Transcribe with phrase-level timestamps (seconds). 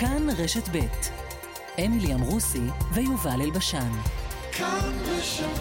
[0.00, 0.78] כאן רשת ב'
[1.84, 2.62] אמילי אמרוסי
[2.92, 3.90] ויובל אלבשן.
[4.52, 5.60] כאן רשת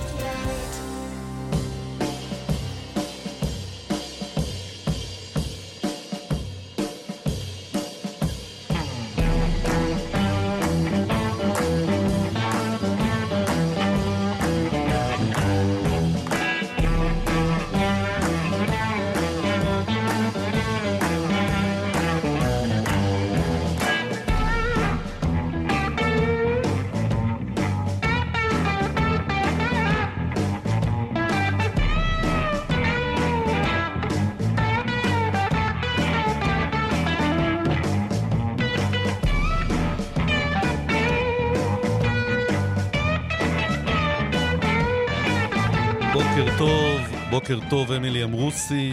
[47.50, 48.92] בוקר טוב, אמילי אמרוסי.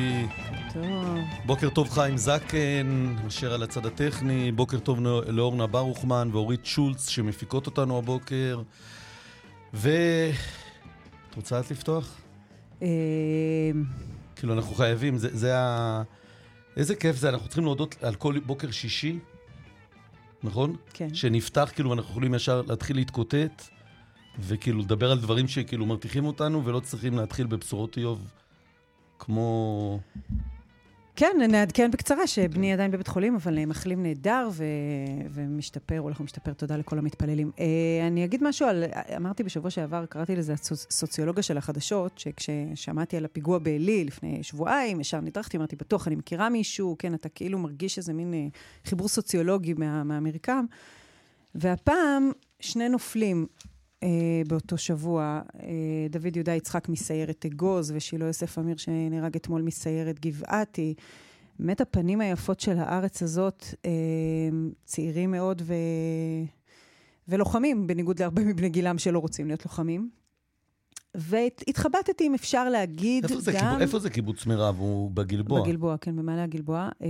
[0.73, 1.19] טוב.
[1.47, 4.53] בוקר טוב, חיים זקן, אשר על הצד הטכני.
[4.53, 8.63] בוקר טוב לאורנה ברוכמן ואורית שולץ, שמפיקות אותנו הבוקר.
[9.75, 9.91] ו...
[11.31, 12.21] את רוצה את לפתוח?
[12.83, 12.89] אה,
[14.37, 16.03] כאילו, אנחנו חייבים, זה, זה ה...
[16.77, 19.19] איזה כיף זה, אנחנו צריכים להודות על כל בוקר שישי,
[20.43, 20.77] נכון?
[20.93, 21.15] כן.
[21.15, 23.63] שנפתח, כאילו, ואנחנו יכולים ישר להתחיל להתקוטט.
[24.41, 28.27] וכאילו לדבר על דברים שכאילו מרתיחים אותנו, ולא צריכים להתחיל בבשורות איוב
[29.19, 29.99] כמו...
[31.17, 34.65] כן, נעדכן בקצרה שבני עדיין בבית חולים, אבל מחלים נהדר ו...
[35.31, 37.51] ומשתפר, הולך ומשתפר, תודה לכל המתפללים.
[37.61, 38.85] אה, אני אגיד משהו על,
[39.17, 45.21] אמרתי בשבוע שעבר, קראתי לזה הסוציולוגיה של החדשות, שכששמעתי על הפיגוע בעלי לפני שבועיים, ישר
[45.21, 48.47] נדרכתי, אמרתי, בטוח, אני מכירה מישהו, כן, אתה כאילו מרגיש איזה מין אה,
[48.85, 50.65] חיבור סוציולוגי מה, מהמרקם.
[51.55, 53.47] והפעם, שני נופלים,
[54.47, 55.69] באותו שבוע, אה,
[56.11, 60.95] דוד יהודה יצחק מסיירת אגוז ושילה יוסף אמיר שנהרג אתמול מסיירת גבעתי.
[61.59, 63.91] באמת הפנים היפות של הארץ הזאת, אה,
[64.85, 65.75] צעירים מאוד ו...
[67.29, 70.11] ולוחמים, בניגוד להרבה מבני גילם שלא רוצים להיות לוחמים.
[71.17, 73.59] והתחבטתי אם אפשר להגיד איפה זה גם...
[73.59, 73.81] קיב...
[73.81, 74.77] איפה זה קיבוץ מירב?
[74.79, 75.63] הוא בגלבוע.
[75.63, 76.89] בגלבוע, כן, במעלה הגלבוע.
[77.03, 77.09] אה,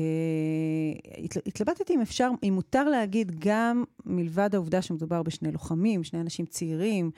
[1.47, 7.11] התלבטתי אם אפשר, אם מותר להגיד גם, מלבד העובדה שמדובר בשני לוחמים, שני אנשים צעירים,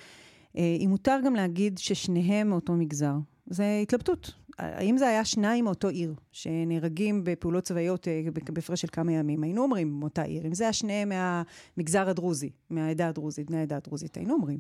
[0.56, 3.14] אה, אם מותר גם להגיד ששניהם מאותו מגזר.
[3.46, 4.32] זה התלבטות.
[4.58, 8.22] האם זה היה שניים מאותו עיר, שנהרגים בפעולות צבאיות אה,
[8.52, 10.46] בהפרש של כמה ימים, היינו אומרים מאותה עיר.
[10.46, 14.58] אם זה היה שניהם מהמגזר הדרוזי, מהעדה הדרוזית, מהעדה הדרוזית, היינו אומרים.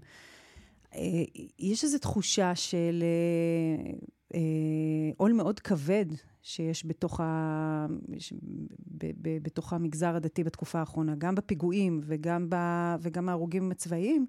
[0.94, 1.00] אה,
[1.58, 3.92] יש איזו תחושה של אה,
[4.34, 6.06] אה, עול מאוד כבד
[6.42, 7.86] שיש בתוך, ה...
[8.98, 12.56] ב, ב, בתוך המגזר הדתי בתקופה האחרונה, גם בפיגועים וגם, ב...
[13.00, 14.26] וגם ההרוגים הצבאיים,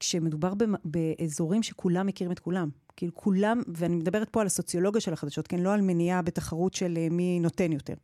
[0.00, 0.52] כשמדובר
[0.84, 2.68] באזורים שכולם מכירים את כולם.
[2.96, 5.58] כאילו כולם, ואני מדברת פה על הסוציולוגיה של החדשות, כן?
[5.58, 7.94] לא על מניעה בתחרות של מי נותן יותר.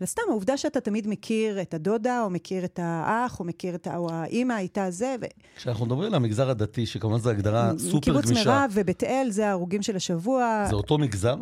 [0.00, 3.88] אלא סתם, העובדה שאתה תמיד מכיר את הדודה, או מכיר את האח, או מכיר את.
[3.96, 5.16] או האימא הייתה זה.
[5.20, 5.24] ו...
[5.56, 8.00] כשאנחנו מדברים על המגזר הדתי, שכמובן זו הגדרה סופר גמישה.
[8.00, 10.66] קיבוץ מירב ובית אל, זה ההרוגים של השבוע.
[10.68, 11.36] זה אותו מגזר?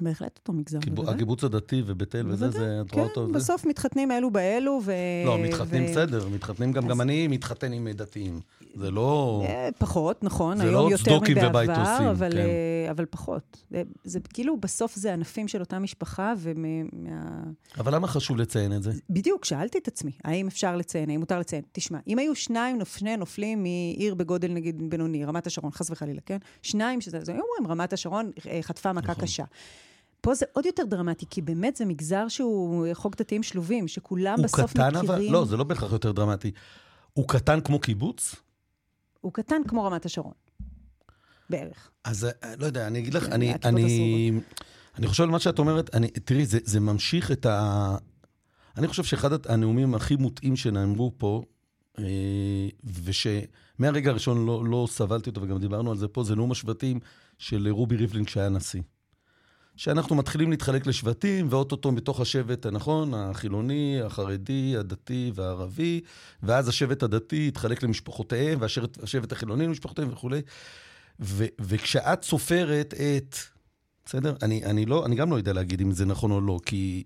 [0.00, 1.08] בהחלט אותו מגזר, קיב...
[1.08, 3.26] הקיבוץ הדתי ובית אל וזה, זה, את רואה אותו?
[3.26, 4.92] כן, בסוף מתחתנים אלו באלו, ו...
[5.26, 8.40] לא, מתחתנים בסדר, מתחתנים גם, גם אני מתחתן עם דתיים.
[8.76, 9.42] זה לא...
[9.44, 12.38] אה, פחות, נכון, היום לא יותר מבעבר, אבל, כן.
[12.38, 13.64] אה, אבל פחות.
[13.70, 16.68] זה, זה כאילו, בסוף זה ענפים של אותה משפחה, ומה...
[17.78, 18.92] אבל למה חשוב לציין את זה?
[19.10, 21.62] בדיוק, שאלתי את עצמי, האם אפשר לציין, האם מותר לציין?
[21.72, 26.38] תשמע, אם היו שניים, שני נופלים מעיר בגודל נגיד בינוני, רמת השרון, חס וחלילה, כן?
[26.62, 29.24] שניים, שזה, היו אומרים, רמת השרון אה, חטפה מכה נכון.
[29.24, 29.44] קשה.
[30.20, 34.70] פה זה עוד יותר דרמטי, כי באמת זה מגזר שהוא חוק דתיים שלובים, שכולם בסוף
[34.72, 35.10] קטן, מכירים...
[35.10, 36.50] אבל, לא, זה לא בהכרח יותר דרמטי.
[37.12, 38.34] הוא קטן כמו קיבוץ?
[39.24, 40.32] הוא קטן כמו רמת השרון,
[41.50, 41.90] בערך.
[42.04, 44.30] אז אה, לא יודע, אני אגיד לך, אני, אני,
[44.98, 47.96] אני חושב על מה שאת אומרת, אני, תראי, זה, זה ממשיך את ה...
[48.76, 51.42] אני חושב שאחד הנאומים הכי מוטעים שנאמרו פה,
[51.98, 52.04] אה,
[53.04, 57.00] ושמהרגע הראשון לא, לא סבלתי אותו, וגם דיברנו על זה פה, זה נאום השבטים
[57.38, 58.82] של רובי ריבלין כשהיה נשיא.
[59.76, 66.00] שאנחנו מתחילים להתחלק לשבטים, ואו-טו-טו מתוך השבט הנכון, החילוני, החרדי, הדתי והערבי,
[66.42, 70.40] ואז השבט הדתי יתחלק למשפחותיהם, והשבט החילוני למשפחותיהם וכולי.
[71.20, 73.36] ו- וכשאת סופרת את,
[74.06, 74.34] בסדר?
[74.42, 77.04] אני, אני, לא, אני גם לא יודע להגיד אם זה נכון או לא, כי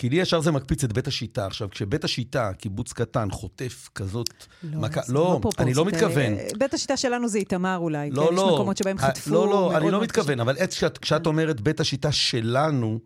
[0.00, 1.46] כי לי ישר זה מקפיץ את בית השיטה.
[1.46, 4.30] עכשיו, כשבית השיטה, קיבוץ קטן, חוטף כזאת
[4.62, 5.00] לא, מכה...
[5.08, 6.32] לא, לא אני לא מתכוון.
[6.58, 8.10] בית השיטה שלנו זה איתמר אולי.
[8.10, 8.34] לא, כן?
[8.34, 8.42] לא.
[8.42, 9.30] יש מקומות שבהם חטפו...
[9.30, 10.40] לא, לא, אני לא מתכוון.
[10.40, 12.98] אבל כשאת, כשאת אומרת בית השיטה שלנו,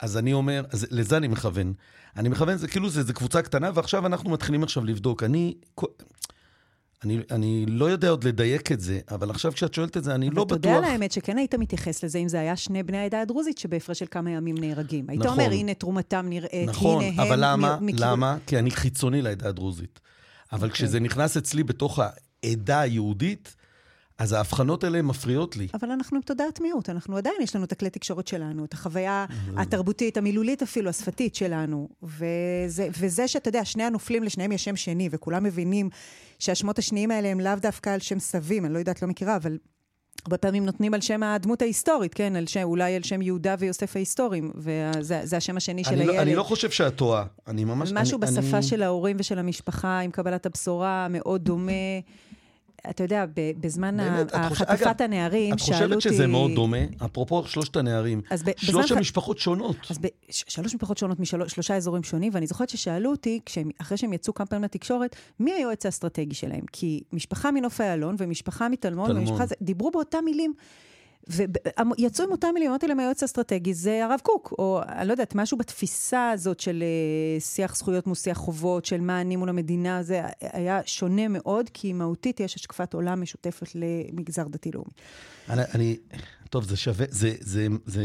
[0.00, 1.72] אז אני אומר, אז לזה אני מכוון.
[2.16, 5.22] אני מכוון, זה כאילו, זה, זה קבוצה קטנה, ועכשיו אנחנו מתחילים עכשיו לבדוק.
[5.22, 5.54] אני...
[7.04, 10.30] אני, אני לא יודע עוד לדייק את זה, אבל עכשיו כשאת שואלת את זה, אני
[10.30, 10.58] לא בטוח...
[10.58, 13.58] אתה יודע על האמת שכן היית מתייחס לזה, אם זה היה שני בני העדה הדרוזית
[13.58, 15.04] שבהפרש של כמה ימים נהרגים.
[15.08, 15.40] היית נכון.
[15.40, 17.60] אומר, הנה תרומתם נראית, נכון, הנה אבל הם...
[17.60, 17.78] למה?
[17.80, 18.36] מ- למה?
[18.46, 20.00] כי אני חיצוני לעדה הדרוזית.
[20.52, 20.70] אבל אוקיי.
[20.70, 22.00] כשזה נכנס אצלי בתוך
[22.44, 23.54] העדה היהודית,
[24.18, 25.68] אז ההבחנות האלה מפריעות לי.
[25.74, 29.26] אבל אנחנו עם תודעת מיעוט, אנחנו עדיין, יש לנו את הכלי תקשורת שלנו, את החוויה
[29.56, 31.88] התרבותית, המילולית אפילו, השפתית שלנו.
[32.02, 35.90] וזה, וזה שאתה יודע, שני הנופלים לשניהם יש שם שני, וכולם מבינים
[36.38, 39.58] שהשמות השניים האלה הם לאו דווקא על שם סבים, אני לא יודעת, לא מכירה, אבל
[40.24, 42.36] הרבה פעמים נותנים על שם הדמות ההיסטורית, כן?
[42.36, 46.14] על שם, אולי על שם יהודה ויוסף ההיסטוריים, וזה זה השם השני של אני הילד.
[46.14, 47.24] לא, אני לא חושב שאת טועה.
[47.46, 47.92] אני ממש...
[47.92, 48.62] משהו אני, בשפה אני...
[48.62, 51.72] של ההורים ושל המשפחה, עם קבלת הבשורה, מאוד דומה.
[52.90, 53.24] אתה יודע,
[53.60, 55.94] בזמן באמת, את חטיפת הנערים, את שאלו אותי...
[55.94, 56.76] חושבת שזה מאוד דומה?
[57.04, 58.20] אפרופו שלושת הנערים.
[58.44, 59.76] ב- שלוש בזמן המשפחות שונות.
[59.90, 64.34] אז בשלוש משפחות שונות משלושה אזורים שונים, ואני זוכרת ששאלו אותי, כשהם, אחרי שהם יצאו
[64.34, 66.64] כמה פעמים לתקשורת, מי היועץ האסטרטגי שלהם?
[66.72, 69.22] כי משפחה מנוף איילון ומשפחה מטלמון, טלמון.
[69.28, 70.54] ומשפחה דיברו באותם מילים.
[71.28, 75.34] ויצאו עם אותם מילים, אמרתי להם, היועץ האסטרטגי זה הרב קוק, או אני לא יודעת,
[75.34, 80.02] משהו בתפיסה הזאת של אה, שיח זכויות מול שיח חובות, של מה אני מול המדינה,
[80.02, 84.90] זה היה שונה מאוד, כי מהותית יש השקפת עולם משותפת למגזר דתי-לאומי.
[85.48, 85.96] אני, אני,
[86.50, 88.04] טוב, זה שווה, זה, זה, זה,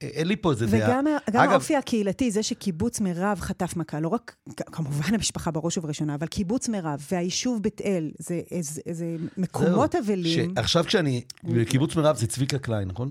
[0.00, 0.90] אין לי פה איזה דעה.
[0.90, 5.78] וגם גם אגב, האופי הקהילתי, זה שקיבוץ מירב חטף מכה, לא רק, כמובן המשפחה בראש
[5.78, 10.54] ובראשונה, אבל קיבוץ מירב והיישוב בית אל, זה, זה, זה מקומות אבלים.
[10.54, 13.10] שעכשיו כשאני, בקיבוץ מירב זה צביקה קליין, נכון?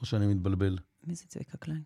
[0.00, 0.78] או שאני מתבלבל?
[1.06, 1.82] מי זה צביקה קליין?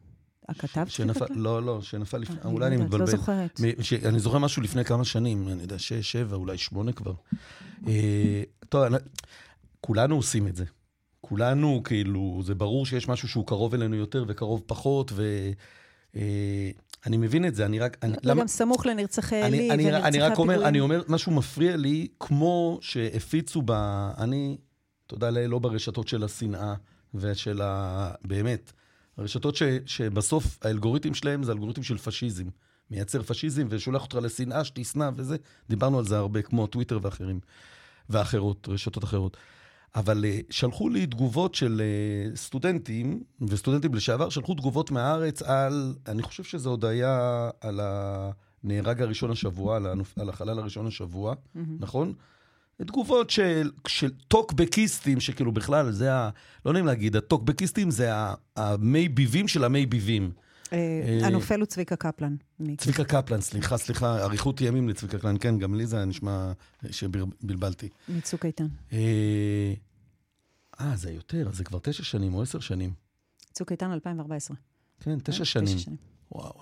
[0.49, 1.25] הכתב שנפל?
[1.35, 3.05] לא, לא, שנפל לפני, אני אולי אני לא מתבלבל.
[3.05, 3.61] לא זוכרת.
[3.81, 7.13] ש- אני זוכר משהו לפני כמה שנים, אני יודע, שש, שבע, אולי שמונה כבר.
[7.87, 8.85] אה, טוב,
[9.81, 10.65] כולנו עושים את זה.
[11.29, 15.13] כולנו, כאילו, זה ברור שיש משהו שהוא קרוב אלינו יותר וקרוב פחות,
[16.15, 17.97] ואני מבין את זה, אני רק...
[18.03, 20.69] אני, זה גם סמוך לנרצחי אני, עלי אני, ונרצחי אני רק אומר, הפיגועים.
[20.69, 23.71] אני אומר, משהו מפריע לי, כמו שהפיצו ב...
[24.19, 24.57] אני,
[25.07, 26.75] תודה לאל, לא ברשתות של השנאה
[27.15, 28.11] ושל ה...
[28.25, 28.73] באמת,
[29.17, 32.45] הרשתות ש, שבסוף האלגוריתם שלהם זה אלגוריתם של פשיזם.
[32.91, 35.37] מייצר פשיזם ושולח אותך לשנאה, שתשנא וזה.
[35.69, 37.41] דיברנו על זה הרבה, כמו טוויטר ואחרים,
[38.11, 39.37] ואחרות, רשתות אחרות.
[39.97, 41.83] אבל uh, שלחו לי תגובות של
[42.35, 49.03] uh, סטודנטים, וסטודנטים לשעבר, שלחו תגובות מהארץ על, אני חושב שזה עוד היה על הנהרג
[49.03, 50.19] הראשון השבוע, על, הנופ...
[50.19, 51.61] על החלל הראשון השבוע, mm-hmm.
[51.81, 52.13] נכון?
[52.79, 56.31] תגובות של, של טוקבקיסטים, שכאילו בכלל, זה ה...
[56.67, 58.11] לא נעים להגיד, הטוקבקיסטים זה
[58.57, 60.31] המי ביבים של המי ביבים.
[60.73, 62.37] אה, אה, הנופל הוא צביקה קפלן.
[62.77, 66.53] צביקה קפלן, סליחה, סליחה, אריכות ימים לצביקה קפלן, כן, גם לי זה נשמע
[66.91, 67.89] שבלבלתי.
[68.09, 68.67] מצוק איתן.
[68.93, 69.75] אה,
[70.81, 72.93] אה, זה יותר, זה כבר תשע שנים או עשר שנים.
[73.53, 74.57] צוק איתן 2014.
[75.01, 75.79] כן, תשע אה, שנים.
[76.33, 76.55] וואו.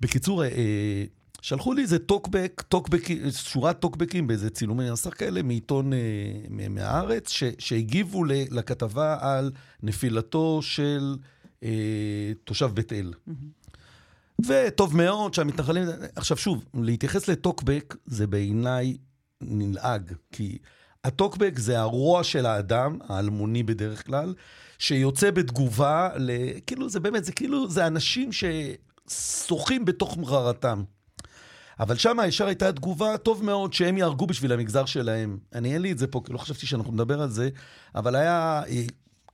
[0.00, 1.04] בקיצור, אה, אה,
[1.42, 3.02] שלחו לי איזה טוקבק, טוקבק,
[3.32, 5.98] שורת טוקבקים באיזה צילומי מסך כאלה מעיתון אה,
[6.70, 9.50] מהארץ, ש, שהגיבו לכתבה על
[9.82, 11.16] נפילתו של
[11.62, 13.12] אה, תושב בית אל.
[14.46, 15.84] וטוב מאוד שהמתנחלים...
[16.16, 18.96] עכשיו שוב, להתייחס לטוקבק זה בעיניי
[19.40, 20.58] נלעג, כי
[21.04, 24.34] הטוקבק זה הרוע של האדם, האלמוני בדרך כלל,
[24.78, 26.30] שיוצא בתגובה ל...
[26.66, 30.82] כאילו, זה באמת, זה כאילו, זה אנשים ששוחים בתוך מררתם.
[31.80, 35.38] אבל שם ישר הייתה תגובה, טוב מאוד שהם יהרגו בשביל המגזר שלהם.
[35.54, 37.48] אני, אין לי את זה פה, כי לא חשבתי שאנחנו נדבר על זה,
[37.94, 38.82] אבל היה, אה,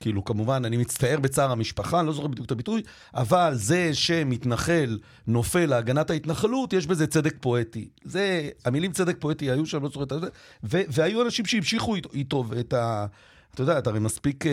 [0.03, 2.83] כאילו, כמובן, אני מצטער בצער המשפחה, אני לא זוכר בדיוק את הביטוי,
[3.15, 7.89] אבל זה שמתנחל נופל להגנת ההתנחלות, יש בזה צדק פואטי.
[8.05, 10.29] זה, המילים צדק פואטי היו שם, לא זוכר את זה,
[10.63, 13.07] והיו אנשים שהמשיכו איתו, איתו את ה...
[13.55, 14.53] אתה יודע, אתה הרי מספיק אה,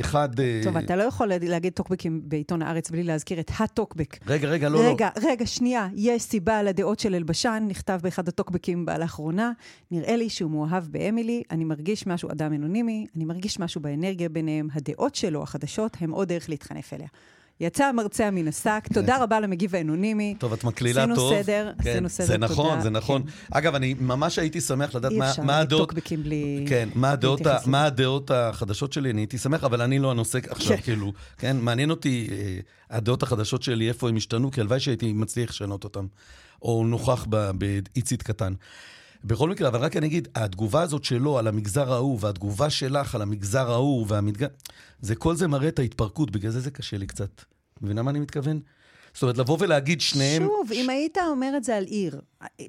[0.00, 0.40] אחד...
[0.40, 4.18] אה, טוב, אתה לא יכול להגיד טוקבקים בעיתון הארץ בלי להזכיר את הטוקבק.
[4.26, 5.88] רגע, רגע, לא, רגע, רגע, שנייה.
[5.94, 9.52] יש סיבה לדעות של אלבשן, נכתב באחד הטוקבקים לאחרונה.
[9.90, 14.68] נראה לי שהוא מאוהב באמילי, אני מרגיש משהו, אדם אנונימי, אני מרגיש משהו באנרגיה ביניהם.
[14.72, 17.08] הדעות שלו, החדשות, הם עוד דרך להתחנף אליה.
[17.60, 20.34] יצא המרצע מן השק, תודה רבה למגיב האנונימי.
[20.38, 21.42] טוב, את מקלילה עשינו טוב.
[21.42, 22.80] סדר, כן, עשינו סדר, זה נכון, תודה.
[22.80, 23.22] זה נכון.
[23.22, 23.28] כן.
[23.50, 25.88] אגב, אני ממש הייתי שמח לדעת אי מה, אפשר מה הדעות...
[25.88, 26.64] טוקבקים בלי...
[26.68, 27.50] כן, מה הדעות, לזה.
[27.66, 30.82] מה הדעות החדשות שלי, אני הייתי שמח, אבל אני לא הנושא עכשיו, כן.
[30.82, 32.58] כאילו, כן, מעניין אותי אה,
[32.90, 36.06] הדעות החדשות שלי, איפה הם השתנו, כי הלוואי שהייתי מצליח לשנות אותם,
[36.62, 38.52] או נוכח ב- באיצית קטן.
[39.24, 43.22] בכל מקרה, אבל רק אני אגיד, התגובה הזאת שלו על המגזר ההוא, והתגובה שלך על
[43.22, 44.46] המגזר ההוא, והמדג...
[45.00, 47.42] זה, כל זה מראה את ההתפרקות, בגלל זה זה קשה לי קצת.
[47.82, 48.60] מבינה מה אני מתכוון?
[49.14, 50.42] זאת אומרת, לבוא ולהגיד שניהם...
[50.42, 52.20] שוב, אם היית אומר את זה על עיר,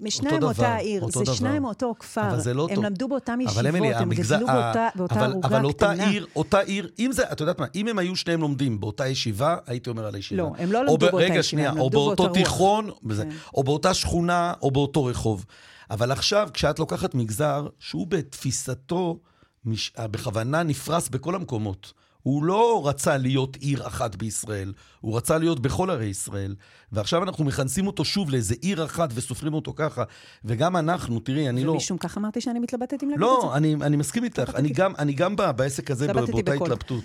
[0.09, 1.33] שניים דבר, מאותה עיר, אותו זה דבר.
[1.33, 2.85] שניים מאותו כפר, אבל זה לא הם טוב.
[2.85, 6.09] למדו באותם אבל ישיבות, אמילי, הם המגזר- גדלו באותה באותה אבל, ערוגה אבל אותה קטנה.
[6.09, 9.57] עיר, אותה עיר, אם זה, את יודעת מה, אם הם היו שניהם לומדים באותה ישיבה,
[9.67, 10.41] הייתי אומר על הישיבה.
[10.43, 12.47] לא, הם לא או למדו באותה רגע, ישיבה, שנייה, הם או למדו באותו באותה רוח.
[12.47, 13.29] תיכון, וזה, כן.
[13.53, 15.45] או באותה שכונה, או באותו רחוב.
[15.91, 19.19] אבל עכשיו, כשאת לוקחת מגזר שהוא בתפיסתו,
[19.65, 19.91] מש...
[19.99, 21.93] בכוונה נפרס בכל המקומות.
[22.25, 26.55] הוא לא רצה להיות עיר אחת בישראל, הוא רצה להיות בכל ערי ישראל.
[26.91, 30.03] ועכשיו אנחנו מכנסים אותו שוב לאיזה עיר אחת וסופרים אותו ככה.
[30.45, 31.71] וגם אנחנו, תראי, אני לא...
[31.71, 33.47] ומשום כך אמרתי שאני מתלבטת אם להגיד לא, את זה.
[33.47, 34.51] לא, אני, אני מסכים איתך.
[34.55, 37.03] אני גם, אני גם בעסק הזה באותה התלבטות.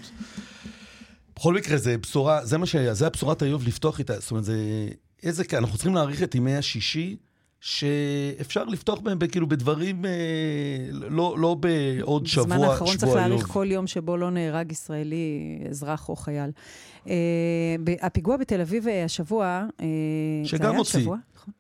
[1.37, 4.21] בכל מקרה, זה בשורה, זה מה שהיה, זה הבשורת האיוב לפתוח איתה.
[4.21, 4.89] זאת אומרת, זה...
[5.23, 5.43] איזה...
[5.53, 7.17] אנחנו צריכים להעריך את ימי השישי.
[7.61, 10.11] שאפשר לפתוח בהם כאילו בדברים, אה,
[10.93, 15.59] לא, לא בעוד שבוע, שבוע בזמן האחרון צריך להעריך כל יום שבו לא נהרג ישראלי,
[15.71, 16.51] אזרח או חייל.
[17.09, 17.15] אה,
[18.03, 19.87] הפיגוע בתל אביב אה, השבוע, אה,
[20.45, 21.01] שגם זה היה הוציא.
[21.01, 21.55] שבוע, נכון?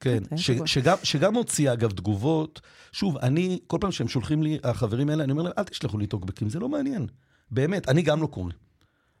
[0.00, 2.60] כן ש, שגם, שגם הוציא אגב תגובות.
[2.92, 6.06] שוב, אני, כל פעם שהם שולחים לי, החברים האלה, אני אומר להם, אל תשלחו לי
[6.06, 7.06] טוקבקים, זה לא מעניין.
[7.50, 8.52] באמת, אני גם לא קורא.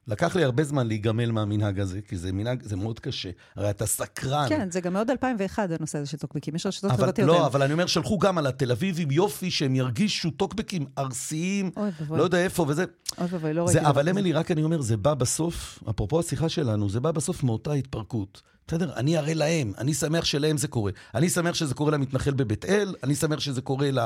[0.06, 3.30] לקח לי הרבה זמן להיגמל מהמנהג הזה, כי זה מנהג, זה מאוד קשה.
[3.56, 4.48] הרי אתה סקרן.
[4.48, 6.54] כן, זה גם מאוד 2001, הנושא הזה של טוקבקים.
[6.54, 7.28] יש רשתות חברתיות.
[7.28, 11.70] לא, אבל אני אומר, שלחו גם על התל אביבים יופי, שהם ירגישו טוקבקים ארסיים,
[12.10, 12.84] לא יודע איפה וזה.
[13.18, 13.80] אוי ואבוי, לא ראיתי.
[13.80, 17.72] אבל אמילי, רק אני אומר, זה בא בסוף, אפרופו השיחה שלנו, זה בא בסוף מאותה
[17.72, 18.42] התפרקות.
[18.68, 18.92] בסדר?
[18.96, 20.92] אני אראה להם, אני שמח שלהם זה קורה.
[21.14, 23.98] אני שמח שזה קורה למתנחל בבית אל, אני שמח שזה קורה ל,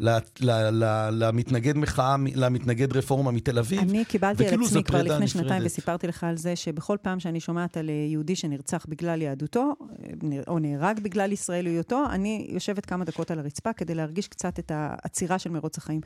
[0.00, 0.08] ל,
[0.40, 3.80] ל, ל, למתנגד מחאה, למתנגד רפורמה מתל אביב.
[3.80, 5.28] אני קיבלתי על עצמי כבר לפני נפרדת.
[5.28, 9.72] שנתיים וסיפרתי לך על זה, שבכל פעם שאני שומעת על אה, יהודי שנרצח בגלל יהדותו,
[9.80, 14.72] אה, או נהרג בגלל ישראליותו, אני יושבת כמה דקות על הרצפה כדי להרגיש קצת את
[14.74, 16.00] העצירה של מרוץ החיים.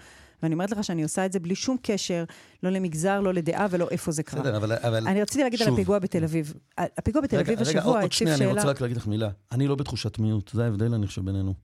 [0.45, 2.25] ואני אומרת לך שאני עושה את זה בלי שום קשר,
[2.63, 4.41] לא למגזר, לא לדעה ולא איפה זה קרה.
[4.41, 4.73] בסדר, אבל...
[4.73, 5.09] אבל...
[5.09, 5.69] אני רציתי להגיד שוב.
[5.69, 6.55] על הפיגוע בתל אביב.
[6.79, 8.03] הפיגוע בתל אביב השבוע הציב שאלה...
[8.03, 9.29] עוד שנייה, אני רוצה רק להגיד לך מילה.
[9.53, 11.55] אני לא בתחושת מיעוט, זה ההבדל, אני חושב, בינינו.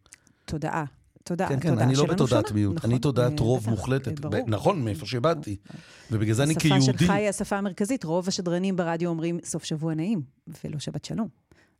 [0.44, 0.84] תודעה.
[1.24, 4.24] תודעה, כן, כן, אני לא בתודעת מיעוט, נכון, אני תודעת רוב מוחלטת.
[4.46, 5.56] נכון, מאיפה שבאתי.
[6.10, 6.78] ובגלל זה אני כיהודי...
[6.84, 8.04] השפה שלך היא השפה המרכזית.
[8.04, 10.22] רוב השדרנים ברדיו אומרים סוף שבוע נעים,
[10.64, 11.28] ולא שבת שלום.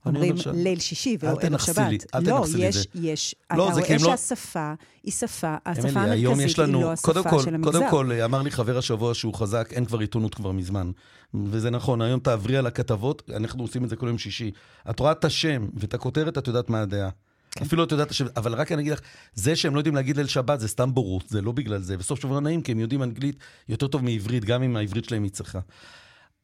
[0.07, 1.45] אומרים ליל שישי ולא ערב שבת.
[1.45, 2.81] אל תנכסי לי, אל תנכסי לי זה.
[2.95, 7.73] לא, יש, אתה רואה לא- שהשפה היא שפה, השפה המרכזית היא לא השפה של המגזר.
[7.73, 10.91] קודם כל, אמר לי חבר השבוע שהוא חזק, אין כבר עיתונות כבר מזמן.
[11.35, 14.51] וזה נכון, היום תעברי על הכתבות, אנחנו עושים את זה כל יום שישי.
[14.91, 17.11] את רואה את השם ואת הכותרת, את יודעת מה הדעה.
[17.51, 17.65] כן.
[17.65, 19.01] אפילו את יודעת את אבל רק אני אגיד לך,
[19.35, 21.97] זה שהם לא יודעים להגיד ליל שבת זה סתם בורות, זה לא בגלל זה.
[21.97, 23.37] בסוף שבוע נעים, כי הם יודעים אנגלית
[23.69, 25.59] יותר טוב מעברית, גם אם העברית שלהם היא צריכה.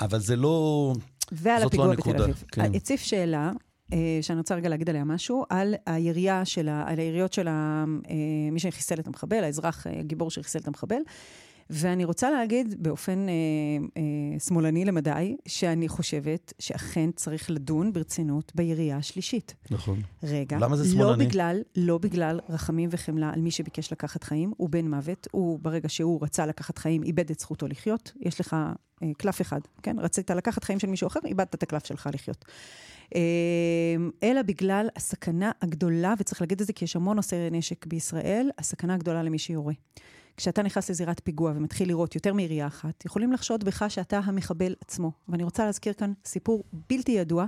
[0.00, 0.92] אבל זה לא...
[1.32, 2.44] ועל לא הפיגוע לא בתל אביב.
[2.52, 2.74] כן.
[2.74, 3.52] הציף שאלה,
[3.92, 6.84] אה, שאני רוצה רגע להגיד עליה משהו, על הירייה של ה...
[6.86, 7.84] על היריות של ה...
[8.10, 11.00] אה, מי שחיסל את המחבל, האזרח, אה, הגיבור שחיסל את המחבל.
[11.70, 13.32] ואני רוצה להגיד באופן אה,
[13.96, 19.54] אה, שמאלני למדי, שאני חושבת שאכן צריך לדון ברצינות בירייה השלישית.
[19.70, 20.00] נכון.
[20.22, 20.58] רגע.
[20.60, 21.24] למה זה שמאלני?
[21.24, 25.58] לא בגלל, לא בגלל רחמים וחמלה על מי שביקש לקחת חיים, הוא בן מוות, הוא
[25.62, 28.12] ברגע שהוא רצה לקחת חיים, איבד את זכותו לחיות.
[28.20, 28.56] יש לך
[29.02, 29.98] אה, קלף אחד, כן?
[29.98, 32.44] רצית לקחת חיים של מישהו אחר, איבדת את הקלף שלך לחיות.
[33.14, 33.20] אה,
[34.22, 38.94] אלא בגלל הסכנה הגדולה, וצריך להגיד את זה כי יש המון נושאי נשק בישראל, הסכנה
[38.94, 39.74] הגדולה למי שיורה.
[40.36, 45.12] כשאתה נכנס לזירת פיגוע ומתחיל לראות יותר מירייה אחת, יכולים לחשוד בך שאתה המחבל עצמו.
[45.28, 47.46] ואני רוצה להזכיר כאן סיפור בלתי ידוע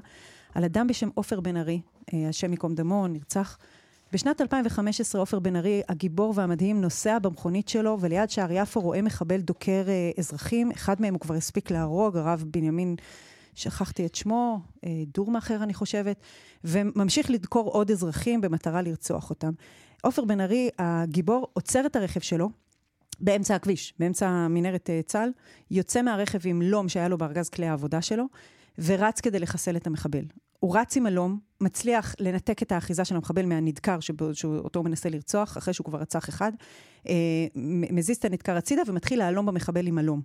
[0.55, 1.81] על אדם בשם עופר בן ארי,
[2.15, 3.59] אה, השם ייקום דמו, נרצח.
[4.13, 9.41] בשנת 2015 עופר בן ארי, הגיבור והמדהים, נוסע במכונית שלו, וליד שער יפו רואה מחבל
[9.41, 10.71] דוקר אה, אזרחים.
[10.71, 12.97] אחד מהם הוא כבר הספיק להרוג, הרב בנימין,
[13.55, 16.17] שכחתי את שמו, אה, דורמאחר אני חושבת,
[16.65, 19.53] וממשיך לדקור עוד אזרחים במטרה לרצוח אותם.
[20.03, 22.51] עופר בן ארי, הגיבור, עוצר את הרכב שלו,
[23.21, 25.31] באמצע הכביש, באמצע מנהרת אה, צה"ל,
[25.71, 28.25] יוצא מהרכב עם לום שהיה לו בארגז כלי העבודה שלו,
[28.79, 30.25] ורץ כדי לחסל את המחבל.
[30.61, 35.59] הוא רץ עם הלום, מצליח לנתק את האחיזה של המחבל מהנדקר שאותו הוא מנסה לרצוח,
[35.59, 36.53] אחרי שהוא כבר רצח אחד,
[37.09, 37.15] אה,
[37.91, 40.23] מזיז את הנדקר הצידה ומתחיל להלום במחבל עם הלום.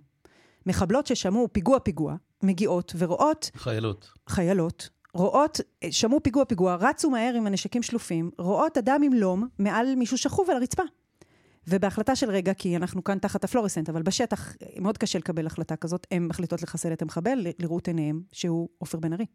[0.66, 3.50] מחבלות ששמעו פיגוע פיגוע, מגיעות ורואות...
[3.56, 4.12] חיילות.
[4.28, 4.88] חיילות.
[5.14, 9.94] רואות, אה, שמעו פיגוע פיגוע, רצו מהר עם הנשקים שלופים, רואות אדם עם לום מעל
[9.94, 10.82] מישהו שכוב על הרצפה.
[11.68, 16.06] ובהחלטה של רגע, כי אנחנו כאן תחת הפלורסנט, אבל בשטח מאוד קשה לקבל החלטה כזאת,
[16.10, 19.26] הן מחליטות לחסל את המחבל לראות עיניהם שהוא עופר בן ארי.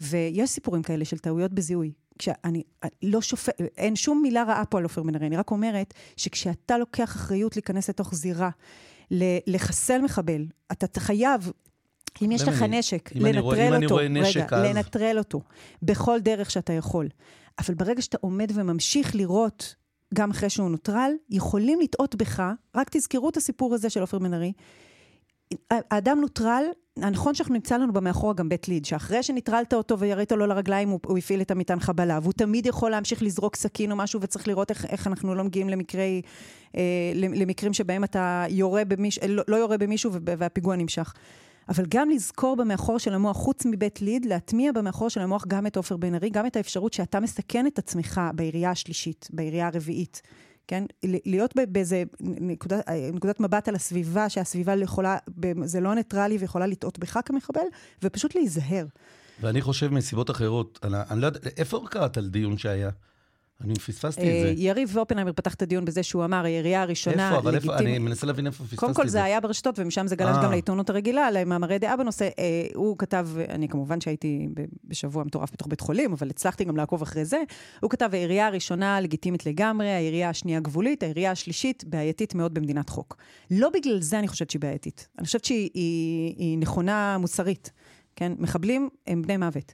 [0.00, 1.92] ויש סיפורים כאלה של טעויות בזיהוי.
[2.18, 2.62] כשאני
[3.02, 6.78] לא שופט, אין שום מילה רעה פה על עופר בן ארי, אני רק אומרת שכשאתה
[6.78, 8.50] לוקח אחריות להיכנס לתוך זירה,
[9.46, 11.52] לחסל מחבל, אתה חייב
[12.22, 15.40] אם יש לך נשק, לנטרל אותו, רגע, לנטרל אותו,
[15.82, 17.08] בכל דרך שאתה יכול.
[17.58, 19.74] אבל ברגע שאתה עומד וממשיך לראות
[20.14, 22.42] גם אחרי שהוא נוטרל, יכולים לטעות בך,
[22.74, 24.52] רק תזכרו את הסיפור הזה של עופר ארי.
[25.70, 26.64] האדם נוטרל,
[26.98, 31.00] נכון שאנחנו נמצא לנו במאחורה גם בית ליד, שאחרי שנטרלת אותו וירית לו לרגליים, הוא,
[31.06, 34.70] הוא הפעיל את המטען חבלה, והוא תמיד יכול להמשיך לזרוק סכין או משהו, וצריך לראות
[34.70, 36.22] איך, איך אנחנו לא מגיעים למקרי,
[36.76, 41.14] אה, למקרים שבהם אתה יורה במישהו, לא, לא יורה במישהו והפיגוע נמשך.
[41.68, 45.76] אבל גם לזכור במאחור של המוח, חוץ מבית ליד, להטמיע במאחור של המוח גם את
[45.76, 50.22] עופר בן ארי, גם את האפשרות שאתה מסכן את עצמך בירייה השלישית, בירייה הרביעית.
[50.68, 50.84] כן?
[51.02, 55.16] להיות באיזה נקודת, נקודת מבט על הסביבה, שהסביבה יכולה,
[55.64, 57.66] זה לא ניטרלי ויכולה לטעות בך כמחבל,
[58.02, 58.86] ופשוט להיזהר.
[59.40, 62.90] ואני חושב מסיבות אחרות, אני, אני לא יודע, איפה קראת על דיון שהיה?
[63.64, 64.48] אני פספסתי את זה.
[64.48, 67.38] אה, יריב אופנהיימר פתח את הדיון בזה שהוא אמר, הירייה הראשונה איפה?
[67.38, 67.78] אבל איפה?
[67.78, 68.86] אני מנסה להבין איפה פספסתי את זה.
[68.86, 70.42] קודם כל זה היה ברשתות, ומשם זה גלש אה.
[70.42, 72.28] גם לעיתונות הרגילה, למאמרי דעה בנושא.
[72.38, 74.48] אה, הוא כתב, אני כמובן שהייתי
[74.84, 77.42] בשבוע מטורף בתוך בית חולים, אבל הצלחתי גם לעקוב אחרי זה.
[77.80, 83.16] הוא כתב, הירייה הראשונה לגיטימית לגמרי, הירייה השנייה גבולית, הירייה השלישית בעייתית מאוד במדינת חוק.
[83.50, 85.08] לא בגלל זה אני חושבת שהיא בעייתית.
[85.18, 87.70] אני חושבת שהיא נכונה מוסרית.
[88.18, 88.32] כן?
[88.38, 89.72] מחבלים הם בני מוות.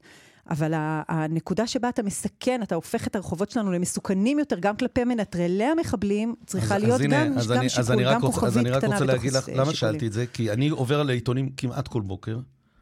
[0.50, 0.72] אבל
[1.08, 6.34] הנקודה שבה אתה מסכן, אתה הופך את הרחובות שלנו למסוכנים יותר, גם כלפי מנטרלי המחבלים,
[6.46, 8.90] צריכה אז, להיות אז גם, אז גם אני, שיקול, גם כוכבית קטנה בתוך אז אני
[8.90, 10.26] רק רוצה להגיד לך, למה שאלתי את זה?
[10.26, 12.38] כי אני עובר על העיתונים כמעט כל בוקר,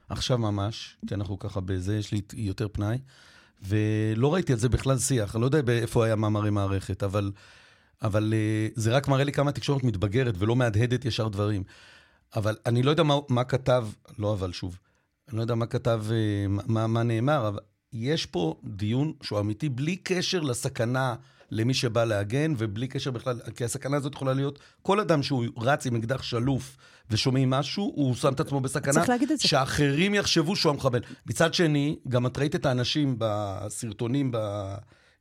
[0.08, 2.98] עכשיו ממש, כי אנחנו ככה בזה, יש לי יותר פנאי,
[3.68, 7.32] ולא ראיתי על זה בכלל שיח, אני לא יודע איפה היה מאמרי מערכת, אבל,
[8.02, 11.62] אבל אה, זה רק מראה לי כמה התקשורת מתבגרת ולא מהדהדת ישר דברים.
[12.36, 13.88] אבל אני לא יודע מה, מה כתב,
[14.18, 14.78] לא אבל שוב,
[15.32, 17.58] אני לא יודע מה כתב, אה, מה, מה נאמר, אבל
[17.92, 21.14] יש פה דיון שהוא אמיתי, בלי קשר לסכנה
[21.50, 25.86] למי שבא להגן, ובלי קשר בכלל, כי הסכנה הזאת יכולה להיות, כל אדם שהוא רץ
[25.86, 26.76] עם אקדח שלוף
[27.10, 28.92] ושומעים משהו, הוא שם את עצמו בסכנה,
[29.48, 31.00] שאחרים יחשבו שהוא המחבל.
[31.26, 34.36] מצד שני, גם את ראית את האנשים בסרטונים, ב...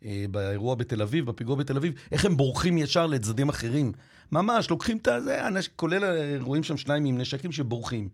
[0.05, 3.91] אה, באירוע בתל אביב, בפיגוע בתל אביב, איך הם בורחים ישר לצדדים אחרים.
[4.31, 5.41] ממש, לוקחים את זה,
[5.75, 6.03] כולל
[6.41, 8.09] רואים שם שניים עם נשקים שבורחים.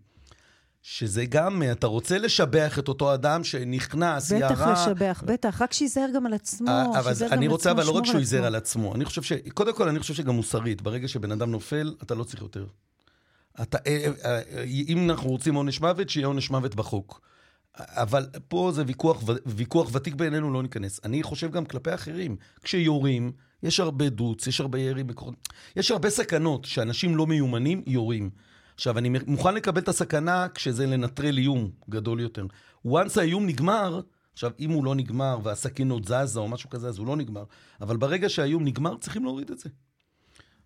[0.90, 4.50] שזה גם, אתה רוצה לשבח את אותו אדם שנכנס, ירה...
[4.50, 8.04] בטח לשבח, בטח, רק שייזהר גם על עצמו, אה, אבל אני רוצה, אבל לא רק
[8.04, 8.94] שהוא ייזהר על עצמו.
[8.94, 9.32] אני חושב ש...
[9.54, 12.66] קודם כל, אני חושב שגם מוסרית, ברגע שבן אדם נופל, אתה לא צריך יותר.
[13.62, 17.20] אתה, אה, אה, אם אנחנו רוצים עונש מוות, שיהיה עונש מוות בחוק.
[17.78, 21.00] אבל פה זה ויכוח, ויכוח ותיק בעינינו, לא ניכנס.
[21.04, 22.36] אני חושב גם כלפי אחרים.
[22.62, 25.04] כשיורים, יש הרבה דוץ, יש הרבה ירי,
[25.76, 28.30] יש הרבה סכנות שאנשים לא מיומנים יורים.
[28.78, 32.46] עכשיו, אני מוכן לקבל את הסכנה כשזה לנטרל איום גדול יותר.
[32.86, 34.00] once האיום נגמר,
[34.32, 37.44] עכשיו, אם הוא לא נגמר והסכין עוד זזה או משהו כזה, אז הוא לא נגמר.
[37.80, 39.68] אבל ברגע שהאיום נגמר, צריכים להוריד את זה.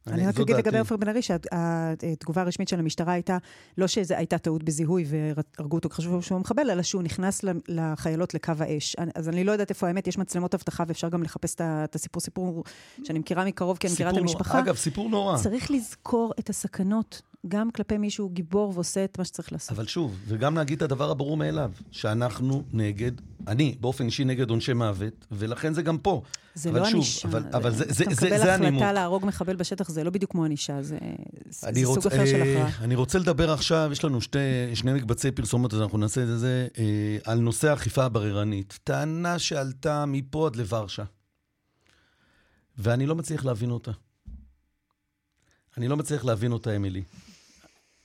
[0.07, 3.39] אני רק אגיד לגבי עופר בן ארי, שהתגובה הרשמית של המשטרה הייתה,
[3.79, 8.53] לא שזו הייתה טעות בזיהוי והרגו אותו חשבו שהוא מחבל, אלא שהוא נכנס לחיילות לקו
[8.59, 8.97] האש.
[9.15, 12.65] אז אני לא יודעת איפה האמת, יש מצלמות אבטחה ואפשר גם לחפש את הסיפור, סיפור
[13.05, 14.59] שאני מכירה מקרוב, כי אני מכירה את המשפחה.
[14.59, 15.39] אגב, סיפור נורא.
[15.39, 19.73] צריך לזכור את הסכנות גם כלפי מי שהוא גיבור ועושה את מה שצריך לעשות.
[19.73, 23.13] אבל שוב, וגם להגיד את הדבר הברור מאליו, שאנחנו נגד,
[23.47, 26.23] אני באופן אישי נגד עונשי מוות, ולכן זה גם פה.
[26.55, 27.29] זה לא ענישה.
[27.29, 28.59] אבל, אבל זה, זה, זה, זה, זה הנימוק.
[28.59, 30.99] אתה מקבל החלטה להרוג מחבל בשטח, זה לא בדיוק כמו ענישה, זה,
[31.51, 32.85] זה רוצ, סוג אחר של הכרעה.
[32.85, 34.39] אני רוצה לדבר עכשיו, יש לנו שתי,
[34.75, 38.79] שני מקבצי פרסומות, אז אנחנו נעשה את זה, אה, על נושא האכיפה הבררנית.
[38.85, 41.05] טענה שעלתה מפה עד לוורשה,
[42.79, 43.91] ואני לא מצליח להבין אותה.
[45.77, 47.03] אני לא מצליח להבין אותה, אמילי.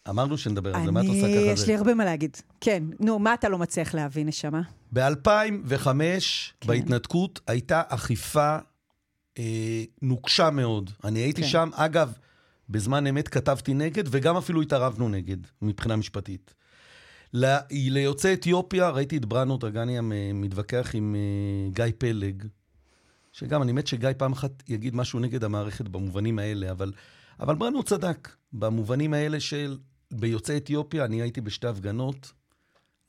[0.10, 1.52] אמרנו שנדבר על זה, מה את עושה ככה?
[1.52, 2.38] יש לי הרבה מה להגיד.
[2.62, 4.62] כן, נו, מה אתה לא מצליח להבין, נשמה?
[4.94, 6.68] ב-2005, כן.
[6.68, 8.58] בהתנתקות, הייתה אכיפה
[9.40, 10.90] אה, נוקשה מאוד.
[11.04, 11.48] אני הייתי כן.
[11.48, 12.14] שם, אגב,
[12.70, 16.54] בזמן אמת כתבתי נגד, וגם אפילו התערבנו נגד, מבחינה משפטית.
[17.34, 17.56] ל...
[17.72, 20.02] ליוצאי אתיופיה, ראיתי את בראנו טרגניה
[20.34, 22.44] מתווכח עם אה, גיא פלג,
[23.32, 26.92] שגם, אני מת שגיא פעם אחת יגיד משהו נגד המערכת במובנים האלה, אבל,
[27.40, 29.78] אבל בראנו צדק, במובנים האלה של
[30.12, 32.32] ביוצאי אתיופיה, אני הייתי בשתי הפגנות,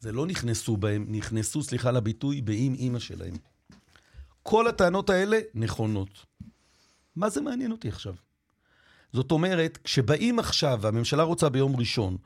[0.01, 3.35] זה לא נכנסו בהם, נכנסו, סליחה על הביטוי, באם אימא שלהם.
[4.43, 6.27] כל הטענות האלה נכונות.
[7.17, 8.15] מה זה מעניין אותי עכשיו?
[9.13, 12.17] זאת אומרת, כשבאים עכשיו, והממשלה רוצה ביום ראשון,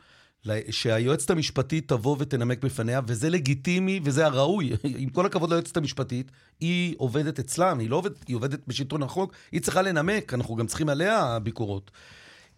[0.70, 4.72] שהיועצת המשפטית תבוא ותנמק בפניה, וזה לגיטימי וזה הראוי.
[5.02, 6.30] עם כל הכבוד ליועצת המשפטית,
[6.61, 10.66] היא עובדת אצלם, היא לא עובדת, היא עובדת בשלטון החוק, היא צריכה לנמק, אנחנו גם
[10.66, 11.90] צריכים עליה ביקורות.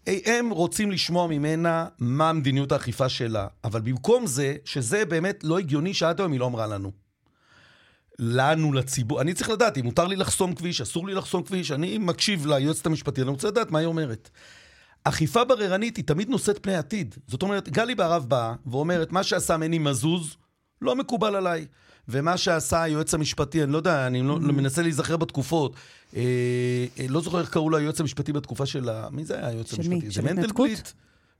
[0.06, 5.94] הם רוצים לשמוע ממנה מה מדיניות האכיפה שלה, אבל במקום זה, שזה באמת לא הגיוני
[5.94, 6.92] שעד היום היא לא אמרה לנו.
[8.18, 11.98] לנו, לציבור, אני צריך לדעת אם מותר לי לחסום כביש, אסור לי לחסום כביש, אני
[11.98, 14.30] מקשיב ליועצת המשפטית, אני רוצה לדעת מה היא אומרת.
[15.04, 17.14] אכיפה בררנית היא תמיד נושאת פני עתיד.
[17.28, 20.36] זאת אומרת, גלי בהרב באה ואומרת, מה שעשה מני מזוז
[20.82, 21.66] לא מקובל עליי.
[22.08, 24.52] ומה שעשה היועץ המשפטי, אני לא יודע, אני לא, mm.
[24.52, 25.76] מנסה להיזכר בתקופות.
[26.16, 26.22] אה,
[26.98, 29.08] אה, לא זוכר איך קראו לו היועץ המשפטי בתקופה של ה...
[29.12, 30.06] מי זה היה היועץ של המשפטי?
[30.06, 30.10] מי?
[30.10, 30.88] של מנדלבליט?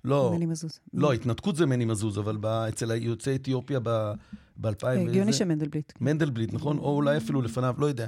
[0.05, 0.33] לא.
[0.35, 0.81] מני מזוז.
[0.95, 2.47] לא, התנתקות זה מני מזוז, אבל ב...
[2.47, 4.87] אצל יוצאי אתיופיה ב-2000...
[4.87, 5.93] הגיוני שמנדלבליט.
[6.01, 6.79] מנדלבליט, נכון?
[6.79, 8.07] או אולי אפילו לפניו, לא יודע.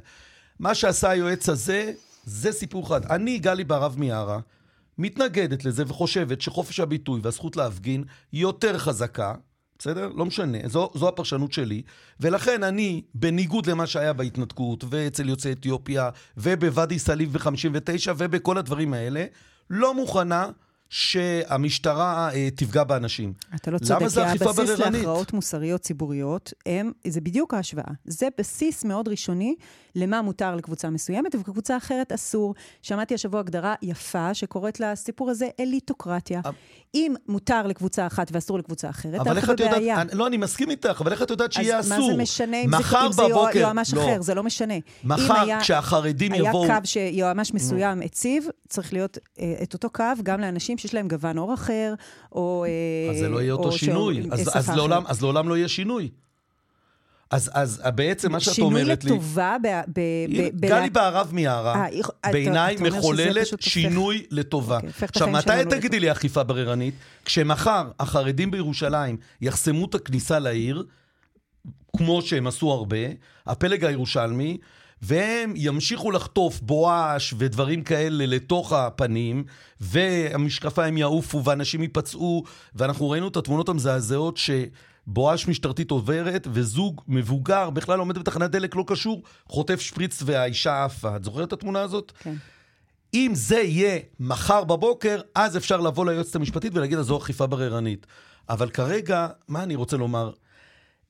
[0.59, 1.92] מה שעשה היועץ הזה,
[2.25, 3.05] זה סיפור אחד.
[3.05, 4.40] אני, גלי בהרב מיארה,
[4.99, 9.35] מתנגדת לזה וחושבת שחופש הביטוי והזכות להפגין יותר חזקה
[9.79, 10.11] בסדר?
[10.15, 11.83] לא משנה, זו, זו הפרשנות שלי.
[12.21, 19.25] ולכן אני, בניגוד למה שהיה בהתנתקות, ואצל יוצאי אתיופיה, ובוואדי סאליב ב-59, ובכל הדברים האלה,
[19.71, 20.51] לא מוכנה
[20.90, 23.33] שהמשטרה אה, תפגע באנשים.
[23.55, 27.92] אתה לא צודק, כי הבסיס להכרעות מוסריות ציבוריות, הם, זה בדיוק ההשוואה.
[28.05, 29.55] זה בסיס מאוד ראשוני
[29.94, 32.55] למה מותר לקבוצה מסוימת, ובקבוצה אחרת אסור.
[32.83, 36.40] שמעתי השבוע הגדרה יפה שקוראת לסיפור הזה אליטוקרטיה.
[36.44, 36.53] אבל...
[36.94, 39.94] אם מותר לקבוצה אחת ואסור לקבוצה אחרת, אנחנו בבעיה.
[39.99, 41.94] יודעת, לא, אני מסכים איתך, אבל איך את יודעת שיהיה אסור?
[41.94, 44.03] אז מה זה משנה אם זה, אם זה בבוקר, יועמ"ש לא.
[44.03, 44.22] אחר?
[44.22, 44.75] זה לא משנה.
[45.05, 46.64] מחר, היה, כשהחרדים יבואו...
[46.64, 51.09] היה קו שיועמ"ש מסוים הציב, צריך להיות אה, את אותו קו גם לאנשים שיש להם
[51.09, 51.95] גוון אור אחר,
[52.33, 52.65] או...
[52.69, 54.23] אה, אז זה לא יהיה אותו שינוי.
[54.31, 56.11] אז, אז, לעולם, אז לעולם לא יהיה שינוי.
[57.31, 59.11] אז, אז בעצם מה שאת אומרת לי...
[59.11, 59.67] שינוי לטובה ב...
[59.67, 60.01] ב,
[60.55, 61.87] ב גלי בהרב מיארה,
[62.25, 64.27] אה, בעיניי מחוללת שינוי.
[64.31, 64.77] לטובה.
[64.77, 66.95] אוקיי, עכשיו, מתי תגידי לי אכיפה בררנית?
[67.25, 70.85] כשמחר החרדים בירושלים יחסמו את הכניסה לעיר,
[71.97, 72.97] כמו שהם עשו הרבה,
[73.47, 74.59] הפלג הירושלמי,
[75.02, 79.44] והם ימשיכו לחטוף בואש ודברים כאלה לתוך הפנים,
[79.80, 84.50] והמשקפיים יעופו ואנשים ייפצעו, ואנחנו ראינו את התמונות המזעזעות ש...
[85.06, 91.16] בואש משטרתית עוברת, וזוג מבוגר, בכלל עומד בתחנת דלק לא קשור, חוטף שפריץ והאישה עפה.
[91.16, 92.12] את זוכרת את התמונה הזאת?
[92.18, 92.35] כן.
[93.14, 98.06] אם זה יהיה מחר בבוקר, אז אפשר לבוא ליועצת המשפטית ולהגיד, אז זו אכיפה בררנית.
[98.48, 100.30] אבל כרגע, מה אני רוצה לומר?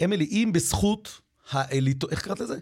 [0.05, 1.20] אמילי, אם בזכות
[1.51, 2.11] האליטו...
[2.11, 2.57] איך קראת לזה?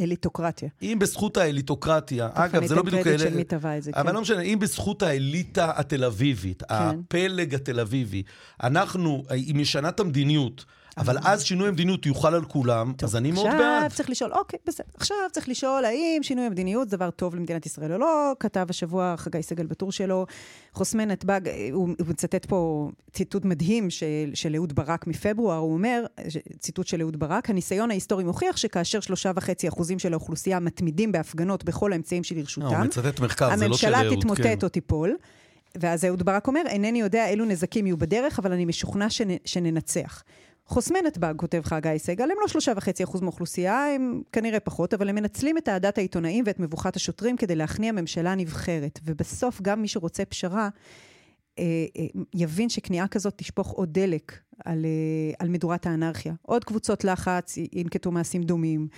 [0.00, 0.68] אליטוקרטיה.
[0.82, 3.18] אם בזכות האליטוקרטיה, אגב, זה לא בדיוק כאלה...
[3.18, 4.14] של מי טבע את זה, אבל כן.
[4.14, 6.74] לא משנה, אם בזכות האליטה התל אביבית, כן.
[6.74, 8.22] הפלג התל אביבי,
[8.62, 10.64] אנחנו, אם משנה את המדיניות,
[10.96, 13.84] אבל אז שינוי המדיניות יוכל על כולם, טוב, אז אני מאוד בעד.
[13.84, 14.86] עכשיו צריך לשאול, אוקיי, בסדר.
[14.94, 18.32] עכשיו צריך לשאול האם שינוי המדיניות זה דבר טוב למדינת ישראל או לא.
[18.40, 20.26] כתב השבוע חגי סגל בטור שלו,
[20.72, 21.40] חוסמי נתב"ג,
[21.72, 26.04] הוא, הוא מצטט פה ציטוט מדהים של, של אהוד ברק מפברואר, הוא אומר,
[26.58, 31.64] ציטוט של אהוד ברק, הניסיון ההיסטורי מוכיח שכאשר שלושה וחצי אחוזים של האוכלוסייה מתמידים בהפגנות
[31.64, 34.58] בכל האמצעים שלרשותם, לא, הוא מצטט מחקר, זה לא של אהוד, הממשלה תתמוטט כן.
[34.62, 35.16] או תיפול.
[35.74, 40.22] ואז אהוד ברק אומר, אינני יודע אילו נזקים יהיו בדרך, אבל אני משוכנע שנ, שננצח.
[40.70, 45.08] חוסמי נתב"ג, כותב חגי סגל, הם לא שלושה וחצי אחוז מאוכלוסייה, הם כנראה פחות, אבל
[45.08, 49.00] הם מנצלים את אהדת העיתונאים ואת מבוכת השוטרים כדי להכניע ממשלה נבחרת.
[49.04, 50.68] ובסוף גם מי שרוצה פשרה,
[52.34, 56.34] יבין שכניעה כזאת תשפוך עוד דלק על, אה, על מדורת האנרכיה.
[56.42, 58.88] עוד קבוצות לחץ ינקטו מעשים דומים.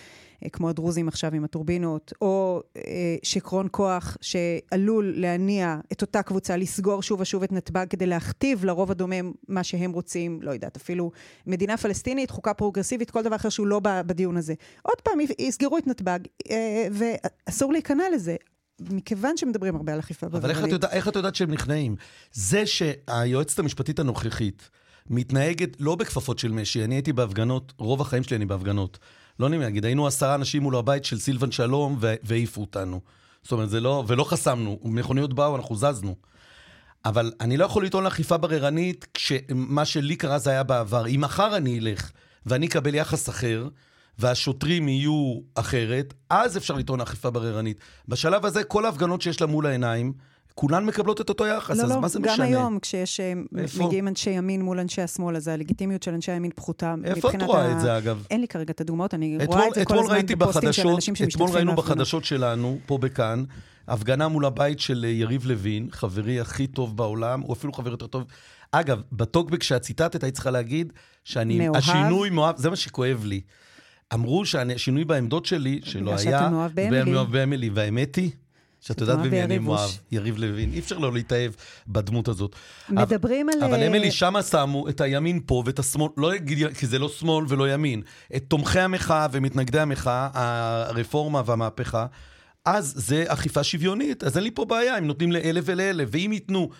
[0.44, 2.82] אה, כמו הדרוזים עכשיו עם הטורבינות, או אה,
[3.22, 8.90] שקרון כוח שעלול להניע את אותה קבוצה לסגור שוב ושוב את נתב"ג כדי להכתיב לרוב
[8.90, 11.10] הדומם מה שהם רוצים, לא יודעת, אפילו
[11.46, 14.54] מדינה פלסטינית, חוקה פרוגרסיבית, כל דבר אחר שהוא לא בדיון הזה.
[14.82, 16.18] עוד פעם, יסגרו את נתב"ג,
[16.50, 18.36] אה, ואסור להיכנע לזה.
[18.90, 20.26] מכיוון שמדברים הרבה על אכיפה.
[20.26, 21.96] אבל איך את, יודע, איך את יודעת שהם נכנעים?
[22.32, 24.70] זה שהיועצת המשפטית הנוכחית
[25.10, 28.98] מתנהגת לא בכפפות של משי, אני הייתי בהפגנות, רוב החיים שלי אני בהפגנות.
[29.40, 33.00] לא נעים להגיד, היינו עשרה אנשים מול הבית של סילבן שלום והעיפו אותנו.
[33.42, 36.14] זאת אומרת, זה לא, ולא חסמנו, מכוניות באו, אנחנו זזנו.
[37.04, 41.06] אבל אני לא יכול לטעון לאכיפה בררנית כשמה שלי קרה זה היה בעבר.
[41.06, 42.10] אם מחר אני אלך
[42.46, 43.68] ואני אקבל יחס אחר,
[44.18, 47.78] והשוטרים יהיו אחרת, אז אפשר לטעון לאכיפה בררנית.
[48.08, 50.12] בשלב הזה, כל ההפגנות שיש לה מול העיניים,
[50.54, 52.36] כולן מקבלות את אותו יחס, לא, אז לא, מה זה משנה?
[52.36, 53.86] לא, לא, גם היום, כשיש, אה, איפה?
[53.86, 56.94] מגיעים אנשי ימין מול אנשי השמאל, אז הלגיטימיות של אנשי הימין פחותה.
[57.04, 57.72] איפה את רואה ה...
[57.72, 58.26] את זה, אגב?
[58.30, 61.14] אין לי כרגע את הדוגמאות, אני אתמול, רואה את זה כל הזמן בפוסטים של אנשים
[61.14, 63.44] שמשתתפים אתמול ראינו בחדשות שלנו, פה בכאן,
[63.88, 68.06] הפגנה מול הבית של אה, יריב לוין, חברי הכי טוב בעולם, הוא אפילו חבר יותר
[68.06, 68.24] טוב.
[68.72, 70.92] אגב, בטוקבק שהציטטת, היית צריכה להגיד
[71.24, 71.58] שאני...
[71.58, 71.76] מאוהב.
[71.76, 73.40] השינוי מאוהב, זה מה שכואב לי.
[74.14, 76.18] אמרו שהשינוי בעמדות שלי, שלא היה...
[76.18, 77.70] בגלל שאתה מאוהב באמילי.
[77.70, 78.30] והאמת היא...
[78.80, 80.72] שאת יודעת במי אני מאוהב, יריב לוין.
[80.72, 81.52] אי אפשר לא להתאהב
[81.88, 82.56] בדמות הזאת.
[82.88, 83.74] מדברים אבל, על...
[83.74, 87.44] אבל אמילי, שמה שמו את הימין פה ואת השמאל, לא אגיד, כי זה לא שמאל
[87.48, 88.02] ולא ימין,
[88.36, 92.06] את תומכי המחאה ומתנגדי המחאה, הרפורמה והמהפכה,
[92.64, 94.24] אז זה אכיפה שוויונית.
[94.24, 96.70] אז אין לי פה בעיה, הם נותנים לאלה ולאלה, ואם ייתנו...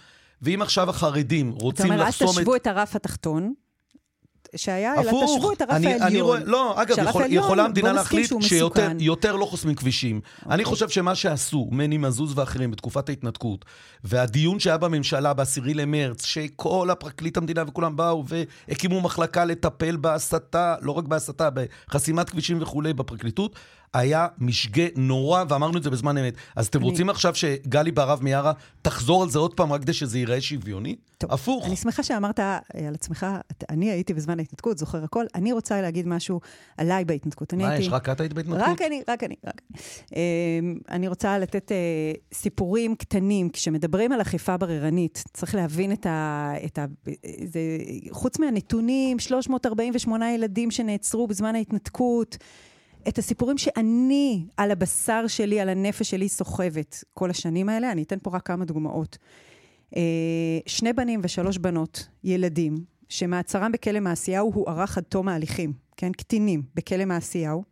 [0.42, 2.12] ואם עכשיו החרדים רוצים לחסום את...
[2.12, 3.52] זאת אומרת, אז תשוו את הרף התחתון,
[4.56, 6.06] שהיה, אלא תשוו את הרף אני, העליון.
[6.06, 10.20] אני רואה, לא, אגב, יכול, יכולה המדינה להחליט שיותר לא חוסמים כבישים.
[10.24, 10.46] Okay.
[10.46, 10.64] אני אוקיי.
[10.64, 13.64] חושב שמה שעשו מני מזוז ואחרים בתקופת ההתנתקות,
[14.04, 18.24] והדיון שהיה בממשלה ב-10 למרץ, שכל הפרקליט המדינה וכולם באו
[18.68, 21.48] והקימו מחלקה לטפל בהסתה, לא רק בהסתה,
[21.88, 23.56] בחסימת כבישים וכולי בפרקליטות,
[23.94, 26.34] היה משגה נורא, ואמרנו את זה בזמן אמת.
[26.56, 26.88] אז אתם אני...
[26.88, 28.52] רוצים עכשיו שגלי בהרב מיארה
[28.82, 30.96] תחזור על זה עוד פעם, רק כדי שזה ייראה שוויוני?
[31.18, 31.66] טוב, הפוך.
[31.66, 33.26] אני שמחה שאמרת על עצמך,
[33.70, 35.24] אני הייתי בזמן ההתנתקות, זוכר הכל.
[35.34, 36.40] אני רוצה להגיד משהו
[36.76, 37.54] עליי בהתנתקות.
[37.54, 38.68] מה יש, רק את היית בהתנתקות?
[38.68, 39.62] רק אני, רק אני, רק
[40.12, 41.04] אני.
[41.06, 41.76] אמ, רוצה לתת אה,
[42.32, 43.48] סיפורים קטנים.
[43.48, 46.52] כשמדברים על אכיפה בררנית, צריך להבין את ה...
[46.64, 46.86] את ה
[47.44, 47.60] זה,
[48.10, 52.36] חוץ מהנתונים, 348 ילדים שנעצרו בזמן ההתנתקות,
[53.08, 57.92] את הסיפורים שאני, על הבשר שלי, על הנפש שלי, סוחבת כל השנים האלה.
[57.92, 59.18] אני אתן פה רק כמה דוגמאות.
[59.96, 60.02] אה,
[60.66, 62.74] שני בנים ושלוש בנות, ילדים,
[63.08, 66.12] שמעצרם בכלא מעשיהו הוארך עד תום ההליכים, כן?
[66.12, 67.71] קטינים בכלא מעשיהו.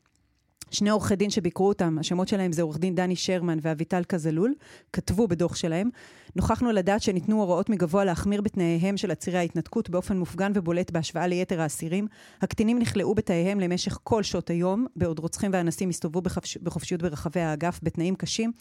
[0.71, 4.55] שני עורכי דין שביקרו אותם, השמות שלהם זה עורך דין דני שרמן ואביטל קזלול,
[4.93, 5.91] כתבו בדוח שלהם.
[6.37, 11.61] נוכחנו לדעת שניתנו הוראות מגבוה להחמיר בתנאיהם של עצירי ההתנתקות באופן מופגן ובולט בהשוואה ליתר
[11.61, 12.07] האסירים.
[12.43, 16.57] הקטינים נכלאו בתאיהם למשך כל שעות היום, בעוד רוצחים ואנסים הסתובבו בחפש...
[16.57, 18.53] בחופשיות ברחבי האגף בתנאים קשים.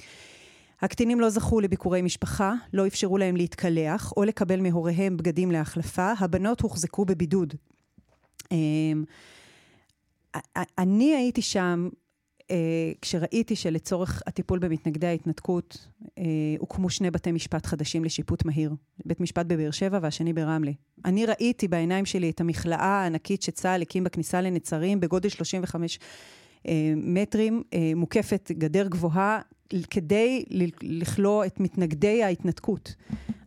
[0.82, 6.13] הקטינים לא זכו לביקורי משפחה, לא אפשרו להם להתקלח או לקבל מהוריהם בגדים להחלפה.
[6.19, 7.54] הבנות הוחזקו בבידוד.
[8.52, 9.04] אמ,
[10.78, 11.89] אני הייתי שם
[13.02, 16.24] כשראיתי שלצורך הטיפול במתנגדי ההתנתקות אה,
[16.60, 18.74] הוקמו שני בתי משפט חדשים לשיפוט מהיר.
[19.06, 20.72] בית משפט בבאר שבע והשני ברמלה.
[21.06, 26.00] אני ראיתי בעיניים שלי את המכלאה הענקית שצה"ל הקים בכניסה לנצרים בגודל 35
[26.68, 29.40] אה, מטרים, אה, מוקפת גדר גבוהה,
[29.90, 30.44] כדי
[30.82, 32.96] לכלוא את מתנגדי ההתנתקות.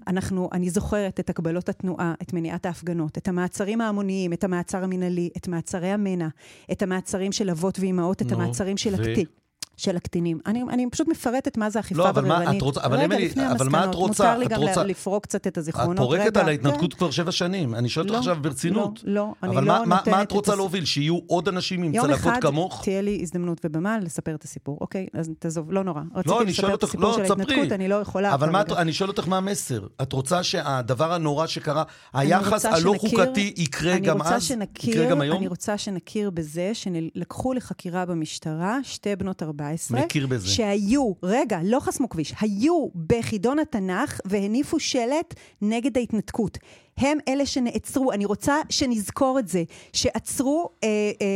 [0.06, 5.30] אנחנו, אני זוכרת את הגבלות התנועה, את מניעת ההפגנות, את המעצרים ההמוניים, את המעצר המינהלי,
[5.36, 6.28] את מעצרי המנע,
[6.72, 8.94] את המעצרים של אבות ואימהות, את המעצרים של ו...
[8.94, 9.41] הקטין.
[9.76, 10.38] של הקטינים.
[10.46, 12.62] אני, אני פשוט מפרטת מה זה אכיפה לא, בררנית.
[12.62, 14.24] רוצה, אבל רגע, לפני אבל מה את רוצה?
[14.24, 14.84] מותר לי גם רוצה...
[14.84, 15.92] לפרוק קצת את הזיכרונות.
[15.92, 16.98] את פורקת על ההתנתקות כן.
[16.98, 17.74] כבר שבע שנים.
[17.74, 19.00] אני שואל אותך לא, עכשיו ברצינות.
[19.04, 20.08] לא, לא, אני אבל לא מה, נותנת...
[20.08, 20.84] אבל מה את רוצה להוביל?
[20.84, 22.72] שיהיו עוד אנשים עם צלקות כמוך?
[22.72, 24.78] יום אחד תהיה לי הזדמנות ובמה לספר את הסיפור.
[24.80, 26.00] אוקיי, אז תעזוב, לא נורא.
[26.14, 28.34] רציתי לא, לספר את הסיפור לא, של ההתנתקות, אני לא יכולה.
[28.34, 29.86] אבל מה, אני שואל אותך מה המסר.
[30.02, 31.82] את רוצה שהדבר הנורא שקרה,
[32.12, 34.52] היחס הלא חוקתי יקרה גם אז?
[34.82, 35.38] יקרה גם היום?
[35.38, 39.61] אני רוצה שנכיר בזה שלקחו לחקירה במשטרה שתי בנות 14.
[40.04, 40.48] מכיר בזה.
[40.48, 46.58] שהיו, רגע, לא חסמו כביש, היו בחידון התנ"ך והניפו שלט נגד ההתנתקות.
[46.98, 51.26] הם אלה שנעצרו, אני רוצה שנזכור את זה, שעצרו אה, אה,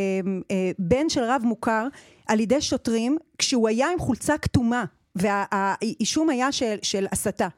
[0.50, 1.86] אה, בן של רב מוכר
[2.26, 4.84] על ידי שוטרים כשהוא היה עם חולצה כתומה.
[5.16, 7.48] והאישום היה של, של הסתה.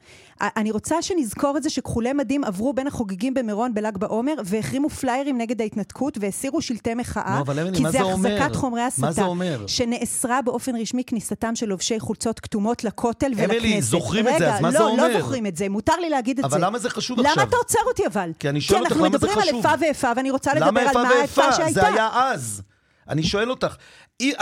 [0.41, 5.37] אני רוצה שנזכור את זה שכחולי מדים עברו בין החוגגים במירון בל"ג בעומר והחרימו פליירים
[5.37, 9.11] נגד ההתנתקות והסירו שלטי מחאה, לא, כי זה החזקת חומרי הסתה.
[9.11, 9.21] זה?
[9.67, 13.59] שנאסרה באופן רשמי כניסתם של לובשי חולצות כתומות לכותל ולכנסת.
[13.59, 15.07] אמילי, זוכרים רגע, את זה, אז מה לא, זה אומר?
[15.07, 16.57] לא זוכרים את זה, מותר לי להגיד את אבל זה.
[16.57, 17.43] אבל למה זה חשוב למה עכשיו?
[17.43, 18.31] למה אתה עוצר אותי אבל?
[18.39, 19.29] כי אני שואל אותך למה זה חשוב.
[19.29, 21.81] כי אנחנו מדברים על איפה ואיפה ואני רוצה לדבר על מה האיפה שהייתה.
[21.81, 22.61] זה היה אז.
[23.09, 23.75] אני שואל אותך,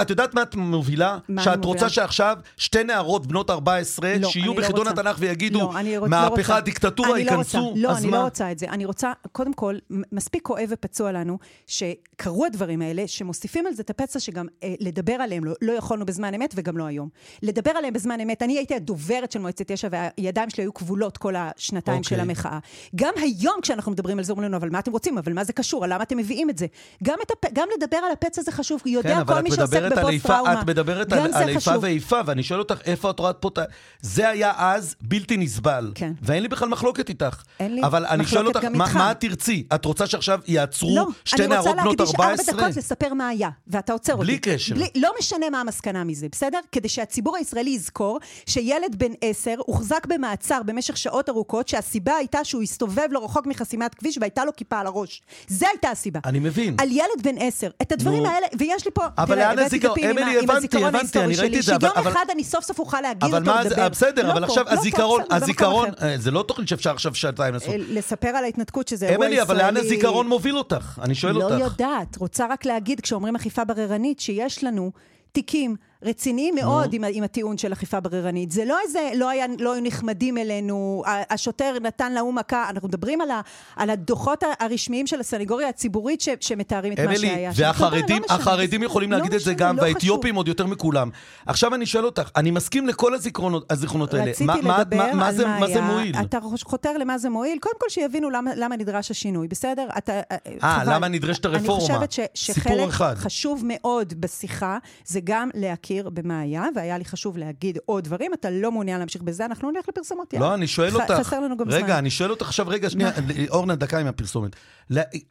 [0.01, 1.17] את יודעת מה את מובילה?
[1.29, 5.59] מה שאת רוצה שעכשיו שתי נערות בנות 14 לא, שיהיו לא בחידון לא התנ"ך ויגידו,
[5.59, 8.17] לא, לא מהפכה, לא דיקטטורה, ייכנסו, לא, אז אני מה?
[8.17, 8.65] לא רוצה את זה.
[8.69, 11.37] אני רוצה, קודם כל, מספיק כואב ופצוע לנו,
[11.67, 16.05] שקרו הדברים האלה, שמוסיפים על זה את הפצע שגם אה, לדבר עליהם לא, לא יכולנו
[16.05, 17.09] בזמן אמת וגם לא היום.
[17.43, 21.33] לדבר עליהם בזמן אמת, אני הייתי הדוברת של מועצת יש"ע והידיים שלי היו כבולות כל
[21.37, 22.07] השנתיים okay.
[22.07, 22.29] של אוקיי.
[22.29, 22.59] המחאה.
[22.95, 25.17] גם היום כשאנחנו מדברים על זה, אומרים לנו, אבל מה אתם רוצים?
[25.17, 25.85] אבל מה זה קשור?
[25.85, 26.65] למה אתם מביאים את זה?
[27.03, 27.53] גם, את הפ...
[27.53, 30.61] גם לדבר על הפצע זה חשוב, יודע כן, כל מי שעוסק בפוסט טראומה.
[30.61, 33.63] את מדברת על, על איפה ואיפה, ואני שואל אותך, איפה את רואה פה את ה...
[34.01, 35.91] זה היה אז בלתי נסבל.
[35.95, 36.11] כן.
[36.21, 37.43] ואין לי בכלל מחלוקת איתך.
[37.59, 39.67] אין לי אבל אני שואל אותך, מה, מה את תרצי?
[39.75, 42.15] את רוצה שעכשיו יעצרו לא, שתי נערות בנות 14?
[42.17, 44.25] לא, אני רוצה להקדיש ארבע דקות לספר מה היה, ואתה עוצר אותי.
[44.25, 44.75] בלי קשר.
[44.75, 46.59] בלי, לא משנה מה המסקנה מזה, בסדר?
[46.71, 52.63] כדי שהציבור הישראלי יזכור שילד בן עשר הוחזק במעצר במשך שעות ארוכות, שהסיבה הייתה שהוא
[52.63, 55.21] הסתובב לא רחוק מחסימת כביש והייתה לו כיפה על הראש.
[55.47, 56.19] זה הייתה הסיבה.
[56.25, 56.75] אני מבין.
[56.79, 57.69] על ילד בן עשר.
[57.81, 58.29] את הדברים נו.
[58.29, 62.25] האלה, ויש לי פה, אבל תראה, הבאתי דפים עם, עם הזיכרון ההיסטורי שלי, שיום אחד
[62.31, 63.89] אני סוף סוף אוכל להגיד אותו, לדבר.
[63.89, 67.75] בסדר, אבל עכשיו הזיכרון, הזיכרון, זה לא תוכנית שאפשר עכשיו שעתיים לעשות.
[67.77, 69.41] לספר על ההתנתקות, שזה אירוע ישראלי...
[69.41, 70.99] אמילי, אבל לאן הזיכרון מוביל אותך?
[71.01, 71.55] אני שואל אותך.
[71.59, 74.91] לא יודעת, רוצה רק להגיד, כשאומרים אכיפה בררנית, שיש לנו
[75.31, 78.51] תיקים רציניים מאוד עם, עם הטיעון של אכיפה בררנית.
[78.51, 83.21] זה לא איזה, לא, היה, לא היו נחמדים אלינו, השוטר נתן להוא מכה, אנחנו מדברים
[83.21, 83.41] על, ה,
[83.75, 87.51] על הדוחות הרשמיים של הסנגוריה הציבורית ש, שמתארים את מה שהיה.
[87.55, 91.09] והחרדים לא החרדים יכולים לא להגיד משנה, את זה גם, לא והאתיופים עוד יותר מכולם.
[91.45, 94.31] עכשיו אני שואל אותך, אני מסכים לכל הזיכרונות, הזיכרונות האלה.
[94.31, 96.15] רציתי מה, לדבר מה, מה, על זה, מה, זה מועיל?
[96.21, 97.59] אתה חותר למה זה מועיל?
[97.59, 99.87] קודם כל שיבינו למה, למה נדרש השינוי, בסדר?
[100.09, 100.21] אה,
[100.63, 101.95] אה למה נדרשת הרפורמה?
[101.95, 107.37] אני חושבת שחלק חשוב מאוד בשיחה זה גם להכיר להכיר במה היה, והיה לי חשוב
[107.37, 108.33] להגיד עוד דברים.
[108.33, 110.33] אתה לא מעוניין להמשיך בזה, אנחנו נלך לפרסומות.
[110.33, 111.11] לא, אני שואל אותך...
[111.11, 111.83] חסר לנו גם זמן.
[111.83, 113.11] רגע, אני שואל אותך עכשיו, רגע, שנייה,
[113.49, 114.55] אורנה, דקה עם הפרסומת.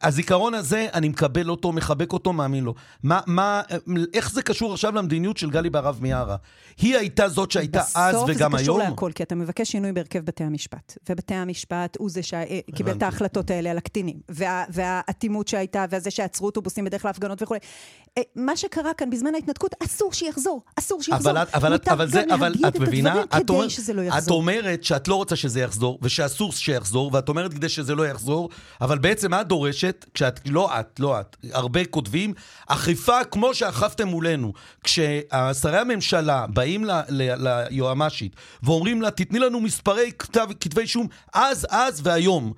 [0.01, 2.73] הזיכרון הזה, אני מקבל אותו, מחבק אותו, מאמין לו.
[3.03, 3.61] מה, מה,
[4.13, 6.35] איך זה קשור עכשיו למדיניות של גלי בהרב מיארה?
[6.77, 8.37] היא הייתה זאת שהייתה אז וגם היום?
[8.37, 10.97] בסוף זה קשור להכל, כי אתה מבקש שינוי בהרכב בתי המשפט.
[11.09, 14.19] ובתי המשפט הוא זה שקיבל את ההחלטות האלה על הקטינים.
[14.69, 17.59] והאטימות שהייתה, וזה שעצרו אוטובוסים בדרך להפגנות וכולי.
[18.17, 21.31] אה, מה שקרה כאן בזמן ההתנתקות, אסור שיחזור, אסור שיחזור.
[21.31, 25.35] אבל, אבל, אבל, זה, אבל את מבינה, את, אומר, לא את אומרת שאת לא רוצה
[25.35, 28.49] שזה יחזור, ושאסור שיחזור, ואת אומרת כדי שזה לא יחזור,
[28.81, 32.33] אבל בעצם את דורשת, כשאת, לא את, לא את, הרבה כותבים,
[32.67, 34.53] אכיפה כמו שאכפתם מולנו.
[34.83, 42.53] כששרי הממשלה באים ליועמ"שית ואומרים לה, תתני לנו מספרי כתב, כתבי אישום אז, אז והיום.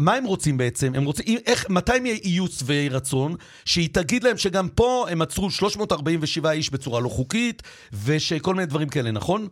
[0.00, 0.92] מה הם רוצים בעצם?
[0.94, 3.34] הם רוצים, איך, מתי הם יהיו שבעי רצון?
[3.64, 7.62] שהיא תגיד להם שגם פה הם עצרו 347 איש בצורה לא חוקית,
[8.04, 9.48] ושכל מיני דברים כאלה, נכון?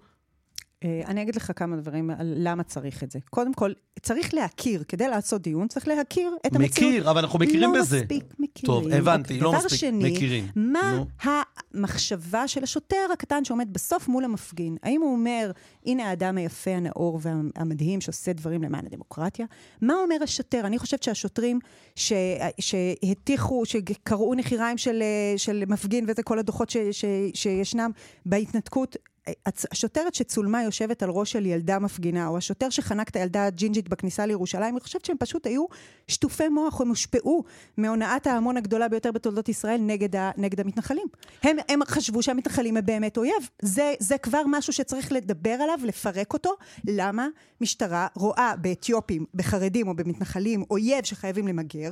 [0.85, 3.19] אה, אני אגיד לך כמה דברים על למה צריך את זה.
[3.31, 3.73] קודם כל,
[4.03, 6.91] צריך להכיר, כדי לעשות דיון, צריך להכיר את המציאות.
[6.91, 7.97] מכיר, אבל אנחנו מכירים לא בזה.
[7.97, 8.83] לא מספיק מכירים.
[8.83, 9.43] טוב, הבנתי, okay.
[9.43, 10.47] לא מספיק שני, מכירים.
[10.57, 11.29] מה no.
[11.75, 14.77] המחשבה של השוטר הקטן שעומד בסוף מול המפגין?
[14.83, 15.51] האם הוא אומר,
[15.87, 19.47] הנה האדם היפה, הנאור והמדהים שעושה דברים למען הדמוקרטיה?
[19.81, 20.67] מה אומר השוטר?
[20.67, 21.59] אני חושבת שהשוטרים
[21.97, 22.13] ש,
[22.61, 25.03] שהטיחו, שקראו נחיריים של,
[25.37, 27.05] של מפגין וזה כל הדוחות ש, ש,
[27.35, 27.91] שישנם
[28.27, 28.97] בהתנתקות,
[29.47, 34.27] השוטרת שצולמה יושבת על ראש של ילדה מפגינה, או השוטר שחנק את הילדה הג'ינג'ית בכניסה
[34.27, 35.65] לירושלים, אני חושבת שהם פשוט היו
[36.09, 37.45] שטופי מוח, הם הושפעו
[37.77, 41.07] מהונאת ההמון הגדולה ביותר בתולדות ישראל נגד, ה, נגד המתנחלים.
[41.43, 43.49] הם, הם חשבו שהמתנחלים הם באמת אויב.
[43.63, 46.51] זה, זה כבר משהו שצריך לדבר עליו, לפרק אותו.
[46.89, 47.29] למה
[47.61, 51.91] משטרה רואה באתיופים, בחרדים או במתנחלים אויב שחייבים למגר,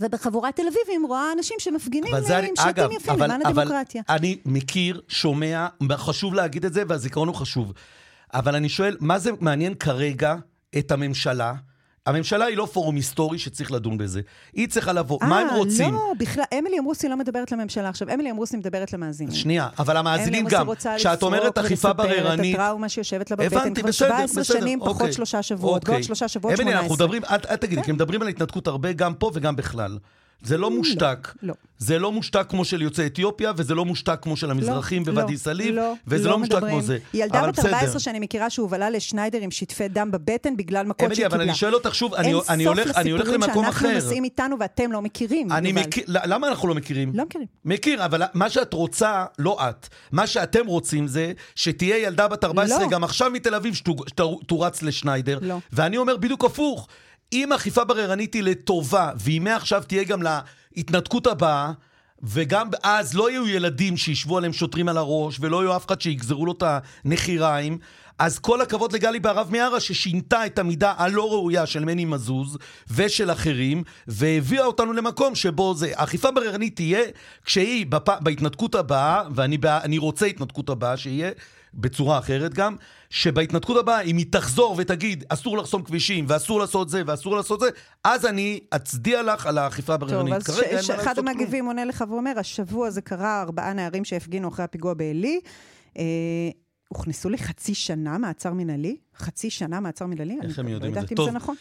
[0.00, 4.02] ובחבורת תל אביבים רואה אנשים שמפגינים עם שלטים יפים למען הדמוקרטיה.
[4.08, 7.72] אבל אני מכיר, שומע, חשוב להגיד את זה, והזיכרון הוא חשוב.
[8.34, 10.36] אבל אני שואל, מה זה מעניין כרגע
[10.78, 11.54] את הממשלה?
[12.08, 14.20] הממשלה היא לא פורום היסטורי שצריך לדון בזה.
[14.52, 15.94] היא צריכה לבוא, 아, מה הם אה, רוצים?
[15.94, 19.34] לא, בכלל, אמילי אמרוסי לא מדברת לממשלה עכשיו, אמילי אמרוסי מדברת למאזינים.
[19.34, 20.66] שנייה, אבל המאזינים גם,
[20.96, 22.14] כשאת אומרת אכיפה בררנית...
[22.16, 25.42] אמילי אמרוסי רוצה לפרוק את הטראומה שיושבת לה בבטן כבר 17 שנים, פחות אוקיי, שלושה
[25.42, 26.72] שבועות, ועוד שלושה שבועות 18.
[26.72, 29.98] אמילי, אנחנו מדברים, אל תגידי, כי מדברים על התנתקות הרבה, גם פה וגם בכלל.
[30.42, 31.34] זה לא, לא מושתק.
[31.42, 31.54] לא.
[31.78, 35.32] זה לא מושתק כמו של יוצאי אתיופיה, וזה לא מושתק כמו של המזרחים לא, בוואדי
[35.32, 36.98] לא, סאליב, לא, וזה לא, לא מושתק כמו זה.
[37.14, 41.26] ילדה בת 14 שאני מכירה שהובלה לשניידר עם שטפי דם בבטן בגלל מכות שהיא קיבלה.
[41.26, 43.64] אבל אני שואל אותך שוב, אני, אני, הולך, אני הולך למקום אחר.
[43.64, 45.52] אין סוף לסיפורים שאנחנו נוסעים איתנו ואתם לא מכירים.
[45.52, 47.12] אני מכיר, למה אנחנו לא מכירים?
[47.14, 47.46] לא מכירים.
[47.64, 52.78] מכיר, אבל מה שאת רוצה, לא את, מה שאתם רוצים זה שתהיה ילדה בת 14
[52.80, 52.88] לא.
[52.88, 55.38] גם עכשיו מתל אביב שתורץ לשניידר.
[55.42, 55.58] לא.
[55.72, 56.88] ואני אומר בדיוק הפוך.
[57.32, 60.22] אם אכיפה בררנית היא לטובה, והיא מעכשיו תהיה גם
[60.76, 61.72] להתנתקות הבאה,
[62.22, 66.46] וגם אז לא יהיו ילדים שישבו עליהם שוטרים על הראש, ולא יהיו אף אחד שיגזרו
[66.46, 66.62] לו את
[67.04, 67.78] הנחיריים,
[68.18, 72.58] אז כל הכבוד לגלי בהרב מיארה ששינתה את המידה הלא ראויה של מני מזוז
[72.90, 77.00] ושל אחרים, והביאה אותנו למקום שבו זה, אכיפה בררנית תהיה
[77.44, 78.08] כשהיא בפ...
[78.20, 81.30] בהתנתקות הבאה, ואני רוצה התנתקות הבאה שיהיה,
[81.74, 82.76] בצורה אחרת גם,
[83.10, 87.68] שבהתנתקות הבאה, אם היא תחזור ותגיד, אסור לחסום כבישים, ואסור לעשות זה, ואסור לעשות זה,
[88.04, 90.34] אז אני אצדיע לך על האכיפה הבררנית.
[90.46, 94.64] טוב, אז ש- אחד המגיבים עונה לך ואומר, השבוע זה קרה, ארבעה נערים שהפגינו אחרי
[94.64, 95.40] הפיגוע בעלי.
[95.98, 96.04] אה,
[96.88, 98.96] הוכנסו לחצי שנה מעצר מנהלי?
[99.16, 100.38] חצי שנה מעצר מנהלי?
[100.42, 101.16] איך הם יודעים את זה?
[101.16, 101.26] טוב.
[101.28, 101.54] זה נכון.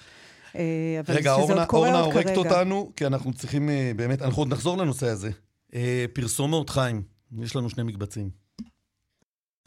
[0.56, 5.08] אה, רגע, אורנה, אורנה הורגת אותנו, כי אנחנו צריכים אה, באמת, אנחנו עוד נחזור לנושא
[5.08, 5.30] הזה.
[5.76, 7.02] אה, פרסומות, חיים,
[7.42, 8.47] יש לנו שני מקבצים.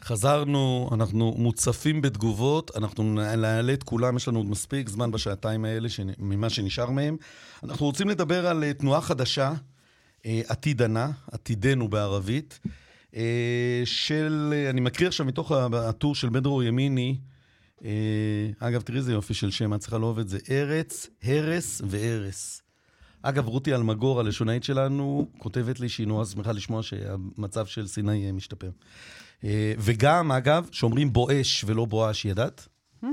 [0.03, 5.89] חזרנו, אנחנו מוצפים בתגובות, אנחנו נעלה את כולם, יש לנו עוד מספיק זמן בשעתיים האלה
[6.17, 7.17] ממה שנשאר מהם.
[7.63, 9.53] אנחנו רוצים לדבר על אה, תנועה חדשה,
[10.25, 12.59] אה, עתידנה, עתידנו בערבית,
[13.15, 17.17] אה, של, אני מקריא עכשיו מתוך הטור של בדרור ימיני,
[18.59, 22.61] אגב, תראי איזה יופי של שם, את צריכה לאהוב את זה, ארץ, הרס וארס.
[23.21, 28.69] אגב, רותי אלמגור, הלשונאית שלנו, כותבת לי שהיא נורא שמחה לשמוע שהמצב של סיני משתפר.
[29.43, 32.67] אה, וגם, אגב, שאומרים בואש ולא בואש, ידעת?
[33.03, 33.07] Hmm.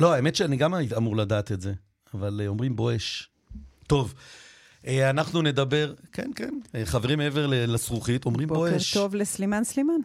[0.00, 1.72] לא, האמת שאני גם אמור לדעת את זה,
[2.14, 3.30] אבל אה, אומרים בואש.
[3.86, 4.14] טוב,
[4.86, 8.94] אה, אנחנו נדבר, כן, כן, חברים מעבר לזכוכית, אומרים בואש.
[8.94, 10.00] בוקר טוב לסלימן סלימן.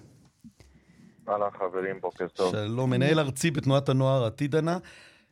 [1.29, 2.51] אהלן חברים, בוקר טוב.
[2.51, 4.77] שלום, מנהל ארצי בתנועת הנוער עתידנה.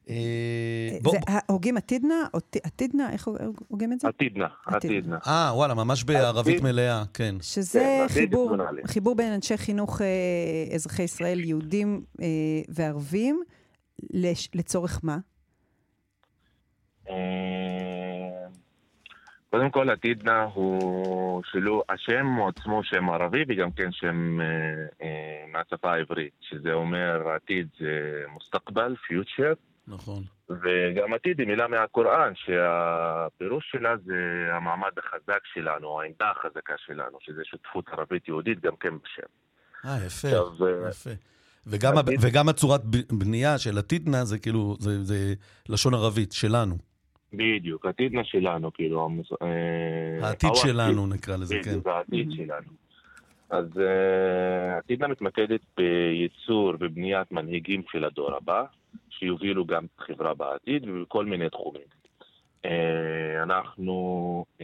[0.09, 2.23] אה, זה הוגים עתידנה?
[2.63, 3.11] עתידנה?
[3.11, 3.27] איך
[3.67, 4.07] הוגים את זה?
[4.07, 5.17] עתידנה, עתידנה.
[5.27, 7.35] אה, וואלה, ממש בערבית מלאה, כן.
[7.41, 8.23] שזה כן,
[8.87, 12.27] חיבור בין אנשי חינוך אה, אזרחי ישראל, יהודים אה,
[12.69, 13.43] וערבים,
[14.53, 15.17] לצורך מה?
[19.55, 24.45] קודם כל, עתידנה הוא שלו, השם הוא עצמו שם ערבי וגם כן שם אה,
[25.01, 29.53] אה, מהשפה העברית, שזה אומר עתיד זה מוסתקבל, פיוטשר.
[29.87, 30.23] נכון.
[30.49, 37.41] וגם עתיד היא מילה מהקוראן, שהפירוש שלה זה המעמד החזק שלנו, העמדה החזקה שלנו, שזה
[37.45, 39.27] שותפות ערבית-יהודית גם כן בשם.
[39.85, 41.09] אה, יפה, עכשיו, אה, יפה.
[41.67, 42.19] וגם, עתיד...
[42.21, 42.81] וגם הצורת
[43.11, 45.33] בנייה של עתידנה זה כאילו, זה, זה
[45.69, 46.75] לשון ערבית, שלנו.
[47.33, 49.09] בדיוק, עתידנה שלנו, כאילו...
[49.41, 51.69] אה, העתיד שלנו נקרא לזה, כן.
[51.69, 52.85] בדיוק, העתיד שלנו.
[53.49, 58.63] אז uh, עתידנה מתמקדת בייצור ובניית מנהיגים של הדור הבא,
[59.19, 62.05] שיובילו גם את החברה בעתיד ובכל מיני תחומים.
[62.65, 64.63] Uh, אנחנו, uh,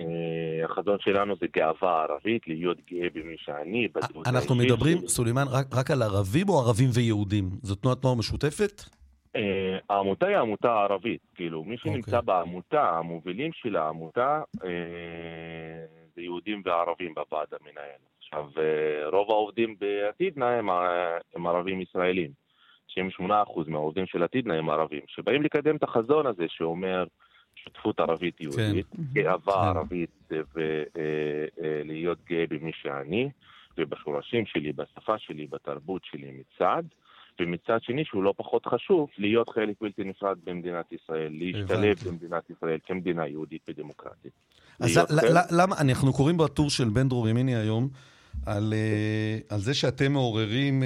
[0.69, 5.91] החזון שלנו זה גאווה ערבית, להיות גאה במי שאני, בדמות אנחנו מדברים, סולימאן, רק, רק
[5.91, 7.49] על ערבים או ערבים ויהודים?
[7.61, 8.81] זו תנועת נוער משותפת?
[9.37, 9.39] Uh,
[9.89, 12.19] העמותה היא עמותה ערבית, כאילו, מי שנמצא okay.
[12.19, 12.35] אוקיי.
[12.35, 14.41] בעמותה, המובילים של העמותה,
[16.15, 18.01] זה יהודים וערבים בוועד המנהל.
[18.17, 18.45] עכשיו,
[19.11, 20.69] רוב העובדים בעתידנה הם,
[21.35, 22.40] הם ערבים ישראלים.
[23.19, 23.23] 98%
[23.67, 27.05] מהעובדים של עתידנה הם ערבים, שבאים לקדם את החזון הזה שאומר
[27.55, 29.03] שותפות ערבית-יהודית, כן.
[29.13, 29.77] גאווה כן.
[29.77, 33.29] ערבית ולהיות אה, אה, גאה במי שאני,
[33.77, 36.83] ובשורשים שלי, בשפה שלי, בתרבות שלי מצד,
[37.39, 42.77] ומצד שני, שהוא לא פחות חשוב, להיות חלק בלתי נפרד במדינת ישראל, להשתלב במדינת ישראל
[42.85, 44.31] כמדינה יהודית ודמוקרטית.
[44.79, 44.99] אז
[45.51, 47.89] למה, אנחנו קוראים בטור של בן דרור ימיני היום,
[48.45, 50.83] על, אה, על זה שאתם מעוררים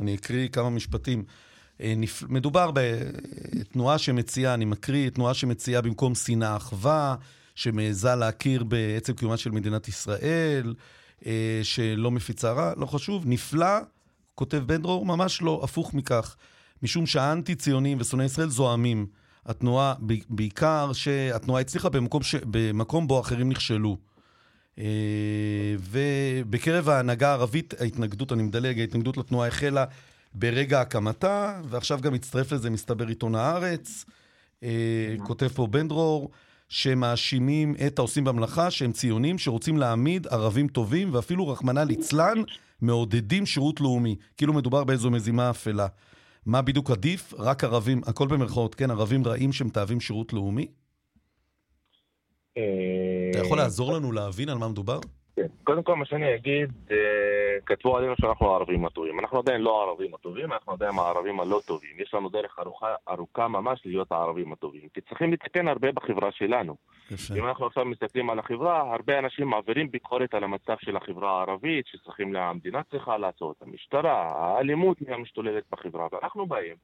[0.00, 1.24] אני אקריא כמה משפטים.
[1.80, 1.94] אה,
[2.28, 7.14] מדובר בתנועה שמציעה, אני מקריא, תנועה שמציעה במקום שנאה אחווה,
[7.54, 10.74] שמעיזה להכיר בעצם קיומה של מדינת ישראל,
[11.26, 13.78] אה, שלא מפיצה רע, לא חשוב, נפלא,
[14.34, 16.36] כותב בן דרור, ממש לא, הפוך מכך.
[16.82, 19.06] משום שהאנטי-ציונים ושונאי ישראל זועמים.
[19.46, 19.94] התנועה,
[20.28, 22.34] בעיקר שהתנועה הצליחה במקום, ש...
[22.34, 23.96] במקום בו אחרים נכשלו.
[24.78, 29.84] אה, ובקרב ההנהגה הערבית, ההתנגדות, אני מדלג, ההתנגדות לתנועה החלה
[30.34, 34.04] ברגע הקמתה, ועכשיו גם הצטרף לזה, מסתבר, עיתון הארץ.
[34.62, 36.30] אה, כותב פה בן דרור,
[36.68, 42.42] שמאשימים את העושים במלאכה שהם ציונים שרוצים להעמיד ערבים טובים, ואפילו, רחמנא ליצלן,
[42.80, 44.16] מעודדים שירות לאומי.
[44.36, 45.86] כאילו מדובר באיזו מזימה אפלה.
[46.46, 47.34] מה בדיוק עדיף?
[47.38, 50.66] רק ערבים, הכל במרכאות, כן, ערבים רעים שמתעבים שירות לאומי?
[53.30, 54.98] אתה יכול לעזור לנו להבין על מה מדובר?
[55.36, 55.46] כן.
[55.64, 56.96] קודם כל, מה שאני אגיד, אה,
[57.66, 59.20] כתבו עלינו שאנחנו הערבים הטובים.
[59.20, 61.90] אנחנו עדיין לא הערבים הטובים, אנחנו עדיין הערבים הלא טובים.
[61.98, 64.88] יש לנו דרך ארוכה, ארוכה ממש להיות הערבים הטובים.
[64.94, 66.76] כי צריכים לתקן הרבה בחברה שלנו.
[67.10, 67.34] יפה.
[67.34, 71.86] אם אנחנו עכשיו מסתכלים על החברה, הרבה אנשים מעבירים ביקורת על המצב של החברה הערבית,
[71.86, 76.06] שצריכים, המדינה צריכה לעשות, המשטרה, האלימות המשתוללת בחברה.
[76.12, 76.76] ואנחנו באים,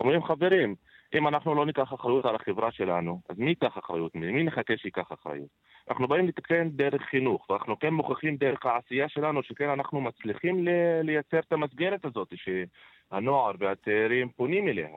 [0.00, 0.74] אומרים, חברים,
[1.14, 4.14] אם אנחנו לא ניקח אחריות על החברה שלנו, אז מי ייקח אחריות?
[4.14, 5.48] מי נחכה שייקח אחריות?
[5.90, 10.64] אנחנו באים לתקן דרך חינוך, ואנחנו כן מוכיחים דרך העשייה שלנו שכן אנחנו מצליחים
[11.02, 14.88] לייצר את המסגרת הזאת שהנוער והצעירים פונים אליה.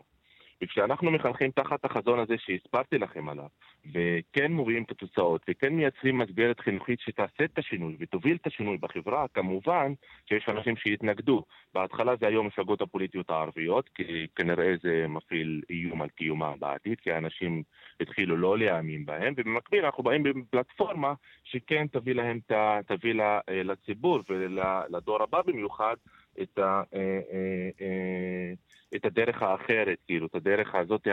[0.64, 3.46] וכשאנחנו מחנכים תחת החזון הזה שהסברתי לכם עליו,
[3.94, 9.26] וכן מובילים את התוצאות, וכן מייצרים מסגרת חינוכית שתעשה את השינוי ותוביל את השינוי בחברה,
[9.34, 9.94] כמובן
[10.30, 11.44] שיש אנשים שיתנגדו.
[11.74, 17.12] בהתחלה זה היו המפלגות הפוליטיות הערביות, כי כנראה זה מפעיל איום על קיומה בעתיד, כי
[17.12, 17.64] האנשים
[18.00, 22.40] התחילו לא להאמין בהם, ובמקביל אנחנו באים בפלטפורמה שכן תביא להם,
[22.88, 23.14] תביא
[23.48, 25.96] לציבור ולדור הבא במיוחד
[26.42, 26.62] את ה...
[26.94, 27.00] אה,
[27.32, 28.54] אה, אה,
[28.96, 31.08] את הדרך האחרת, כאילו, את הדרך הזאת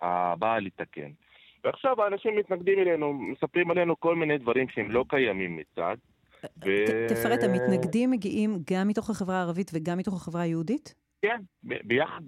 [0.00, 1.10] הבאה לתקן.
[1.64, 5.96] ועכשיו האנשים מתנגדים אלינו, מספרים עלינו כל מיני דברים שהם לא קיימים מצד.
[6.64, 6.70] ו...
[7.08, 10.94] תפרט, המתנגדים מגיעים גם מתוך החברה הערבית וגם מתוך החברה היהודית?
[11.22, 12.20] כן, ביחד,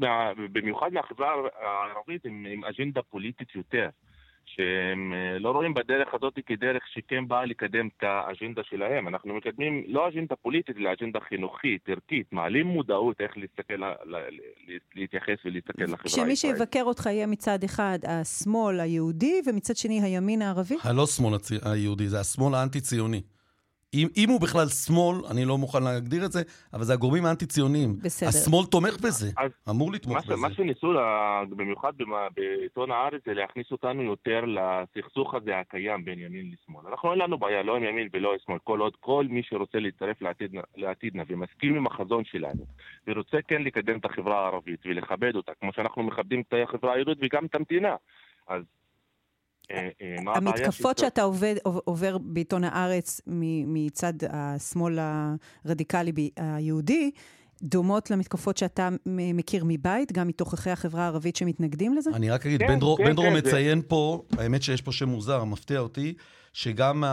[0.52, 3.88] במיוחד מהחברה הערבית עם, עם אג'נדה פוליטית יותר.
[4.54, 9.08] שהם אה, לא רואים בדרך הזאת כדרך שכן באה לקדם את האג'נדה שלהם.
[9.08, 13.82] אנחנו מקדמים לא אג'נדה פוליטית, אלא אג'נדה חינוכית, ערכית, מעלים מודעות איך להסתכל,
[14.94, 16.36] להתייחס ולהסתכל לחברה הישראלית.
[16.36, 20.76] שמי שיבקר אותך יהיה מצד אחד השמאל היהודי, ומצד שני הימין הערבי?
[20.82, 21.34] הלא שמאל
[21.64, 23.22] היהודי, זה השמאל האנטי-ציוני.
[23.94, 27.96] אם, אם הוא בכלל שמאל, אני לא מוכן להגדיר את זה, אבל זה הגורמים האנטי-ציוניים.
[28.02, 28.28] בסדר.
[28.28, 30.36] השמאל תומך בזה, אז אמור לתמוך מה, בזה.
[30.36, 31.92] מה שניסו, לה, במיוחד
[32.36, 36.86] בעיתון הארץ, זה להכניס אותנו יותר לסכסוך הזה הקיים בין ימין לשמאל.
[36.90, 38.58] אנחנו אין לנו בעיה, לא עם ימין ולא עם שמאל.
[38.64, 42.64] כל עוד כל מי שרוצה להצטרף לעתידנה, לעתידנה ומסכים עם החזון שלנו,
[43.06, 47.46] ורוצה כן לקדם את החברה הערבית ולכבד אותה, כמו שאנחנו מכבדים את החברה היהודית וגם
[47.46, 47.96] את המדינה.
[48.48, 48.62] אז
[50.26, 53.20] המתקפות שאתה עובד, עובר בעיתון הארץ
[53.66, 54.98] מצד השמאל
[55.64, 57.10] הרדיקלי היהודי,
[57.62, 62.10] דומות למתקפות שאתה מכיר מבית, גם מתוככי החברה הערבית שמתנגדים לזה?
[62.14, 63.88] אני רק אגיד, כן, בן דרור, כן, בן כן, מציין זה...
[63.88, 66.14] פה, האמת שיש פה שם מוזר, מפתיע אותי,
[66.52, 67.04] שגם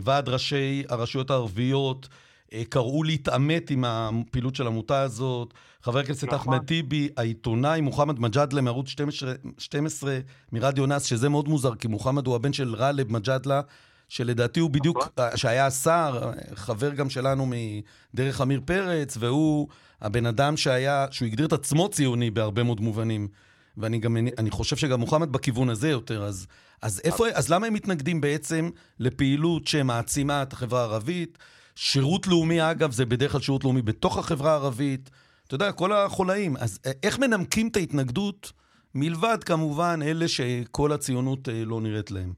[0.00, 2.27] ועד ראשי הרשויות הערביות אה,
[2.68, 5.54] קראו להתעמת עם הפעילות של העמותה הזאת.
[5.82, 6.38] חבר הכנסת נכון.
[6.38, 10.18] אחמד טיבי, העיתונאי מוחמד מג'אדלה מערוץ 12, 12
[10.52, 13.60] מרדיו נאס, שזה מאוד מוזר, כי מוחמד הוא הבן של גאלב מג'אדלה,
[14.08, 15.10] שלדעתי הוא בדיוק, נכון.
[15.18, 17.50] אה, שהיה השר, חבר גם שלנו
[18.14, 19.68] מדרך עמיר פרץ, והוא
[20.00, 23.28] הבן אדם שהיה, שהוא הגדיר את עצמו ציוני בהרבה מאוד מובנים.
[23.76, 26.46] ואני גם, אני חושב שגם מוחמד בכיוון הזה יותר, אז,
[26.82, 31.38] אז איפה, אז למה הם מתנגדים בעצם לפעילות שמעצימה את החברה הערבית?
[31.80, 35.10] שירות לאומי, אגב, זה בדרך כלל שירות לאומי בתוך החברה הערבית.
[35.46, 36.56] אתה יודע, כל החולאים.
[36.56, 38.52] אז אה, איך מנמקים את ההתנגדות,
[38.94, 42.32] מלבד כמובן אלה שכל הציונות אה, לא נראית להם?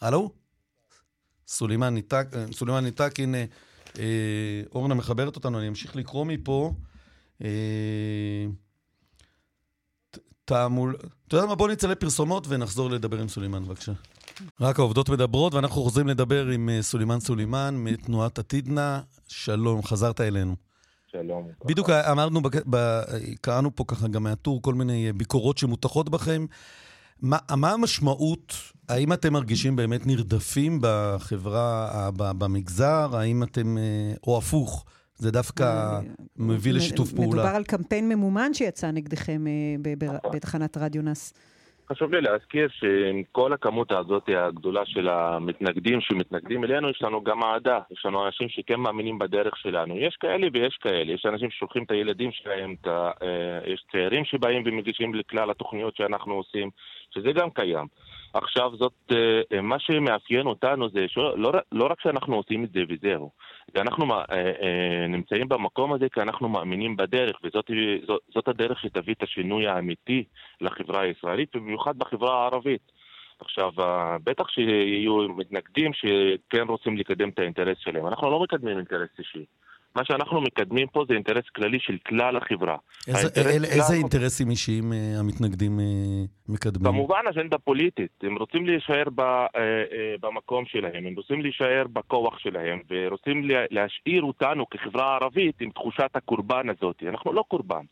[0.00, 0.30] הלו?
[1.48, 2.84] סולימאן ניתק, אה, סולימאן
[3.18, 3.38] הנה,
[4.74, 6.72] אורנה מחברת אותנו, אני אמשיך לקרוא מפה.
[10.44, 10.96] תעמול...
[11.28, 11.54] אתה יודע מה?
[11.54, 13.92] בוא נצא לפרסומות ונחזור לדבר עם סולימאן, בבקשה.
[14.60, 19.00] רק העובדות מדברות, ואנחנו חוזרים לדבר עם אה, סולימאן סולימאן מתנועת עתידנה.
[19.28, 20.54] שלום, חזרת אלינו.
[21.12, 21.48] שלום.
[21.64, 22.40] בדיוק אמרנו,
[23.40, 26.46] קראנו פה ככה גם מהטור כל מיני ביקורות שמותחות בכם.
[27.22, 28.54] מה, מה המשמעות,
[28.88, 33.16] האם אתם מרגישים באמת נרדפים בחברה, במגזר?
[33.16, 34.84] האם אתם, אה, או הפוך,
[35.16, 36.00] זה דווקא אה,
[36.36, 37.42] מביא לשיתוף פעולה?
[37.42, 39.44] מדובר על קמפיין ממומן שיצא נגדכם
[40.32, 41.32] בתחנת רדיו נאס.
[41.88, 47.42] חשוב לי להזכיר שעם כל הכמות הזאת הגדולה של המתנגדים שמתנגדים אלינו, יש לנו גם
[47.42, 47.80] אהדה.
[47.90, 49.98] יש לנו אנשים שכן מאמינים בדרך שלנו.
[49.98, 51.12] יש כאלה ויש כאלה.
[51.12, 52.88] יש אנשים ששולחים את הילדים שלהם, את.
[52.88, 56.70] אה, יש צעירים שבאים ומגישים לכלל התוכניות שאנחנו עושים,
[57.10, 57.86] שזה גם קיים.
[58.34, 63.30] עכשיו זאת, אה, מה שמאפיין אותנו זה שלא לא רק שאנחנו עושים את זה וזהו.
[63.74, 67.70] ואנחנו אה, אה, נמצאים במקום הזה כי אנחנו מאמינים בדרך, וזאת
[68.06, 70.24] זאת, זאת הדרך שתביא את השינוי האמיתי
[70.60, 72.92] לחברה הישראלית, ובמיוחד בחברה הערבית.
[73.40, 73.70] עכשיו,
[74.24, 78.06] בטח שיהיו מתנגדים שכן רוצים לקדם את האינטרס שלהם.
[78.06, 79.44] אנחנו לא מקדמים אינטרס אישי.
[79.96, 82.76] מה שאנחנו מקדמים פה זה אינטרס כללי של כלל החברה.
[83.08, 85.82] איזה, אל, איזה אינטרסים אישיים uh, המתנגדים uh,
[86.48, 86.92] מקדמים?
[86.92, 88.10] כמובן אג'נדה פוליטית.
[88.22, 89.56] הם רוצים להישאר ב, uh, uh,
[90.20, 96.68] במקום שלהם, הם רוצים להישאר בכוח שלהם, ורוצים להשאיר אותנו כחברה ערבית עם תחושת הקורבן
[96.68, 97.02] הזאת.
[97.08, 97.84] אנחנו לא קורבן.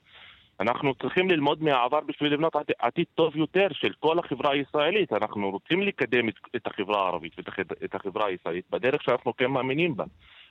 [0.61, 5.13] אנחנו צריכים ללמוד מהעבר בשביל לבנות עתיד טוב יותר של כל החברה הישראלית.
[5.13, 10.05] אנחנו רוצים לקדם את החברה הערבית ואת החברה הישראלית בדרך שאנחנו כן מאמינים בה.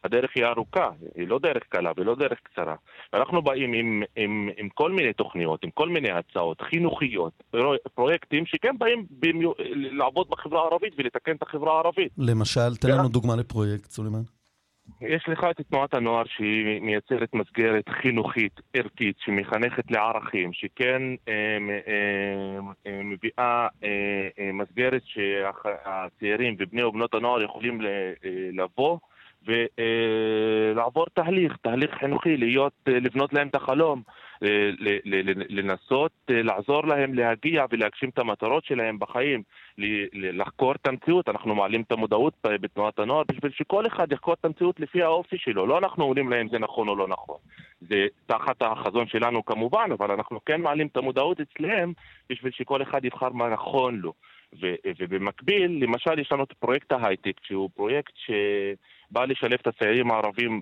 [0.03, 2.75] הדרך היא ארוכה, היא לא דרך קלה ולא דרך קצרה.
[3.13, 7.43] אנחנו באים עם, עם, עם כל מיני תוכניות, עם כל מיני הצעות חינוכיות,
[7.95, 9.51] פרויקטים שכן באים במיו...
[9.75, 12.11] לעבוד בחברה הערבית ולתקן את החברה הערבית.
[12.17, 14.21] למשל, תן לנו דוגמה לפרויקט, סולימאן.
[15.01, 21.33] יש לך את תנועת הנוער שהיא מייצרת מסגרת חינוכית, ערכית, שמחנכת לערכים, שכן אה,
[21.87, 27.81] אה, אה, מביאה אה, אה, מסגרת שהצעירים ובני ובנות הנוער יכולים
[28.53, 28.97] לבוא
[29.45, 34.01] ולעבור תהליך, תהליך חינוכי, להיות, לבנות להם את החלום,
[35.49, 39.43] לנסות לעזור להם להגיע ולהגשים את המטרות שלהם בחיים,
[40.13, 41.29] לחקור את המציאות.
[41.29, 45.67] אנחנו מעלים את המודעות בתנועת הנוער בשביל שכל אחד יחקור את המציאות לפי האופי שלו.
[45.67, 47.37] לא אנחנו אומרים להם זה נכון או לא נכון.
[47.81, 51.93] זה תחת החזון שלנו כמובן, אבל אנחנו כן מעלים את המודעות אצלם
[52.29, 54.13] בשביל שכל אחד יבחר מה נכון לו.
[54.99, 58.31] ובמקביל, למשל, יש לנו את פרויקט ההייטק, שהוא פרויקט ש...
[59.12, 60.62] בא לשלב את הצעירים הערבים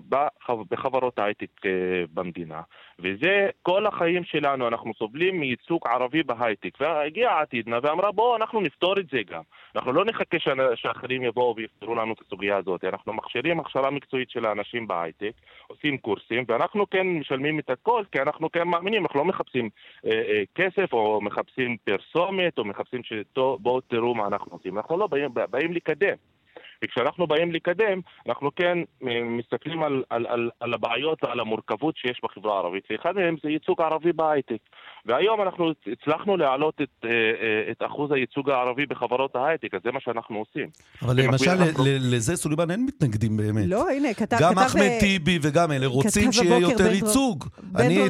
[0.70, 1.70] בחברות הייטק אה,
[2.14, 2.60] במדינה.
[2.98, 6.80] וזה כל החיים שלנו, אנחנו סובלים מייצוג ערבי בהייטק.
[6.80, 9.42] והגיעה עתידנה ואמרה בואו אנחנו נפתור את זה גם.
[9.76, 10.36] אנחנו לא נחכה
[10.74, 12.84] שאחרים יבואו ויפתרו לנו את הסוגיה הזאת.
[12.84, 15.32] אנחנו מכשירים הכשרה מקצועית של האנשים בהייטק,
[15.66, 19.68] עושים קורסים, ואנחנו כן משלמים את הכל, כי אנחנו כן מאמינים, אנחנו לא מחפשים
[20.06, 24.76] אה, אה, כסף או מחפשים פרסומת או מחפשים שבואו תראו מה אנחנו עושים.
[24.76, 26.16] אנחנו לא באים, באים לקדם.
[26.84, 28.78] וכשאנחנו באים לקדם, אנחנו כן
[29.08, 33.50] אה, מסתכלים על, על, על, על הבעיות ועל המורכבות שיש בחברה הערבית, ואחד מהם זה
[33.50, 34.58] ייצוג ערבי בהייטק.
[35.06, 39.92] והיום אנחנו הצלחנו להעלות את, אה, אה, את אחוז הייצוג הערבי בחברות ההייטק, אז זה
[39.92, 40.68] מה שאנחנו עושים.
[41.02, 41.84] אבל למשל, אנחנו...
[41.86, 43.64] לזה סולימאן אין מתנגדים באמת.
[43.66, 44.36] לא, הנה, כתב...
[44.40, 47.44] גם אחמד טיבי וגם אלה רוצים שיהיה יותר ייצוג.
[47.76, 48.06] אני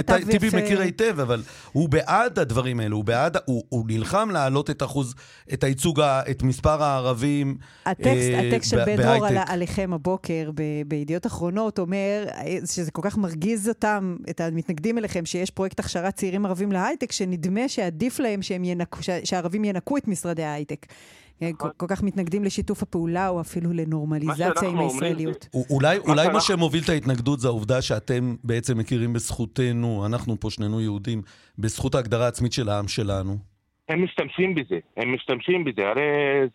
[0.00, 1.40] את טיבי מכיר היטב, אבל
[1.72, 5.14] הוא בעד הדברים האלו, הוא בעד, הוא נלחם להעלות את אחוז,
[5.52, 7.56] את הייצוג, את מספר הערבים.
[7.90, 10.50] הטקסט, אה, הטקסט של בן דרור על, עליכם הבוקר
[10.86, 16.14] בידיעות אחרונות אומר אה, שזה כל כך מרגיז אותם, את המתנגדים אליכם, שיש פרויקט הכשרת
[16.16, 18.40] צעירים ערבים להייטק, שנדמה שעדיף להם
[19.24, 20.86] שהערבים ינקו את משרדי ההייטק.
[21.42, 21.70] נכון.
[21.76, 25.48] כל כך מתנגדים לשיתוף הפעולה, או אפילו לנורמליזציה עם הישראליות.
[25.70, 30.80] אולי, אולי מה שמוביל את ההתנגדות זה העובדה שאתם בעצם מכירים בזכותנו, אנחנו פה שנינו
[30.80, 31.22] יהודים,
[31.58, 33.49] בזכות ההגדרה העצמית של העם שלנו.
[33.90, 36.02] הם משתמשים בזה, הם משתמשים בזה, הרי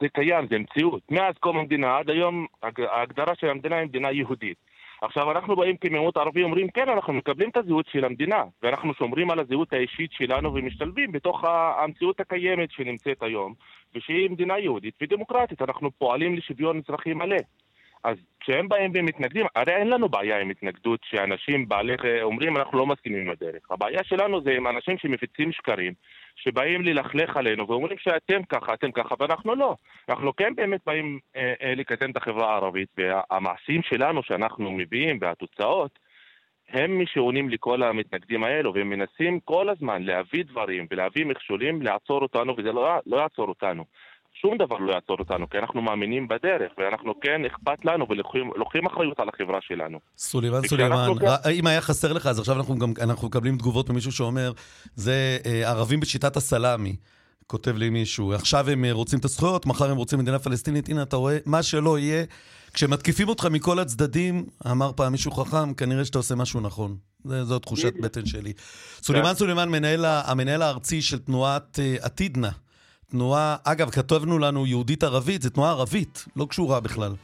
[0.01, 1.01] זה קיים, זה מציאות.
[1.11, 2.45] מאז קום המדינה עד היום
[2.77, 4.57] ההגדרה של המדינה היא מדינה יהודית.
[5.01, 9.31] עכשיו, אנחנו באים כמיעוט ערבי, אומרים, כן, אנחנו מקבלים את הזהות של המדינה, ואנחנו שומרים
[9.31, 11.43] על הזהות האישית שלנו ומשתלבים בתוך
[11.77, 13.53] המציאות הקיימת שנמצאת היום,
[13.95, 15.61] ושהיא מדינה יהודית ודמוקרטית.
[15.61, 17.38] אנחנו פועלים לשוויון אזרחי מלא.
[18.03, 22.86] אז כשהם באים ומתנגדים, הרי אין לנו בעיה עם התנגדות שאנשים בעלי אומרים אנחנו לא
[22.86, 23.71] מסכימים עם הדרך.
[23.71, 25.93] הבעיה שלנו זה עם אנשים שמפיצים שקרים,
[26.36, 29.75] שבאים ללכלך עלינו ואומרים שאתם ככה, אתם ככה, ואנחנו לא.
[30.09, 35.99] אנחנו כן באמת באים אה, אה, לקדם את החברה הערבית, והמעשים שלנו שאנחנו מביאים והתוצאות,
[36.69, 42.21] הם מי שעונים לכל המתנגדים האלו, והם מנסים כל הזמן להביא דברים ולהביא מכשולים, לעצור
[42.21, 43.86] אותנו, וזה לא, לא יעצור אותנו.
[44.45, 49.19] שום דבר לא יעצור אותנו, כי אנחנו מאמינים בדרך, ואנחנו כן אכפת לנו ולוקחים אחריות
[49.19, 49.99] על החברה שלנו.
[50.17, 51.49] סולימאן סולימאן, כן...
[51.51, 54.51] אם היה חסר לך, אז עכשיו אנחנו גם אנחנו מקבלים תגובות ממישהו שאומר,
[54.95, 56.95] זה אה, ערבים בשיטת הסלאמי.
[57.47, 61.03] כותב לי מישהו, עכשיו הם אה, רוצים את הזכויות, מחר הם רוצים מדינה פלסטינית, הנה
[61.03, 62.23] אתה רואה, מה שלא יהיה,
[62.73, 66.95] כשמתקיפים אותך מכל הצדדים, אמר פעם מישהו חכם, כנראה שאתה עושה משהו נכון.
[67.41, 68.53] זו תחושת בטן שלי.
[69.01, 69.69] סולימאן סולימאן,
[70.03, 72.49] המנהל הארצי של תנועת אה, עתידנה.
[73.16, 77.16] תנועה, אגב, כתבנו לנו יהודית-ערבית, זו תנועה ערבית, לא קשורה בכלל.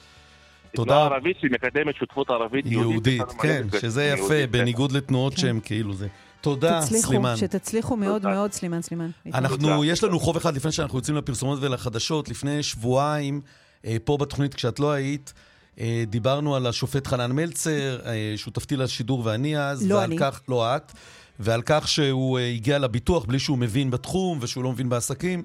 [0.76, 0.92] תודה.
[0.92, 3.14] תנועה ערבית שמקדמת שותפות ערבית יהודית.
[3.14, 4.52] יהודית, כן, שזה יפה, כן.
[4.52, 6.08] בניגוד לתנועות שהן כאילו זה.
[6.42, 7.36] תודה, סלימן.
[7.38, 9.10] שתצליחו מאוד מאוד, סלימן, סלימן.
[9.34, 12.30] אנחנו, יש לנו חוב אחד לפני שאנחנו יוצאים לפרסומות ולחדשות.
[12.30, 13.42] לפני שבועיים,
[13.86, 15.34] אה, פה בתוכנית, כשאת לא היית,
[15.80, 19.90] אה, דיברנו על השופט חנן מלצר, אה, שותפתי לשידור ואני אז.
[19.90, 20.18] לא אני.
[20.18, 20.92] כך, לא את.
[21.40, 25.44] ועל כך שהוא הגיע לביטוח בלי שהוא מבין בתחום ושהוא לא מבין בעסקים.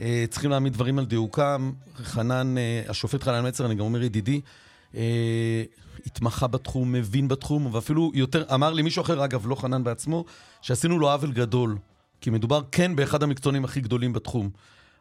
[0.00, 1.72] אה, צריכים להעמיד דברים על דיוקם.
[1.96, 4.40] חנן, אה, השופט חנן מצר, אני גם אומר ידידי,
[4.94, 5.62] אה,
[6.06, 10.24] התמחה בתחום, מבין בתחום, ואפילו יותר, אמר לי מישהו אחר, אגב, לא חנן בעצמו,
[10.62, 11.78] שעשינו לו עוול גדול.
[12.20, 14.50] כי מדובר כן באחד המקצוענים הכי גדולים בתחום.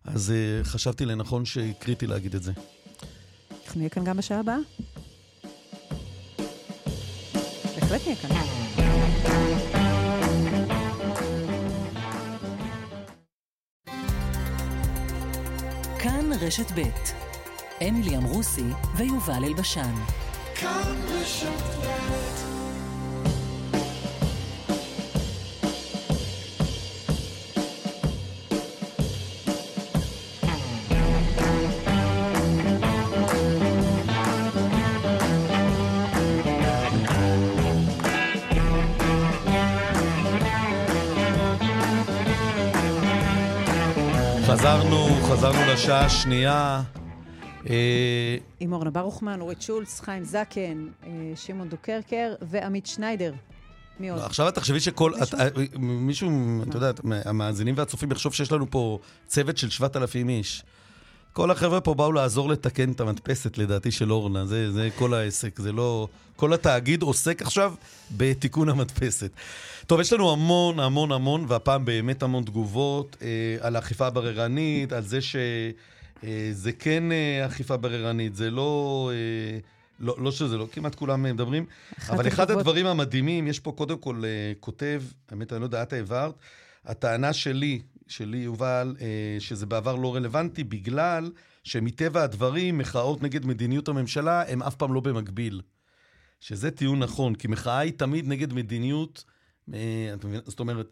[0.05, 0.33] אז
[0.63, 2.51] חשבתי לנכון שקריטי להגיד את זה.
[3.65, 4.57] אנחנו נהיה כאן גם בשעה הבאה?
[7.75, 8.82] בהחלט נהיה כאן.
[16.45, 16.81] רשת ב'
[17.87, 18.65] אמילי אמרוסי
[18.95, 19.93] ויובל אלבשן.
[20.55, 21.63] כאן רשת
[45.43, 46.81] חזרנו, לשעה השנייה.
[47.69, 53.33] אה, עם אורנה ברוכמן, אורית שולץ, חיים זקן, אה, שמעון דוקרקר ועמית שניידר.
[53.99, 54.21] מי עוד?
[54.21, 55.11] עכשיו את תחשבי שכל...
[55.15, 55.47] אה,
[55.79, 56.29] מישהו,
[56.69, 60.63] את יודעת, המאזינים והצופים יחשוב שיש לנו פה צוות של 7,000 איש.
[61.33, 64.45] כל החבר'ה פה באו לעזור לתקן את המדפסת, לדעתי, של אורנה.
[64.45, 66.07] זה, זה כל העסק, זה לא...
[66.35, 67.73] כל התאגיד עוסק עכשיו
[68.17, 69.31] בתיקון המדפסת.
[69.87, 73.27] טוב, יש לנו המון, המון, המון, והפעם באמת המון תגובות אה,
[73.59, 79.11] על האכיפה הבררנית, על זה שזה אה, כן אה, אכיפה בררנית, זה לא...
[79.13, 79.59] אה,
[79.99, 81.65] לא, לא שזה לא, כמעט כולם מדברים.
[82.09, 85.93] אבל אחד הדברים המדהימים, יש פה קודם כל אה, כותב, האמת, אני לא יודע, את
[85.93, 86.33] העברת,
[86.85, 91.31] הטענה שלי, שלי, יובל, אה, שזה בעבר לא רלוונטי, בגלל
[91.63, 95.61] שמטבע הדברים, מחאות נגד מדיניות הממשלה, הם אף פעם לא במקביל.
[96.39, 99.23] שזה טיעון נכון, כי מחאה היא תמיד נגד מדיניות,
[99.73, 100.13] אה,
[100.45, 100.89] זאת אומרת,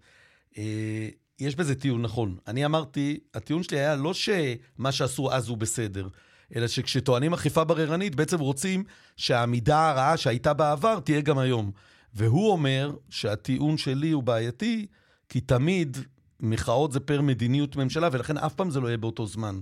[0.58, 1.10] אה,
[1.40, 2.38] יש בזה טיעון נכון.
[2.48, 6.08] אני אמרתי, הטיעון שלי היה לא שמה שעשו אז הוא בסדר,
[6.56, 8.84] אלא שכשטוענים אכיפה בררנית, בעצם רוצים
[9.18, 11.72] שהעמידה הרעה שהייתה בעבר תהיה גם היום.
[12.14, 14.88] והוא אומר שהטיעון שלי הוא בעייתי,
[15.30, 15.98] כי תמיד
[16.42, 19.60] מחאות זה פר מדיניות ממשלה, ולכן אף פעם זה לא יהיה באותו זמן.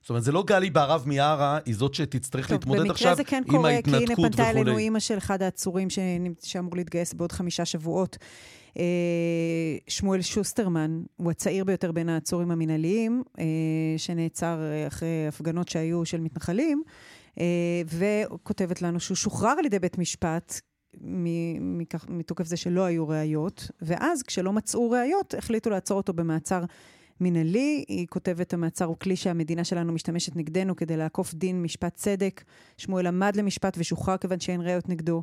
[0.00, 3.64] זאת אומרת, זה לא גלי בהרב מיארה, היא זאת שתצטרך טוב, להתמודד עכשיו כן עם
[3.64, 4.14] ההתנתקות וכולי.
[4.14, 5.88] במקרה זה כן קורה, כי הנה פנתה אלינו אימא של אחד העצורים
[6.42, 8.18] שאמור להתגייס בעוד חמישה שבועות.
[8.78, 8.82] אה,
[9.88, 13.44] שמואל שוסטרמן, הוא הצעיר ביותר בין העצורים המינהליים, אה,
[13.96, 16.82] שנעצר אחרי הפגנות שהיו של מתנחלים,
[17.40, 20.60] אה, וכותבת לנו שהוא שוחרר על ידי בית משפט
[22.08, 26.64] מתוקף זה שלא היו ראיות, ואז כשלא מצאו ראיות, החליטו לעצור אותו במעצר
[27.20, 27.84] מינהלי.
[27.88, 32.44] היא כותבת, המעצר הוא כלי שהמדינה שלנו משתמשת נגדנו כדי לעקוף דין משפט צדק.
[32.76, 35.22] שמואל עמד למשפט ושוחרר כיוון שאין ראיות נגדו.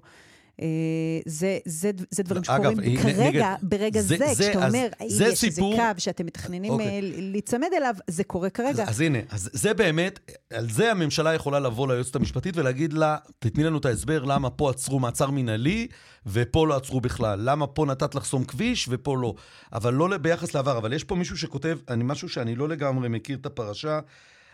[1.26, 5.10] זה, זה, זה דברים שקורים אגב, כרגע, נגד, ברגע זה, זה, זה כשאתה אומר, האם
[5.22, 5.72] יש סיפור...
[5.72, 7.02] איזה קו שאתם מתכננים אוקיי.
[7.02, 8.84] להיצמד אליו, זה קורה כרגע.
[8.84, 10.20] אז, אז הנה, אז זה באמת,
[10.54, 14.70] על זה הממשלה יכולה לבוא ליועצת המשפטית ולהגיד לה, תתני לנו את ההסבר למה פה
[14.70, 15.88] עצרו מעצר מינהלי
[16.26, 17.40] ופה לא עצרו בכלל.
[17.44, 19.34] למה פה נתת לחסום כביש ופה לא.
[19.74, 20.78] אבל לא ביחס לעבר.
[20.78, 24.00] אבל יש פה מישהו שכותב, אני משהו שאני לא לגמרי מכיר את הפרשה,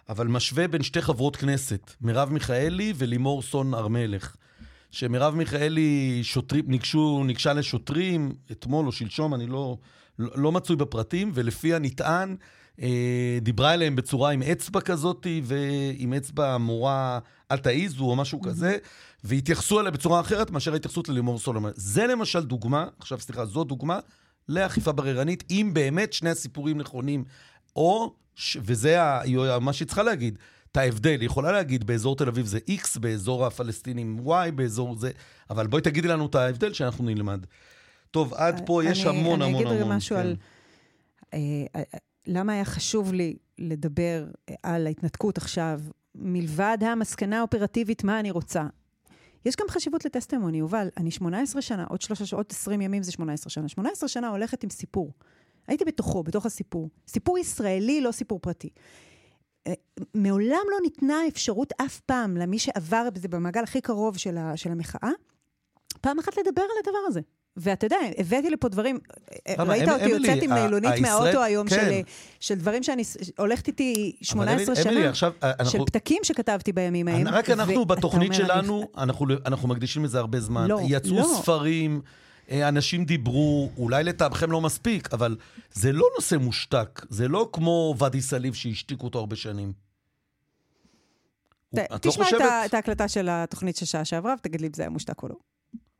[0.09, 4.35] אבל משווה בין שתי חברות כנסת, מרב מיכאלי ולימור סון הר מלך.
[4.93, 9.77] שמרב מיכאלי שוטרים, ניגשו, ניגשה לשוטרים אתמול או שלשום, אני לא,
[10.19, 12.35] לא, לא מצוי בפרטים, ולפי הנטען,
[12.81, 17.19] אה, דיברה אליהם בצורה עם אצבע כזאת, ועם אצבע מורה,
[17.51, 18.47] אל תעיזו או משהו mm-hmm.
[18.47, 18.77] כזה,
[19.23, 21.71] והתייחסו אליה בצורה אחרת מאשר ההתייחסות ללימור סולומון.
[21.75, 23.99] זה למשל דוגמה, עכשיו סליחה, זו דוגמה
[24.49, 27.23] לאכיפה בררנית, אם באמת שני הסיפורים נכונים,
[27.75, 28.13] או,
[28.55, 28.97] וזה
[29.61, 30.37] מה שהיא צריכה להגיד,
[30.73, 31.19] את ההבדל.
[31.19, 35.11] היא יכולה להגיד באזור תל אביב זה X, באזור הפלסטינים Y, באזור זה,
[35.49, 37.45] אבל בואי תגידי לנו את ההבדל שאנחנו נלמד.
[38.11, 39.67] טוב, עד פה אני, יש המון המון המון.
[39.67, 40.21] אני אגיד משהו כן.
[40.21, 40.35] על...
[41.33, 41.39] אה,
[41.75, 41.81] אה,
[42.27, 44.25] למה היה חשוב לי לדבר
[44.63, 45.81] על ההתנתקות עכשיו,
[46.15, 48.63] מלבד המסקנה האופרטיבית, מה אני רוצה.
[49.45, 50.87] יש גם חשיבות לטסטימוני, יובל.
[50.97, 53.67] אני 18 שנה, עוד שלושה שעות, 20 ימים זה 18 שנה.
[53.67, 55.11] 18 שנה הולכת עם סיפור.
[55.67, 56.89] הייתי בתוכו, בתוך הסיפור.
[57.07, 58.69] סיפור ישראלי, לא סיפור פרטי.
[59.67, 59.73] אה,
[60.13, 64.71] מעולם לא ניתנה אפשרות אף פעם למי שעבר בזה במעגל הכי קרוב של, ה, של
[64.71, 65.09] המחאה,
[66.01, 67.21] פעם אחת לדבר על הדבר הזה.
[67.57, 68.99] ואתה יודע, הבאתי לפה דברים,
[69.59, 71.75] ראית אותי יוצאת עם נעלונית מהאוטו היום כן.
[71.75, 72.01] של,
[72.39, 73.03] של דברים שאני
[73.37, 75.11] הולכת איתי 18 שנה,
[75.43, 77.27] אנחנו, של פתקים שכתבתי בימים ההם.
[77.27, 78.87] רק אנחנו בתוכנית שלנו,
[79.45, 80.67] אנחנו מקדישים לזה הרבה זמן.
[80.67, 81.39] לא, יצאו לא.
[81.41, 82.01] ספרים.
[82.51, 85.35] אה, אנשים דיברו, אולי לטעמכם לא מספיק, אבל
[85.73, 87.05] זה לא נושא מושתק.
[87.09, 89.73] זה לא כמו ואדי סאליב שהשתיקו אותו הרבה שנים.
[91.75, 92.41] ת, את לא תשמע לא חושבת...
[92.65, 95.35] את ההקלטה של התוכנית של שעה שעברה, ותגיד לי אם זה היה מושתק או לא.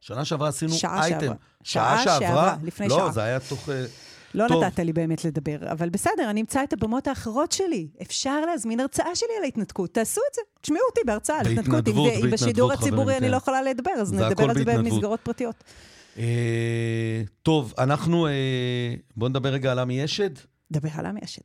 [0.01, 1.19] שנה שעברה עשינו שעה אייטם.
[1.19, 1.35] שעברה.
[1.63, 3.05] שעה, שעה שעברה, לפני לא, שעה.
[3.05, 3.69] לא, זה היה תוך...
[3.69, 3.85] אה,
[4.33, 4.63] לא טוב.
[4.63, 7.87] נתת לי באמת לדבר, אבל בסדר, אני אמצא את הבמות האחרות שלי.
[8.01, 10.41] אפשר להזמין הרצאה שלי על ההתנתקות, תעשו את זה.
[10.61, 11.73] תשמעו אותי בהרצאה על התנתקות.
[11.73, 13.29] בהתנדבות, בהתנדבות, בשידור הציבורי אני.
[13.29, 15.63] לא יכולה לדבר, אז נדבר על זה במסגרות פרטיות.
[16.17, 18.27] אה, טוב, אנחנו...
[18.27, 20.29] אה, בואו נדבר רגע על עמי אשד.
[20.71, 21.41] דבר על עמי אשד.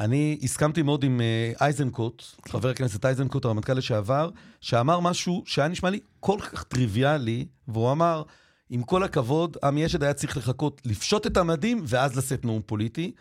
[0.00, 2.52] אני הסכמתי מאוד עם אה, אייזנקוט, כן.
[2.52, 4.30] חבר הכנסת אייזנקוט, הרמטכ"ל לשעבר,
[4.60, 8.22] שאמר משהו שהיה נשמע לי כל כך טריוויאלי, והוא אמר,
[8.70, 13.12] עם כל הכבוד, עמי אשד היה צריך לחכות, לפשוט את המדים ואז לשאת נאום פוליטי,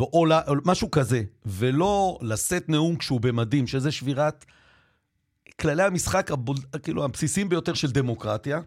[0.00, 4.44] או, או משהו כזה, ולא לשאת נאום כשהוא במדים, שזה שבירת
[5.60, 8.60] כללי המשחק הבול, כאילו, הבסיסיים ביותר של דמוקרטיה.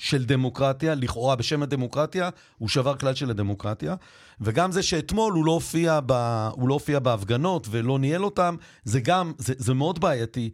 [0.00, 3.94] של דמוקרטיה, לכאורה בשם הדמוקרטיה, הוא שבר כלל של הדמוקרטיה.
[4.40, 6.12] וגם זה שאתמול הוא לא הופיע, ב,
[6.52, 10.50] הוא לא הופיע בהפגנות ולא ניהל אותם, זה גם, זה, זה מאוד בעייתי.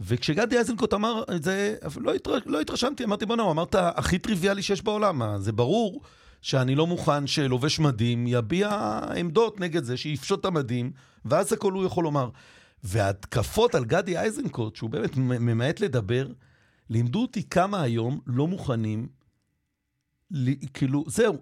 [0.00, 4.18] וכשגדי איזנקוט אמר את זה, לא, התר, לא התרשמתי, אמרתי, בוא'נה, הוא אמר את הכי
[4.18, 5.22] טריוויאלי שיש בעולם.
[5.38, 6.00] זה ברור
[6.42, 10.92] שאני לא מוכן שלובש מדים יביע עמדות נגד זה, שיפשוט את המדים,
[11.24, 12.28] ואז הכל הוא יכול לומר.
[12.84, 16.26] וההתקפות על גדי איזנקוט, שהוא באמת ממעט לדבר,
[16.90, 19.08] לימדו אותי כמה היום לא מוכנים,
[20.74, 21.36] כאילו, זהו,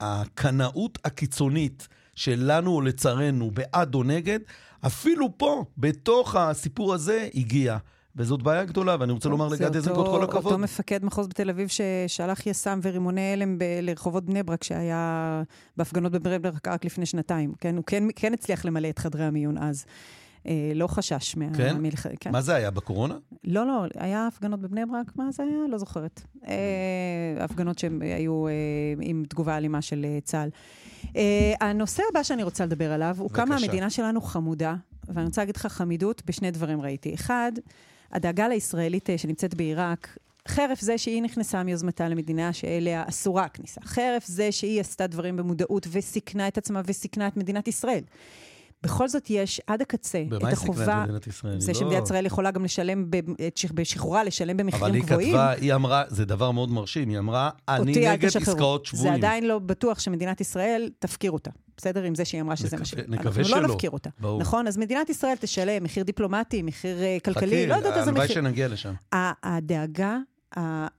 [0.00, 4.38] הקנאות הקיצונית שלנו, לצערנו, בעד או נגד,
[4.86, 7.78] אפילו פה, בתוך הסיפור הזה, הגיעה.
[8.16, 10.44] וזאת בעיה גדולה, ואני רוצה לומר לגדי איזנקוט כל הכבוד.
[10.44, 15.42] אותו מפקד מחוז בתל אביב ששלח יס"מ ורימוני הלם ב- לרחובות בני ברק, שהיה
[15.76, 17.52] בהפגנות בבני ברק רק לפני שנתיים.
[17.58, 19.84] כן, הוא כן, כן הצליח למלא את חדרי המיון אז.
[20.46, 21.90] אה, לא חשש מהמלחמה.
[22.02, 22.16] כן?
[22.20, 22.32] כן?
[22.32, 23.18] מה זה היה, בקורונה?
[23.44, 25.58] לא, לא, היה הפגנות בבני ברק, מה זה היה?
[25.68, 26.22] לא זוכרת.
[26.48, 28.52] אה, הפגנות שהן היו אה,
[29.00, 30.48] עם תגובה אלימה של צה"ל.
[31.60, 34.74] הנושא הבא שאני רוצה לדבר עליו, הוא כמה המדינה שלנו חמודה,
[35.08, 37.14] ואני רוצה להגיד לך חמידות בשני דברים ראיתי.
[37.14, 37.52] אחד,
[38.12, 40.18] הדאגה לישראלית שנמצאת בעיראק,
[40.48, 45.86] חרף זה שהיא נכנסה מיוזמתה למדינה שאליה אסורה הכניסה, חרף זה שהיא עשתה דברים במודעות
[45.90, 48.02] וסיכנה את עצמה וסיכנה את מדינת ישראל.
[48.82, 51.04] בכל זאת יש עד הקצה את החובה...
[51.58, 51.78] זה לא...
[51.78, 53.10] שמדינת ישראל יכולה גם לשלם,
[53.74, 55.34] בשחרורה, לשלם במחירים גבוהים.
[55.34, 59.06] אבל היא כתבה, היא אמרה, זה דבר מאוד מרשים, היא אמרה, אני נגד עסקאות שבויים.
[59.06, 61.50] זה עדיין לא בטוח שמדינת ישראל תפקיר אותה.
[61.76, 62.02] בסדר?
[62.02, 62.94] עם זה שהיא אמרה שזה מה ש...
[63.08, 63.56] נקווה שלא.
[63.56, 64.10] אנחנו לא נפקיר אותה.
[64.20, 64.40] ברור.
[64.40, 64.66] נכון?
[64.66, 68.24] אז מדינת ישראל תשלם מחיר דיפלומטי, מחיר uh, כלכלי, לא יודעת איזה מחיר.
[68.24, 68.94] חכי, הלוואי שנגיע לשם.
[69.42, 70.18] הדאגה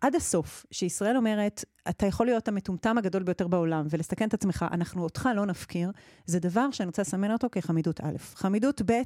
[0.02, 5.04] עד הסוף, שישראל אומרת, אתה יכול להיות המטומטם הגדול ביותר בעולם ולסכן את עצמך, אנחנו
[5.04, 5.92] אותך לא נפקיר,
[6.26, 8.18] זה דבר שאני רוצה לסמן אותו כחמידות א'.
[8.36, 9.02] חמידות ב',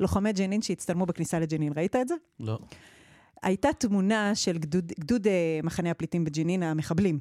[0.00, 2.14] לוחמי ג'נין שהצטלמו בכניסה לג'נין, ראית את זה?
[2.40, 2.58] לא.
[3.42, 5.30] הייתה תמונה של גדוד, גדוד uh,
[5.66, 7.18] מחנה הפליטים בג'נין, המחבלים.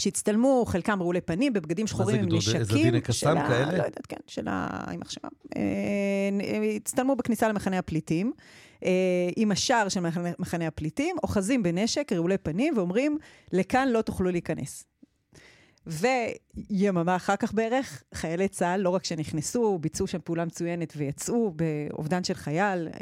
[0.00, 2.60] שהצטלמו, חלקם רעולי פנים, בבגדים שחורים עם נשקים.
[2.60, 3.72] איזה דיני קסאם כאלה?
[3.72, 4.84] לא יודעת, כן, של ה...
[4.92, 5.30] עם עכשיו.
[5.56, 5.62] אה,
[6.76, 8.32] הצטלמו בכניסה למחנה הפליטים,
[8.84, 8.90] אה,
[9.36, 10.00] עם השער של
[10.38, 13.18] מחנה הפליטים, אוחזים בנשק, רעולי פנים, ואומרים,
[13.52, 14.84] לכאן לא תוכלו להיכנס.
[15.86, 22.24] ויממה אחר כך בערך, חיילי צה"ל, לא רק שנכנסו, ביצעו שם פעולה מצוינת ויצאו באובדן
[22.24, 22.94] של חייל, אה,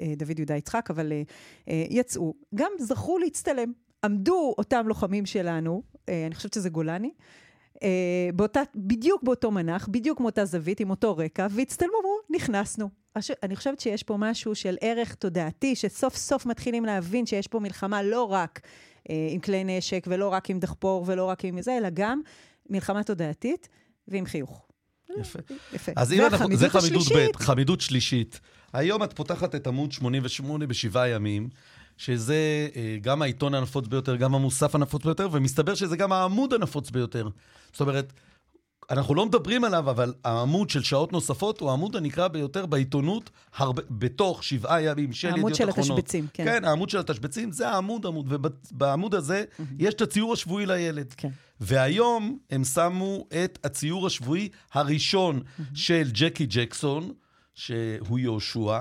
[0.00, 1.12] אה, דוד יהודה יצחק, אבל
[1.68, 3.72] אה, יצאו, גם זכו להצטלם.
[4.04, 7.10] עמדו אותם לוחמים שלנו, אני חושבת שזה גולני,
[8.34, 12.90] באותה, בדיוק באותו מנח, בדיוק מאותה זווית, עם אותו רקע, והצטלמו, אמרו, נכנסנו.
[13.42, 18.02] אני חושבת שיש פה משהו של ערך תודעתי, שסוף סוף מתחילים להבין שיש פה מלחמה
[18.02, 18.60] לא רק
[19.10, 22.20] אה, עם כלי נשק, ולא רק עם דחפור, ולא רק עם זה, אלא גם
[22.70, 23.68] מלחמה תודעתית
[24.08, 24.66] ועם חיוך.
[25.20, 25.38] יפה.
[25.72, 25.92] יפה.
[25.96, 28.40] אז אם אנחנו, זה חמידות ב', חמידות שלישית.
[28.72, 31.48] היום את פותחת את עמוד 88 בשבעה ימים,
[32.04, 36.90] שזה אה, גם העיתון הנפוץ ביותר, גם המוסף הנפוץ ביותר, ומסתבר שזה גם העמוד הנפוץ
[36.90, 37.28] ביותר.
[37.72, 38.12] זאת אומרת,
[38.90, 43.82] אנחנו לא מדברים עליו, אבל העמוד של שעות נוספות הוא העמוד הנקרא ביותר בעיתונות, הרבה,
[43.90, 45.60] בתוך שבעה ימים של ידיעות אחרונות.
[45.60, 46.44] העמוד של התשבצים, כן.
[46.44, 49.62] כן, העמוד של התשבצים, זה העמוד, עמוד, ובעמוד הזה mm-hmm.
[49.78, 51.14] יש את הציור השבועי לילד.
[51.16, 51.28] כן.
[51.60, 55.62] והיום הם שמו את הציור השבועי הראשון mm-hmm.
[55.74, 57.12] של ג'קי ג'קסון,
[57.54, 58.80] שהוא יהושע,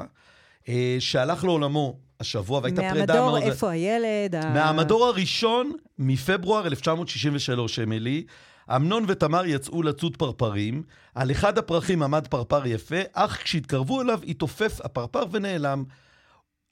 [0.69, 3.31] אה, שהלך לעולמו השבוע, והייתה פרידה מאוד...
[3.31, 4.35] מהמדור איפה הילד?
[4.53, 8.23] מהמדור הראשון מפברואר 1963, אמילי.
[8.75, 10.83] אמנון ותמר יצאו לצוד פרפרים,
[11.15, 15.83] על אחד הפרחים עמד פרפר יפה, אך כשהתקרבו אליו התעופף הפרפר ונעלם.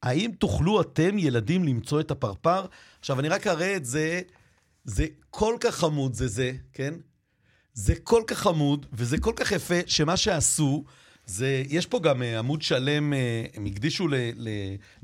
[0.04, 2.66] האם תוכלו אתם, ילדים, למצוא את הפרפר?
[3.00, 4.22] עכשיו, אני רק אראה את זה,
[4.84, 6.94] זה כל כך חמוד, זה זה, כן?
[7.74, 10.84] זה כל כך חמוד, וזה כל כך יפה, שמה שעשו,
[11.30, 14.50] זה, יש פה גם uh, עמוד שלם, uh, הם הקדישו ל, ל,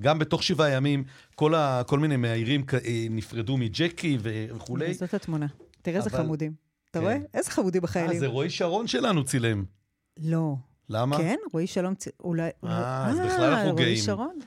[0.02, 1.04] גם בתוך שבעה ימים,
[1.36, 2.74] כל, ה, כל מיני מאיירים uh,
[3.10, 4.94] נפרדו מג'קי וכולי.
[4.94, 5.48] זאת התמונה.
[5.82, 6.54] תראה איזה חמודים.
[6.92, 7.14] אתה רואה?
[7.14, 7.24] כן.
[7.34, 8.14] איזה חמודים בחיילים.
[8.14, 9.66] אה, זה רועי שרון שלנו צילם.
[10.18, 10.56] לא.
[10.90, 11.18] למה?
[11.18, 12.16] כן, רועי שלום צילם.
[12.24, 12.50] אולי...
[12.64, 13.88] אה, אז בכלל אנחנו גאים.
[13.88, 14.40] רועי שרון?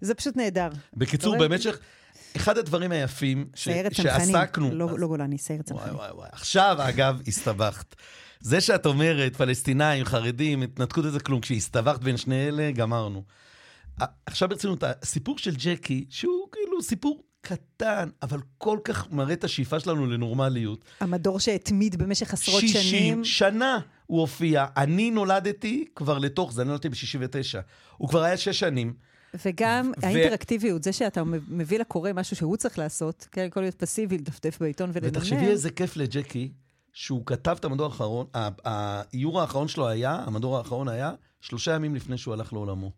[0.00, 0.68] זה פשוט נהדר.
[0.96, 1.78] בקיצור, במשך...
[2.36, 3.68] אחד הדברים היפים ש...
[3.92, 4.70] שעסקנו...
[4.74, 5.94] לא, לא גולני, סיירת צנחנים.
[5.94, 6.28] וואי, וואי, וואי.
[6.32, 7.94] עכשיו, אגב, הסתבכת.
[8.42, 13.22] זה שאת אומרת, פלסטינאים, חרדים, התנתקות איזה כלום, כשהסתבכת בין שני אלה, גמרנו.
[14.26, 19.80] עכשיו ברצינות, הסיפור של ג'קי, שהוא כאילו סיפור קטן, אבל כל כך מראה את השאיפה
[19.80, 20.84] שלנו לנורמליות.
[21.00, 23.24] המדור שהתמיד במשך עשרות 60 שנים.
[23.24, 24.66] 60 שנה הוא הופיע.
[24.76, 27.58] אני נולדתי כבר לתוך זה, אני נולדתי ב-69.
[27.96, 28.94] הוא כבר היה שש שנים.
[29.46, 34.18] וגם ו- האינטראקטיביות, זה שאתה מביא לקורא משהו שהוא צריך לעשות, כן, יכול להיות פסיבי,
[34.18, 35.08] לדפדף בעיתון ולנמר.
[35.08, 36.52] ותחשבי איזה כיף לג'קי,
[36.92, 38.26] שהוא כתב את המדור האחרון,
[38.64, 42.90] האיור האחרון שלו היה, המדור האחרון היה, שלושה ימים לפני שהוא הלך לעולמו.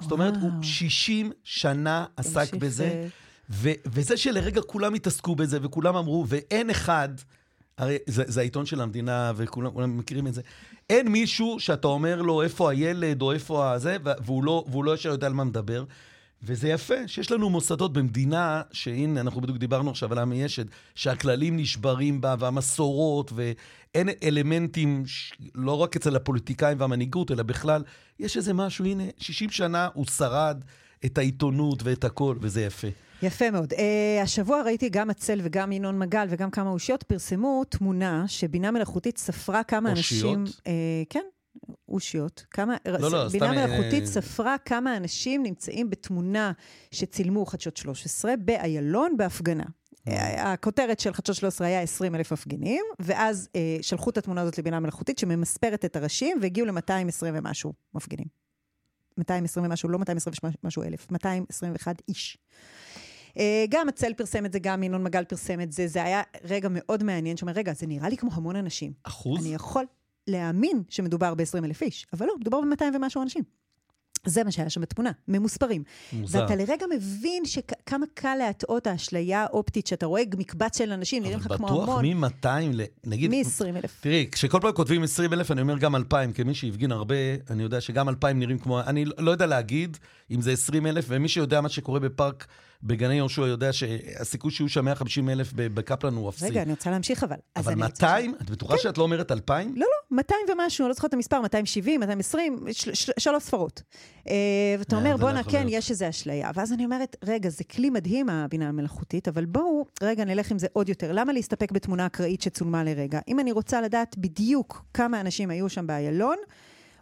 [0.00, 3.08] זאת אומרת, הוא 60 שנה עסק בזה.
[3.50, 7.08] ו- וזה שלרגע כולם התעסקו בזה, וכולם אמרו, ואין אחד,
[7.78, 10.42] הרי זה, זה העיתון של המדינה, וכולם מכירים את זה,
[10.90, 15.08] אין מישהו שאתה אומר לו איפה הילד, או איפה הזה, והוא לא, והוא לא ישר
[15.08, 15.84] יודע על מה מדבר.
[16.46, 21.56] וזה יפה שיש לנו מוסדות במדינה, שהנה, אנחנו בדיוק דיברנו עכשיו על עמי אשד, שהכללים
[21.56, 25.04] נשברים בה, והמסורות, ואין אלמנטים,
[25.54, 27.82] לא רק אצל הפוליטיקאים והמנהיגות, אלא בכלל,
[28.18, 30.64] יש איזה משהו, הנה, 60 שנה הוא שרד
[31.04, 32.88] את העיתונות ואת הכל, וזה יפה.
[33.22, 33.72] יפה מאוד.
[33.72, 33.76] Uh,
[34.22, 39.62] השבוע ראיתי גם הצל וגם ינון מגל וגם כמה אושיות פרסמו תמונה שבינה מלאכותית ספרה
[39.62, 40.38] כמה אושיות?
[40.38, 40.44] אנשים...
[40.58, 40.68] Uh,
[41.10, 41.24] כן,
[41.88, 42.46] אושיות.
[42.50, 42.76] כמה...
[42.88, 43.54] לא, לא, בינה סתם...
[43.54, 44.06] מלאכותית uh...
[44.06, 46.52] ספרה כמה אנשים נמצאים בתמונה
[46.90, 49.64] שצילמו חדשות 13 באיילון בהפגנה.
[50.38, 54.80] הכותרת של חדשות 13 היה 20 אלף מפגינים, ואז uh, שלחו את התמונה הזאת לבינה
[54.80, 58.26] מלאכותית שממספרת את הראשים, והגיעו ל-220 ומשהו מפגינים.
[59.18, 62.38] 220 ומשהו, לא 220 ומשהו אלף, 221 איש.
[63.38, 66.68] אה, גם הצל פרסם את זה, גם ינון מגל פרסם את זה, זה היה רגע
[66.70, 68.92] מאוד מעניין, שאומר, רגע, זה נראה לי כמו המון אנשים.
[69.02, 69.40] אחוז?
[69.40, 69.84] אני יכול
[70.26, 73.42] להאמין שמדובר ב-20 אלף איש, אבל לא, מדובר ב-200 ומשהו אנשים.
[74.26, 75.82] זה מה שהיה שם בתמונה, ממוספרים.
[76.12, 76.40] מוזר.
[76.40, 77.42] ואתה לרגע מבין
[77.86, 81.82] כמה קל להטעות האשליה האופטית, שאתה רואה מקבץ של אנשים, נראים לך כמו המון.
[81.82, 82.82] אבל בטוח מ-200 ל...
[83.04, 83.30] נגיד...
[83.30, 84.00] מ-20 אלף.
[84.00, 87.14] תראי, כשכל פעם כותבים 20 אלף, אני אומר גם 2,000, כמי שהפגין הרבה,
[87.50, 88.80] אני יודע שגם 2,000 נראים כמו...
[88.80, 89.96] אני לא יודע להגיד
[90.30, 92.46] אם זה 20 אלף, ומי שיודע מה שקורה בפארק
[92.82, 96.46] בגני יהושע יודע שהסיכוי שיהיו שם 150 אלף בקפלן הוא אפסי.
[96.46, 97.36] רגע, אני רוצה להמשיך אבל.
[97.56, 98.34] אבל 200?
[98.42, 98.82] את בטוחה כן.
[98.82, 99.74] שאת לא אומרת 2,000?
[99.76, 102.66] לא, לא, 200 ומשהו, אני לא זוכרת את המספר, 270, 220,
[103.18, 103.82] שלוש ספרות.
[104.28, 104.34] אה,
[104.78, 106.50] ואתה אומר, בואנה, כן, יש איזו אשליה.
[106.54, 110.66] ואז אני אומרת, רגע, זה כלי מדהים, הבינה המלאכותית, אבל בואו, רגע, נלך עם זה
[110.72, 111.12] עוד יותר.
[111.12, 113.20] למה להסתפק בתמונה אקראית שצולמה לרגע?
[113.28, 116.36] אם אני רוצה לדעת בדיוק כמה אנשים היו שם באיילון,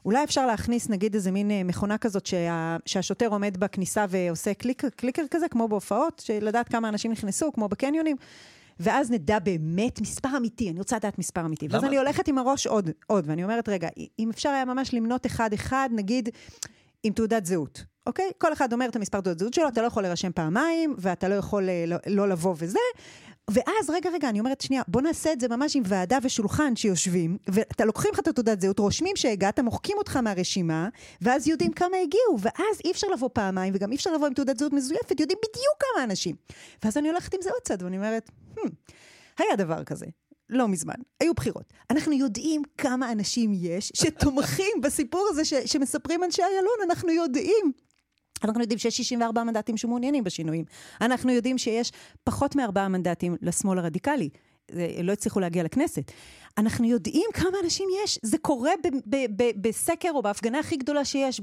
[0.05, 4.84] אולי אפשר להכניס נגיד איזה מין אה, מכונה כזאת שה, שהשוטר עומד בכניסה ועושה קליק,
[4.84, 8.16] קליקר כזה, כמו בהופעות, לדעת כמה אנשים נכנסו, כמו בקניונים.
[8.80, 11.68] ואז נדע באמת מספר אמיתי, אני רוצה לדעת מספר אמיתי.
[11.70, 13.88] ואז אני הולכת עם הראש עוד, עוד, ואני אומרת, רגע,
[14.18, 16.28] אם אפשר היה ממש למנות אחד-אחד, נגיד,
[17.02, 18.30] עם תעודת זהות, אוקיי?
[18.38, 21.34] כל אחד אומר את המספר תעודת זהות שלו, אתה לא יכול להירשם פעמיים, ואתה לא
[21.34, 22.78] יכול אה, לא, לא לבוא וזה.
[23.51, 27.38] ואז, רגע, רגע, אני אומרת, שנייה, בוא נעשה את זה ממש עם ועדה ושולחן שיושבים,
[27.49, 30.88] ואתה לוקחים לך את התעודת זהות, רושמים שהגעת, מוחקים אותך מהרשימה,
[31.20, 34.59] ואז יודעים כמה הגיעו, ואז אי אפשר לבוא פעמיים, וגם אי אפשר לבוא עם תעודת
[34.59, 36.36] זהות מזויפת, יודעים בדיוק כמה אנשים.
[36.84, 38.68] ואז אני הולכת עם זה עוד צד, ואני אומרת, hmm,
[39.38, 40.07] היה דבר כזה.
[40.49, 41.72] לא מזמן, היו בחירות.
[41.90, 47.72] אנחנו יודעים כמה אנשים יש שתומכים בסיפור הזה ש- שמספרים אנשי איילון, אנחנו יודעים.
[48.45, 50.64] אנחנו יודעים שיש 64 מנדטים שמעוניינים בשינויים.
[51.01, 51.92] אנחנו יודעים שיש
[52.24, 54.28] פחות מארבעה מנדטים לשמאל הרדיקלי.
[55.03, 56.12] לא הצליחו להגיע לכנסת.
[56.59, 58.18] אנחנו יודעים כמה אנשים יש.
[58.22, 61.40] זה קורה ב- ב- ב- בסקר או בהפגנה הכי גדולה שיש,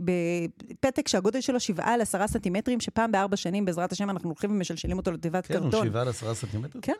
[0.00, 4.98] בפתק שהגודל שלו שבעה על עשרה סנטימטרים, שפעם בארבע שנים, בעזרת השם, אנחנו הולכים ומשלשלים
[4.98, 5.70] אותו לתיבת כן, קרטון.
[5.70, 6.82] כן, הוא שבעה על עשרה סנטימטרים?
[6.82, 6.92] כן.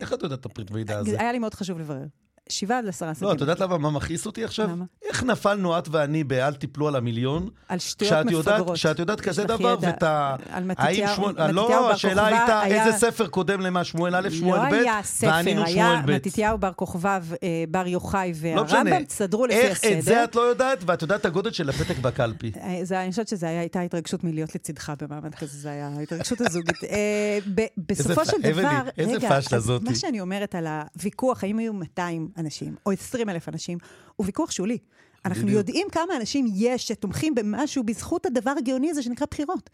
[0.00, 1.20] איך את יודעת את הפריט מידע הזה?
[1.20, 2.06] היה לי מאוד חשוב לברר.
[2.48, 3.26] שבעה עד עשרה סנטימטר.
[3.32, 4.68] לא, את יודעת למה מה מכעיס אותי עכשיו?
[4.70, 4.84] למה?
[5.08, 7.48] איך נפלנו את ואני ב"אל תיפלו על המיליון"?
[7.68, 8.74] על שטויות מפגרות.
[8.74, 10.36] כשאת יודעת כזה דבר, ואת ה...
[10.50, 11.50] על מתתיהו שמואל...
[11.50, 14.80] לא, בר השאלה כוכבא הייתה היה- איזה ספר קודם למה, שמואל א', שמואל ב', לא
[14.80, 16.10] היה ספר, וענינו היה שמואל ב'.
[16.26, 18.60] מתתיהו בר כוכבא, אה, בר יוחאי לא.
[18.60, 19.98] והרמב"ם, תסדרו לפי איך הסדר.
[19.98, 22.52] את זה את לא יודעת, ואת יודעת את הגודל של הפתק בקלפי.
[22.56, 26.84] אה, אני חושבת שזו הייתה התרגשות מלהיות לצידך במעמד כזה, זו הייתה התרגשות הזוגית.
[26.84, 29.84] אה, ב- בסופו של דבר, איזה רגע, זאתי.
[29.84, 33.78] מה שאני אומרת על הוויכוח, האם יהיו 200 אנשים או 20 אלף אנשים,
[34.16, 34.78] הוא ויכוח שולי.
[35.24, 35.56] אנחנו בדיוק.
[35.58, 39.70] יודעים כמה אנשים יש שתומכים במשהו בזכות הדבר הגאוני הזה שנקרא בחירות.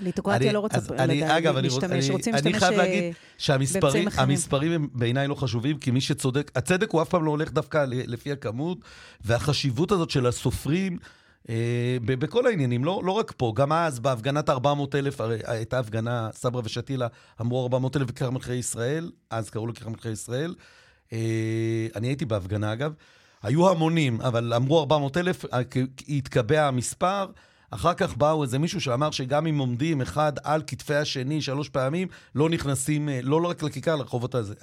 [0.00, 3.14] ליטוקרטיה אני- לא רוצה אני- לדעת, אני להשתמש, אני- רוצים אני להשתמש חייב אה, להגיד
[3.38, 4.30] שהמספרים באמצעים אחרים.
[4.30, 7.84] המספרים הם בעיניי לא חשובים, כי מי שצודק, הצדק הוא אף פעם לא הולך דווקא
[7.88, 8.78] לפי הכמות,
[9.20, 10.98] והחשיבות הזאת של הסופרים,
[11.48, 11.54] אה,
[12.04, 16.62] בכל העניינים, לא, לא רק פה, גם אז בהפגנת 400 אלף, הרי הייתה הפגנה, סברה
[16.64, 17.06] ושתילה
[17.40, 20.54] אמרו 400 אלף בכיכר מלכי ישראל, אז קראו לכיכר מלכי ישראל.
[21.12, 22.92] אה, אני הייתי בהפגנה אגב,
[23.42, 25.60] היו המונים, אבל אמרו 400 אלף, אה,
[26.08, 27.26] התקבע המספר.
[27.70, 32.08] אחר כך באו איזה מישהו שאמר שגם אם עומדים אחד על כתפי השני שלוש פעמים,
[32.34, 34.54] לא נכנסים, אה, לא רק לכיכר, לרחובות הזה.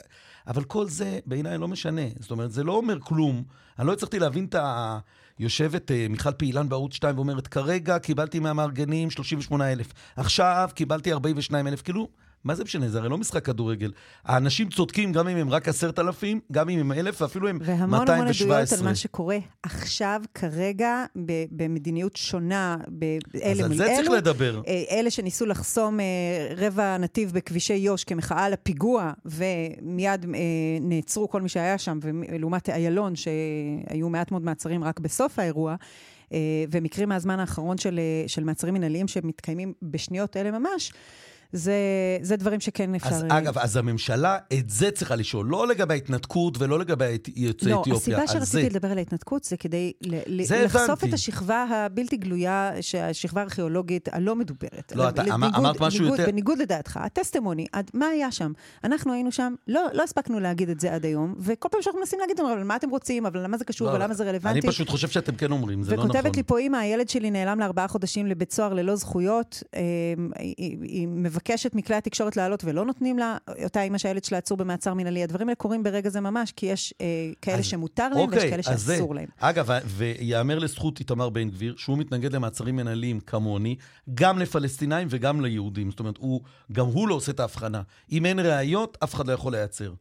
[0.47, 2.01] אבל כל זה בעיניי לא משנה.
[2.19, 3.43] זאת אומרת, זה לא אומר כלום.
[3.79, 4.99] אני לא הצלחתי להבין את ה...
[5.39, 12.07] יושבת מיכל פעילן בערוץ 2 ואומרת, כרגע קיבלתי מהמארגנים 38,000, עכשיו קיבלתי 42,000, כאילו,
[12.43, 12.89] מה זה משנה?
[12.89, 13.91] זה הרי לא משחק כדורגל.
[14.25, 17.75] האנשים צודקים גם אם הם רק 10,000, גם אם הם 1,000, ואפילו הם 217.
[17.79, 23.77] והמון המון עדויות על מה שקורה עכשיו, כרגע, ב- במדיניות שונה, באלה אז על מול
[23.77, 24.15] זה צריך אלו.
[24.15, 24.61] לדבר.
[24.67, 26.05] אה, אלה שניסו לחסום אה,
[26.57, 30.39] רבע נתיב בכבישי יו"ש כמחאה על הפיגוע, ומיד אה,
[30.81, 35.75] נעצרו כל מי שהיה שם, ולעומת איילון, שהיו מעט מאוד מעצרים רק בסוף האירוע,
[36.71, 40.93] ומקרים מהזמן האחרון של, של מעצרים מנהליים שמתקיימים בשניות אלה ממש,
[41.53, 41.73] זה,
[42.21, 43.09] זה דברים שכן אפשר...
[43.09, 47.81] אז אגב, אז הממשלה את זה צריכה לשאול, לא לגבי ההתנתקות ולא לגבי יוצאי לא,
[47.81, 47.93] אתיופיה.
[48.17, 48.69] הסיבה על שרציתי זה.
[48.69, 51.09] לדבר על ההתנתקות זה כדי ל- זה לחשוף הבנתי.
[51.09, 52.71] את השכבה הבלתי גלויה,
[53.09, 54.93] השכבה הארכיאולוגית הלא מדוברת.
[54.95, 58.51] לא, אתה אמר- בניגוד- אמרת משהו בניגוד- יותר- בניגוד לדעתך, הטסטימוני, עד- מה היה שם?
[58.83, 62.19] אנחנו היינו שם, לא לא הספקנו להגיד את זה עד היום, וכל פעם שאנחנו מנסים
[62.19, 64.59] להגיד, אבל מה אתם רוצים, אבל למה זה קשור, לא, ולמה זה רלוונטי?
[64.59, 66.09] אני פשוט חושב שאתם כן אומרים, זה לא נכון.
[66.11, 69.63] וכותבת לי פה אימא, הילד שלי נעלם לארבעה חודשים לבית סוהר ללא זכויות.
[69.75, 69.81] אה,
[70.39, 71.07] היא, היא, היא
[71.49, 75.23] מבקשת מכלי התקשורת לעלות ולא נותנים לה, אותה אימא שהילד שלה עצור במעצר מנהלי.
[75.23, 77.05] הדברים האלה קורים ברגע זה ממש, כי יש אה,
[77.41, 79.27] כאלה אז- שמותר להם אוקיי, ויש כאלה אז זה- שאסור להם.
[79.39, 83.75] אגב, ויאמר לזכות איתמר בן גביר, שהוא מתנגד למעצרים מנהליים כמוני,
[84.13, 85.91] גם לפלסטינאים וגם ליהודים.
[85.91, 86.41] זאת אומרת, הוא,
[86.71, 87.81] גם הוא לא עושה את ההבחנה.
[88.11, 89.93] אם אין ראיות, אף אחד לא יכול להיעצר.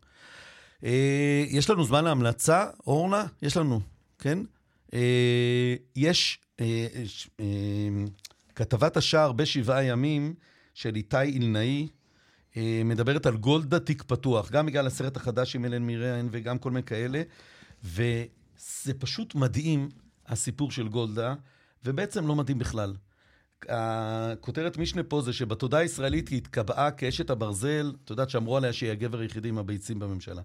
[0.84, 3.24] אה, יש לנו זמן להמלצה, אורנה?
[3.42, 3.80] יש לנו,
[4.18, 4.38] כן?
[4.94, 7.44] אה, יש אה, ש- אה,
[8.54, 10.34] כתבת השער בשבעה ימים
[10.74, 11.88] של איתי אילנאי,
[12.56, 16.70] אה, מדברת על גולדה תיק פתוח, גם בגלל הסרט החדש עם אלן מירן וגם כל
[16.70, 17.22] מיני כאלה,
[17.84, 19.88] וזה פשוט מדהים,
[20.26, 21.34] הסיפור של גולדה,
[21.84, 22.94] ובעצם לא מדהים בכלל.
[23.68, 28.90] הכותרת משנה פה זה שבתודעה הישראלית היא התקבעה כאשת הברזל, את יודעת שאמרו עליה שהיא
[28.90, 30.42] הגבר היחידי עם הביצים בממשלה.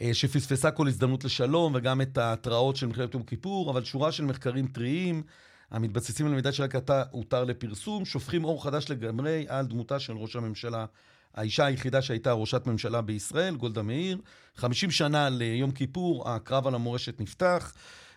[0.00, 4.24] אה, שפספסה כל הזדמנות לשלום, וגם את ההתראות של מלחמת יום כיפור, אבל שורה של
[4.24, 5.22] מחקרים טריים,
[5.70, 10.36] המתבססים על מידע שרק עתה הותר לפרסום, שופכים אור חדש לגמרי על דמותה של ראש
[10.36, 10.86] הממשלה.
[11.34, 14.18] האישה היחידה שהייתה ראשת ממשלה בישראל, גולדה מאיר.
[14.56, 17.72] 50 שנה ליום כיפור, הקרב על המורשת נפתח.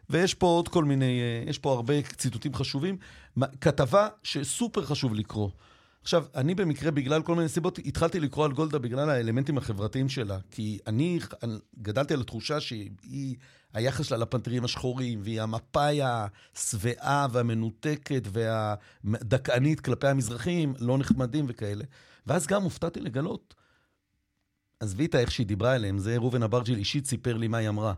[0.09, 2.97] ויש פה עוד כל מיני, אה, יש פה הרבה ציטוטים חשובים.
[3.61, 5.49] כתבה שסופר חשוב לקרוא.
[6.01, 10.37] עכשיו, אני במקרה, בגלל כל מיני סיבות, התחלתי לקרוא על גולדה בגלל האלמנטים החברתיים שלה.
[10.51, 13.35] כי אני אני גדלתי על התחושה שהיא,
[13.73, 21.83] היחס שלה לפנתרים השחורים, והיא המפאי השבעה והמנותקת והדכאנית כלפי המזרחים, לא נחמדים וכאלה.
[22.27, 23.55] ואז גם הופתעתי לגלות
[24.79, 27.93] עזבי את איך שהיא דיברה אליהם, זה ראובן אברג'יל אישית סיפר לי מה היא אמרה.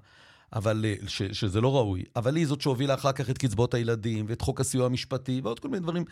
[0.53, 2.03] אבל, אה, ש, שזה לא ראוי.
[2.15, 5.67] אבל היא זאת שהובילה אחר כך את קצבאות הילדים, ואת חוק הסיוע המשפטי, ועוד כל
[5.67, 6.05] מיני דברים.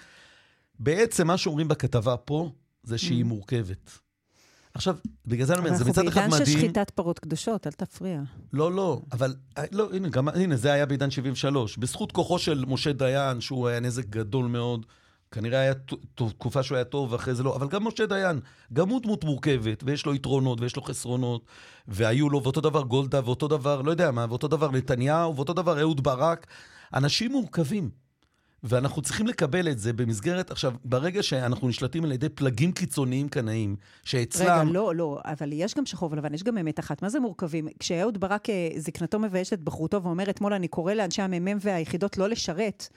[0.80, 2.51] בעצם מה שאומרים בכתבה פה,
[2.84, 3.28] זה שהיא mm.
[3.28, 3.99] מורכבת.
[4.74, 4.95] עכשיו,
[5.26, 6.24] בגלל זה אני אומר, זה מצד אחד מדהים...
[6.24, 8.22] אנחנו בעידן של שחיטת פרות קדושות, אל תפריע.
[8.53, 11.78] לא, לא, אבל, אה, לא, הנה, גם, הנה, זה היה בעידן 73.
[11.78, 14.86] בזכות כוחו של משה דיין, שהוא היה נזק גדול מאוד,
[15.32, 15.74] כנראה היה
[16.15, 18.39] תקופה שהוא היה טוב ואחרי זה לא, אבל גם משה דיין,
[18.74, 21.45] גם הוא דמות מורכבת, ויש לו יתרונות ויש לו חסרונות,
[21.88, 25.80] והיו לו, ואותו דבר גולדה, ואותו דבר, לא יודע מה, ואותו דבר נתניהו, ואותו דבר
[25.80, 26.47] אהוד ברק.
[26.93, 27.89] אנשים מורכבים.
[28.64, 33.76] ואנחנו צריכים לקבל את זה במסגרת, עכשיו, ברגע שאנחנו נשלטים על ידי פלגים קיצוניים קנאים,
[34.03, 34.45] שאצלם...
[34.45, 37.01] רגע, לא, לא, אבל יש גם שחור ולבן, יש גם אמת אחת.
[37.01, 37.68] מה זה מורכבים?
[37.80, 42.30] כשאהוד ברק, אה, זקנתו מביישת את בחרותו ואומר, אתמול אני קורא לאנשי המ"מ והיחידות לא
[42.30, 42.88] לשרת,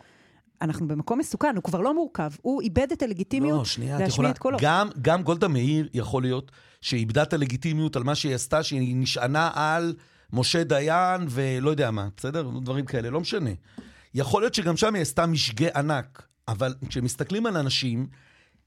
[0.62, 2.30] אנחנו במקום מסוכן, הוא כבר לא מורכב.
[2.42, 4.58] הוא איבד את הלגיטימיות לא, שנייה, להשמיע את קולו.
[4.60, 6.50] גם, גם גולדה מאיר, יכול להיות,
[6.80, 9.94] שאיבדה את הלגיטימיות על מה שהיא עשתה, שהיא נשענה על
[10.32, 12.50] משה דיין ולא יודע מה, בסדר?
[12.62, 13.50] דברים כאלה, לא משנה.
[14.14, 18.06] יכול להיות שגם שם היא עשתה משגה ענק, אבל כשמסתכלים על אנשים,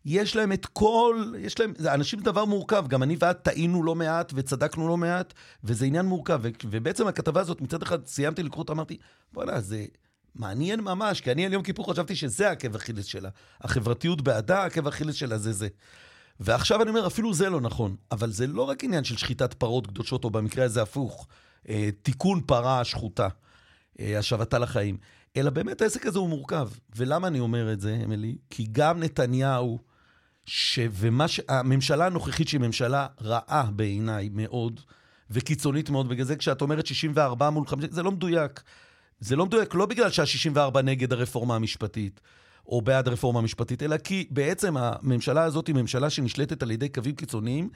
[0.05, 3.95] יש להם את כל, יש להם, אנשים זה דבר מורכב, גם אני ואת טעינו לא
[3.95, 5.33] מעט וצדקנו לא מעט,
[5.63, 6.39] וזה עניין מורכב.
[6.43, 8.97] ו, ובעצם הכתבה הזאת, מצד אחד סיימתי לקרוא אותה, אמרתי,
[9.33, 9.85] בוא'נה, זה
[10.35, 13.29] מעניין ממש, כי אני על יום כיפור חשבתי שזה עקב אכילס שלה.
[13.61, 15.67] החברתיות בעדה, עקב אכילס שלה זה זה.
[16.39, 19.87] ועכשיו אני אומר, אפילו זה לא נכון, אבל זה לא רק עניין של שחיטת פרות
[19.87, 21.27] קדושות, או במקרה הזה הפוך,
[21.69, 23.27] אה, תיקון פרה שחוטה,
[23.99, 24.97] אה, השבתה לחיים,
[25.37, 26.69] אלא באמת העסק הזה הוא מורכב.
[26.95, 28.37] ולמה אני אומר את זה, אמילי?
[28.49, 29.79] כי גם נתניהו,
[30.45, 30.79] ש...
[30.91, 31.41] ומה ש...
[31.49, 34.79] הממשלה הנוכחית שהיא ממשלה רעה בעיניי מאוד,
[35.31, 38.63] וקיצונית מאוד, בגלל זה כשאת אומרת 64 מול 50, זה לא מדויק.
[39.19, 42.19] זה לא מדויק לא בגלל שה-64 נגד הרפורמה המשפטית,
[42.65, 47.15] או בעד הרפורמה המשפטית, אלא כי בעצם הממשלה הזאת היא ממשלה שנשלטת על ידי קווים
[47.15, 47.69] קיצוניים,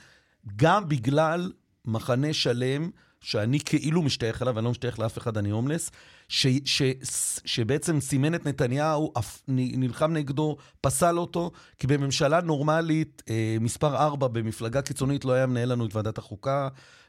[0.56, 1.52] גם בגלל
[1.86, 2.90] מחנה שלם,
[3.22, 5.92] שאני כאילו משתייך אליו, אני לא משתייך לאף אחד, אני הומלס,
[6.28, 9.14] ש, ש, ש, שבעצם סימן את נתניהו,
[9.48, 15.72] נלחם נגדו, פסל אותו, כי בממשלה נורמלית, אה, מספר 4 במפלגה קיצונית לא היה מנהל
[15.72, 16.68] לנו את ועדת החוקה,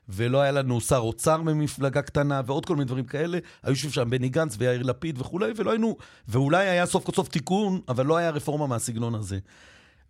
[0.08, 3.38] ולא היה לנו שר אוצר ממפלגה קטנה, ועוד כל מיני דברים כאלה.
[3.62, 5.96] היו יושבים שם בני גנץ ויאיר לפיד וכולי, ולא היינו...
[6.28, 9.38] ואולי היה סוף כל סוף תיקון, אבל לא היה רפורמה מהסגנון הזה.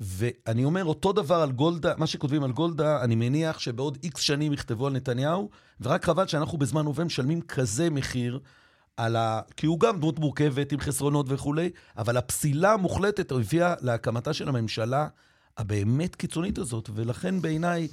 [0.03, 4.53] ואני אומר, אותו דבר על גולדה, מה שכותבים על גולדה, אני מניח שבעוד איקס שנים
[4.53, 5.50] יכתבו על נתניהו,
[5.80, 8.38] ורק חבל שאנחנו בזמן הווה משלמים כזה מחיר
[8.96, 9.40] על ה...
[9.57, 15.09] כי הוא גם דמות מורכבת עם חסרונות וכולי, אבל הפסילה המוחלטת הביאה להקמתה של הממשלה
[15.57, 17.88] הבאמת קיצונית הזאת, ולכן בעיניי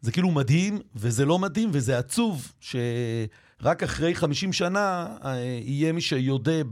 [0.00, 6.00] זה כאילו מדהים, וזה לא מדהים, וזה עצוב שרק אחרי 50 שנה אה, יהיה מי
[6.00, 6.62] שיודה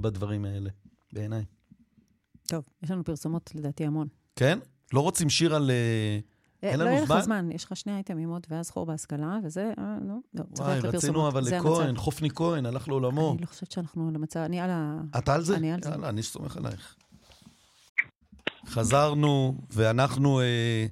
[0.00, 0.70] בדברים האלה,
[1.12, 1.44] בעיניי.
[2.46, 4.08] טוב, יש לנו פרסומות לדעתי המון.
[4.36, 4.58] כן?
[4.92, 5.70] לא רוצים שיר על...
[5.70, 6.18] אה,
[6.62, 6.94] אין לנו זמן?
[6.94, 10.14] לא יהיה לך זמן, יש לך שני אייטמים עוד, ואז חור בהשכלה, וזה, אה, לא,
[10.34, 10.94] לא, צריך ללכת לפרסומות.
[10.94, 13.32] וואי, רצינו אבל לכהן, חופני כהן, הלך לעולמו.
[13.32, 15.00] אני לא חושבת שאנחנו למצב, אני על ה...
[15.18, 15.56] אתה על זה?
[15.56, 15.90] אני על זה.
[15.90, 16.96] יאללה, אני סומך עלייך.
[18.66, 20.86] חזרנו, ואנחנו אה,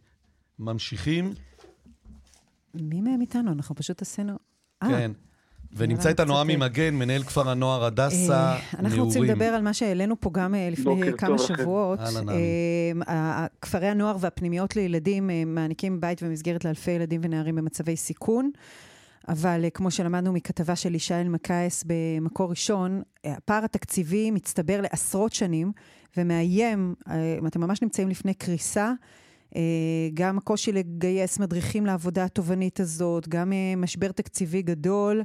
[0.59, 1.34] ממשיכים.
[2.74, 3.52] מי מהם איתנו?
[3.52, 4.38] אנחנו פשוט עשינו...
[4.82, 5.12] אה, כן.
[5.77, 8.61] ונמצא איתנו עמי מגן, מנהל כפר הנוער הדסה, נעורים.
[8.75, 11.99] אנחנו רוצים לדבר על מה שהעלינו פה גם אה, לפני כמה שבועות.
[13.61, 18.51] כפרי הנוער והפנימיות לילדים מעניקים בית ומסגרת לאלפי ילדים ונערים במצבי סיכון.
[19.29, 25.72] אבל כמו שלמדנו מכתבה של ישי אלמקייס במקור ראשון, הפער התקציבי מצטבר לעשרות שנים
[26.16, 26.95] ומאיים,
[27.47, 28.93] אתם ממש נמצאים לפני קריסה.
[29.57, 29.61] אה,
[30.14, 35.25] גם הקושי לגייס מדריכים לעבודה התובענית הזאת, גם אה, משבר תקציבי גדול, אה,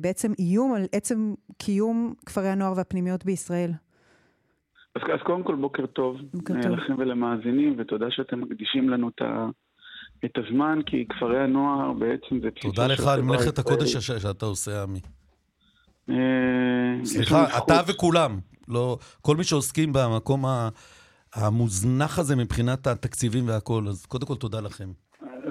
[0.00, 3.70] בעצם איום על עצם קיום כפרי הנוער והפנימיות בישראל.
[4.94, 9.22] אז, אז קודם כל בוקר טוב, בוקר טוב לכם ולמאזינים, ותודה שאתם מקדישים לנו את,
[9.22, 9.46] ה,
[10.24, 12.48] את הזמן, כי כפרי הנוער בעצם זה...
[12.60, 15.00] תודה לך על מלאכת הקודש שאתה עושה, עמי.
[17.04, 18.38] סליחה, אתה וכולם,
[18.68, 20.44] לא, כל מי שעוסקים במקום.
[21.34, 24.92] המוזנח הזה מבחינת התקציבים והכול, אז קודם כל תודה לכם.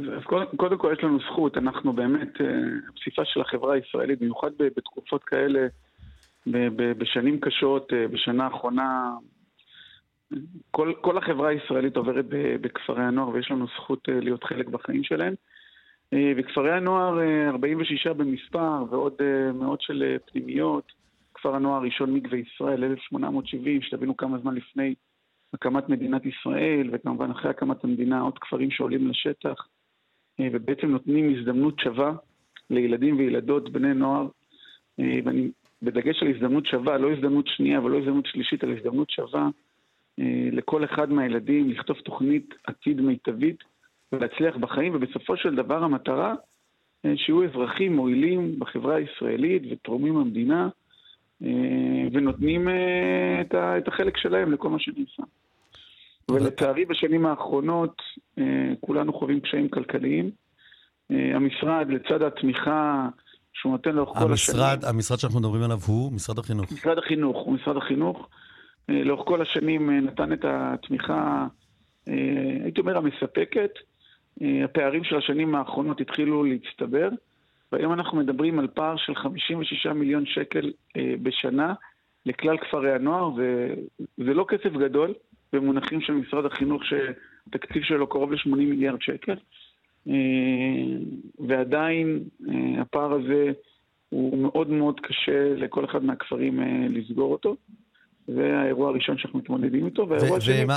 [0.04, 2.48] אז, אז קודם, קודם כל יש לנו זכות, אנחנו באמת, אה,
[2.90, 5.68] הפסיפס של החברה הישראלית, במיוחד בתקופות כאלה,
[6.98, 9.12] בשנים קשות, אה, בשנה האחרונה,
[10.72, 12.26] כל, כל החברה הישראלית עוברת
[12.62, 15.34] בכפרי הנוער ויש לנו זכות אה, להיות חלק בחיים שלהם.
[16.38, 19.14] וכפרי הנוער, 46 במספר ועוד
[19.54, 20.92] מאות של פנימיות.
[21.34, 24.96] כפר הנוער הראשון מקווה ישראל, 1870, שתבינו כמה זמן לפני
[25.54, 29.68] הקמת מדינת ישראל, וכמובן אחרי הקמת המדינה עוד כפרים שעולים לשטח,
[30.40, 32.14] ובעצם נותנים הזדמנות שווה
[32.70, 34.28] לילדים וילדות, בני נוער,
[35.00, 39.50] אה, ואני בדגש על הזדמנות שווה, לא הזדמנות שנייה ולא הזדמנות שלישית, אלא הזדמנות שווה
[40.20, 43.64] אה, לכל אחד מהילדים לכתוב תוכנית עתיד מיטבית
[44.12, 46.36] ולהצליח בחיים, ובסופו של דבר המטרה
[47.06, 50.70] אה, שיהיו אזרחים מועילים בחברה הישראלית ותורמים למדינה
[52.12, 52.68] ונותנים
[53.48, 55.24] את החלק שלהם לכל מה שנעשה.
[56.34, 58.02] ולצערי בשנים האחרונות
[58.80, 60.32] כולנו חווים קשיים כלכליים.
[61.10, 63.10] המשרד, לצד התמיכה
[63.54, 64.60] שהוא נותן לאורך כל השנים...
[64.88, 66.72] המשרד שאנחנו מדברים עליו הוא משרד החינוך.
[66.72, 68.28] משרד החינוך, הוא משרד החינוך.
[68.90, 71.48] לאורך כל השנים נתן את התמיכה,
[72.64, 73.72] הייתי אומר, המספקת.
[74.64, 77.10] הפערים של השנים האחרונות התחילו להצטבר,
[77.72, 80.72] והיום אנחנו מדברים על פער של 56 מיליון שקל
[81.24, 81.74] בשנה
[82.26, 85.14] לכלל כפרי הנוער, וזה לא כסף גדול
[85.54, 89.36] במונחים של משרד החינוך, שהתקציב שלו קרוב ל-80 מיליארד שקל.
[91.48, 92.20] ועדיין
[92.78, 93.52] הפער הזה
[94.10, 96.60] הוא מאוד מאוד קשה לכל אחד מהכפרים
[96.90, 97.56] לסגור אותו.
[98.28, 100.08] זה האירוע הראשון שאנחנו מתמודדים איתו.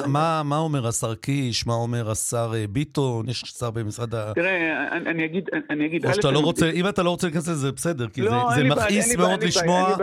[0.04, 1.66] ומה אומר השר קיש?
[1.66, 3.28] מה אומר השר ביטון?
[3.28, 4.32] יש שר במשרד ה...
[4.34, 5.44] תראה, אני אגיד...
[5.70, 8.22] אני אגיד או שאתה לא רוצה, אם אתה לא רוצה להיכנס לזה, בסדר, כי
[8.54, 9.96] זה מכעיס מאוד לשמוע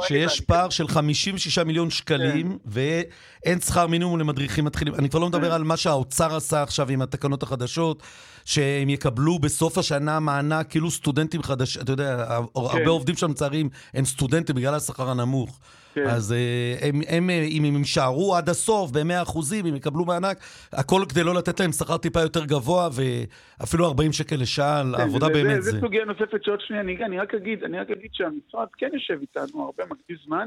[0.00, 4.94] שיש פער של 56 מיליון שקלים, ואין שכר מינימום למדריכים מתחילים.
[4.94, 8.02] אני כבר לא מדבר על מה שהאוצר עשה עכשיו עם התקנות החדשות,
[8.44, 13.64] שהם יקבלו בסוף השנה מענק, כאילו סטודנטים חדשים, אתה יודע, הרבה עובדים שם לצערי
[13.94, 15.60] הם סטודנטים בגלל השכר הנמוך.
[15.94, 16.06] כן.
[16.06, 16.34] אז
[16.80, 20.38] הם, הם, אם הם יישארו עד הסוף ב-100 אחוזים, הם יקבלו מענק,
[20.72, 25.26] הכל כדי לא לתת להם שכר טיפה יותר גבוה, ואפילו 40 שקל לשעה כן, עבודה
[25.26, 25.62] זה, באמת.
[25.62, 28.90] זה, זה סוגיה נוספת שעוד שנייה אני, אני רק אגיד, אני רק אגיד שהמשרד כן
[28.92, 30.46] יושב איתנו הרבה מקדיש זמן,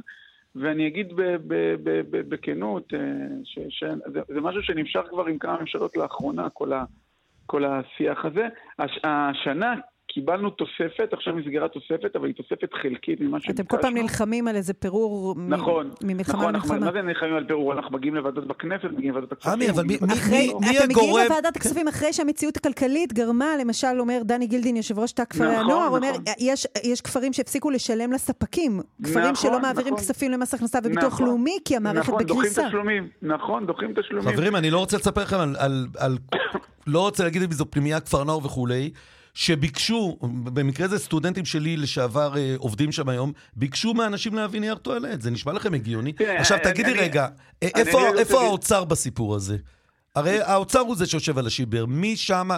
[0.55, 1.07] ואני אגיד
[2.11, 2.93] בכנות,
[3.43, 6.83] שזה משהו שנמשך כבר עם כמה ממשלות לאחרונה, כל, ה,
[7.45, 8.47] כל השיח הזה.
[8.79, 9.73] הש, השנה
[10.13, 13.55] קיבלנו תוספת, עכשיו נסגרה תוספת, אבל היא תוספת חלקית ממה שביקשנו.
[13.55, 16.79] אתם כל פעם נלחמים על איזה פירור נכון, ממלחמה נכון, למלחמה.
[16.79, 17.73] מה זה נלחמים על פירור?
[17.73, 19.53] אנחנו מגיעים לוועדות בכנסת, מגיעים לוועדות הכספים.
[19.53, 20.09] עמי, אבל מי הגורם?
[20.77, 25.25] אתם מגיעים לוועדת הכספים אחרי שהמציאות הכלכלית גרמה, למשל, אומר דני גילדין, יושב ראש תא
[25.25, 26.23] כפרי נכון, הנוער, אומר, נכון.
[26.83, 28.79] יש כפרים שהפסיקו לשלם לספקים.
[29.03, 32.23] כפרים שלא מעבירים כספים למס הכנסה וביטוח לאומי, כי המערכת בקריסה.
[32.23, 33.07] נכון, דוחים תשלומים.
[33.21, 34.35] נכון, דוחים תשלומים.
[36.88, 38.91] אני לא רוצה להגיד אם זו פנימייה, כפר נוער וכולי.
[39.34, 45.22] שביקשו, במקרה זה סטודנטים שלי לשעבר אה, עובדים שם היום, ביקשו מאנשים להביא נייר טואלט.
[45.22, 46.14] זה נשמע לכם הגיוני?
[46.38, 47.27] עכשיו תגידי רגע,
[47.64, 47.69] אה,
[48.18, 49.57] איפה האוצר בסיפור הזה?
[50.15, 52.49] הרי האוצר הוא זה שיושב על השיבר, מי שם...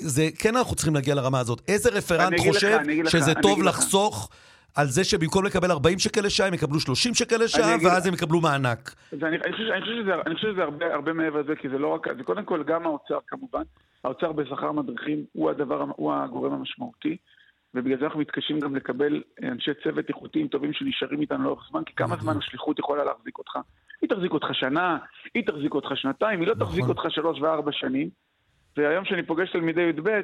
[0.00, 1.62] זה, כן אנחנו צריכים להגיע לרמה הזאת.
[1.68, 4.36] איזה רפרנט חושב לך, שזה לך, טוב לחסוך לך.
[4.74, 8.40] על זה שבמקום לקבל 40 שקל לשעה, הם יקבלו 30 שקל לשעה, ואז הם יקבלו
[8.40, 8.94] מענק?
[9.12, 11.78] אני, אני, חושב, אני, חושב שזה, אני חושב שזה הרבה, הרבה מעבר לזה, כי זה
[11.78, 12.06] לא רק...
[12.16, 13.62] זה קודם כל גם האוצר כמובן,
[14.04, 17.16] האוצר בשכר מדריכים הוא, הדבר, הוא הגורם המשמעותי,
[17.74, 21.94] ובגלל זה אנחנו מתקשים גם לקבל אנשי צוות איכותיים טובים שנשארים איתנו לאורך זמן, כי
[21.94, 23.58] כמה זמן השליחות יכולה להחזיק אותך?
[24.02, 24.98] היא תחזיק אותך שנה,
[25.34, 28.08] היא תחזיק אותך שנתיים, היא לא תחזיק אותך שלוש וארבע שנים.
[28.76, 30.20] והיום כשאני פוגש תלמידי י"ב,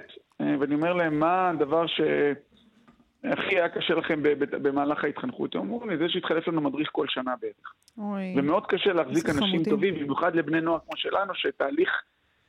[0.61, 1.85] ואני אומר להם, מה הדבר
[3.29, 4.21] שהכי היה קשה לכם
[4.51, 5.55] במהלך ההתחנכות?
[5.55, 7.73] הם אומרים לי, זה שהתחלף לנו מדריך כל שנה בערך.
[7.99, 8.35] אוי.
[8.37, 9.65] ומאוד קשה להחזיק אנשים חמודים.
[9.65, 11.91] טובים, במיוחד לבני נוער כמו שלנו, שתהליך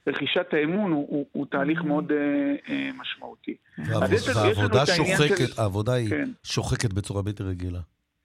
[0.07, 1.81] רכישת האמון הוא, הוא, הוא תהליך.
[1.81, 3.55] מאוד אה, אה, משמעותי.
[3.77, 5.61] והעבודה שוחקת, של...
[5.61, 6.29] העבודה היא כן.
[6.43, 7.79] שוחקת בצורה בלתי רגילה.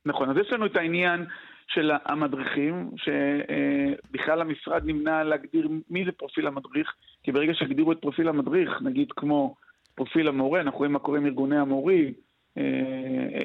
[0.06, 1.24] נכון, אז יש לנו את העניין
[1.68, 6.92] של המדריכים, שבכלל אה, המשרד נמנע להגדיר מי זה פרופיל המדריך,
[7.22, 9.54] כי ברגע שהגדירו את פרופיל המדריך, נגיד כמו
[9.94, 12.12] פרופיל המורה, אנחנו רואים מה קורה עם ארגוני המורים,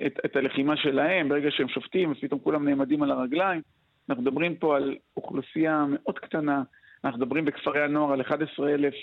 [0.06, 3.62] את, את הלחימה שלהם, ברגע שהם שופטים, אז פתאום כולם נעמדים על הרגליים.
[4.10, 6.64] אנחנו מדברים פה על אוכלוסייה מאוד קטנה,
[7.04, 8.94] אנחנו מדברים בכפרי הנוער על 11,000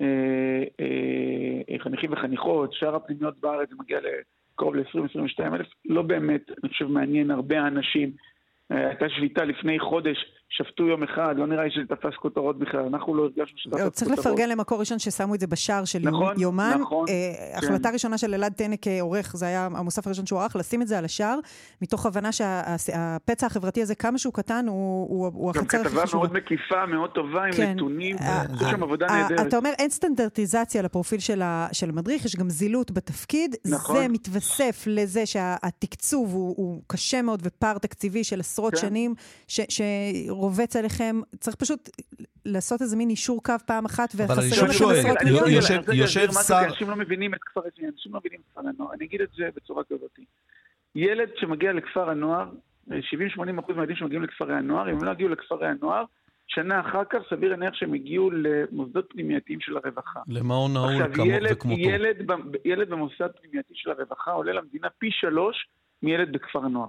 [0.00, 0.06] אה,
[1.70, 7.30] אה, חניכים וחניכות, שאר הפנימיות בארץ מגיע לקרוב ל-20-22 אלף, לא באמת, אני חושב, מעניין
[7.30, 8.12] הרבה אנשים.
[8.72, 10.24] אה, הייתה שביתה לפני חודש
[10.56, 13.80] שפטו יום אחד, לא נראה לי שזה תפס כותרות בכלל, אנחנו לא הרגשנו שזה תפס
[13.80, 13.92] כותרות.
[13.92, 16.76] צריך לפרגן למקור ראשון ששמו את זה בשער של נכון, יומן.
[16.80, 17.66] נכון, אה, כן.
[17.66, 20.98] החלטה ראשונה של אלעד טנא כעורך, זה היה המוסף הראשון שהוא ערך, לשים את זה
[20.98, 21.38] על השער,
[21.82, 26.00] מתוך הבנה שהפצע החברתי הזה, כמה שהוא קטן, הוא, הוא, הוא החצר הכי חשובה.
[26.00, 27.72] גם כתבה מאוד מקיפה, מאוד טובה, עם כן.
[27.72, 29.46] נתונים, עשו שם עבודה נהדרת.
[29.46, 31.42] אתה אומר, אין סטנדרטיזציה לפרופיל של,
[31.72, 33.56] של המדריך, יש גם זילות בתפקיד.
[33.64, 33.96] נכון.
[33.96, 38.80] זה מתווסף לזה שהתקצוב הוא, הוא קשה מאוד ופער תקציבי של עשרות כן.
[38.80, 39.14] שנים,
[40.42, 41.88] שרובץ עליכם, צריך פשוט
[42.44, 45.60] לעשות איזה מין אישור קו פעם אחת, וחסרים לכם עשרות מיליונים.
[45.92, 46.60] יושב שר...
[46.64, 48.94] אנשים לא מבינים את כפר אנשים לא מבינים את כפר הנוער.
[48.94, 50.18] אני אגיד את זה בצורה כזאת.
[50.94, 52.50] ילד שמגיע לכפר הנוער,
[52.88, 52.92] 70-80%
[53.68, 56.04] מהילדים שמגיעים לכפרי הנוער, אם הם לא יגיעו לכפרי הנוער,
[56.46, 60.20] שנה אחר כך סביר להניח שהם הגיעו למוסדות פנימייתיים של הרווחה.
[60.28, 60.92] למעון נעול
[61.50, 61.80] וכמותו.
[61.80, 62.30] ילד,
[62.64, 65.66] ילד במוסד פנימייתי של הרווחה עולה למדינה פי שלוש
[66.02, 66.88] מילד בכפר הנוער.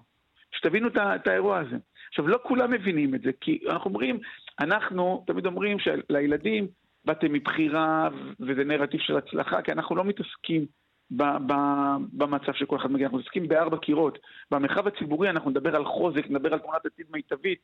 [0.51, 1.75] שתבינו את האירוע הזה.
[2.13, 4.19] עכשיו, לא כולם מבינים את זה, כי אנחנו אומרים,
[4.59, 6.67] אנחנו תמיד אומרים שלילדים
[7.05, 8.09] באתם מבחירה
[8.39, 10.65] וזה נרטיב של הצלחה, כי אנחנו לא מתעסקים
[12.13, 14.17] במצב שכל אחד מגיע, אנחנו מתעסקים בארבע קירות.
[14.51, 17.59] במרחב הציבורי אנחנו נדבר על חוזק, נדבר על תמונת עתיד מיטבית,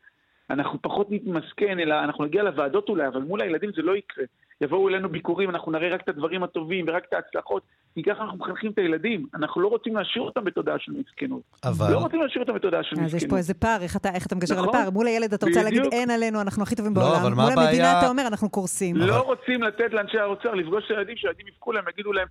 [0.50, 4.26] אנחנו פחות נתמסכן, אלא אנחנו נגיע לוועדות אולי, אבל מול הילדים זה לא יקרה.
[4.62, 7.64] יבואו אלינו ביקורים, אנחנו נראה רק את הדברים הטובים ורק את ההצלחות,
[7.96, 9.26] כי ככה אנחנו מחנכים את הילדים.
[9.34, 11.42] אנחנו לא רוצים להשאיר אותם בתודעה של מסכנות.
[11.64, 11.94] אבל...
[11.94, 13.14] לא רוצים להשאיר אותם בתודעה של מסכנות.
[13.14, 14.90] אז יש פה איזה פער, איך אתה, איך אתה מגשר נכון, על הפער?
[14.90, 17.34] מול הילד אתה רוצה להגיד, אין עלינו, אנחנו הכי טובים לא, בעולם.
[17.34, 18.96] מול המדינה אתה אומר, אנחנו קורסים.
[18.96, 19.18] לא אבל...
[19.18, 22.28] רוצים לתת לאנשי האוצר לפגוש את הילדים, שהילדים יבכו להם, יגידו להם,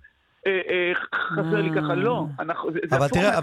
[1.33, 2.25] חסר לי ככה, לא.
[2.91, 3.37] אבל תראה,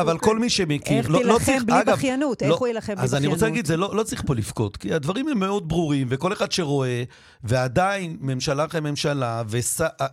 [0.00, 0.98] אבל כל מי שמכיר...
[0.98, 2.42] איך לא, לא תילחם בלי בכיינות?
[2.42, 3.04] איך הוא יילחם בלי בכיינות?
[3.04, 6.52] אז אני רוצה להגיד, לא צריך פה לבכות, כי הדברים הם מאוד ברורים, וכל אחד
[6.52, 7.02] שרואה,
[7.44, 9.42] ועדיין ממשלה אחרי ממשלה,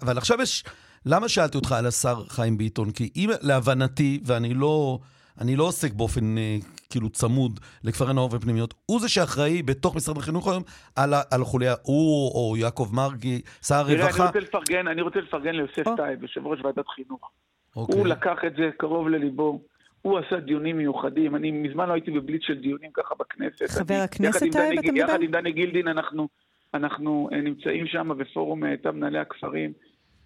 [0.01, 0.63] אבל עכשיו יש...
[1.05, 2.91] למה שאלתי אותך על השר חיים ביטון?
[2.91, 4.99] כי אם להבנתי, ואני לא...
[5.41, 6.57] אני לא עוסק באופן אה,
[6.89, 10.63] כאילו צמוד לכפרי נוער ופנימיות, הוא זה שאחראי בתוך משרד החינוך היום
[10.95, 13.93] על, על החוליה, הוא או יעקב מרגי, שר הרווחה.
[13.93, 17.31] תראה, אני רוצה לפרגן, אני רוצה לפרגן ליוסף, אה, טייב, יושב ראש ועדת חינוך.
[17.75, 17.95] אוקיי.
[17.95, 19.61] הוא לקח את זה קרוב לליבו.
[20.01, 23.69] הוא עשה דיונים מיוחדים, אני מזמן לא הייתי בבליץ של דיונים ככה בכנסת.
[23.69, 25.03] חבר הכנסת טייב, אתה מדבר?
[25.03, 26.27] יחד עם דני גילדין אנחנו,
[26.73, 29.73] אנחנו אה, נמצאים שם בפורום תא מנהלי הכפרים.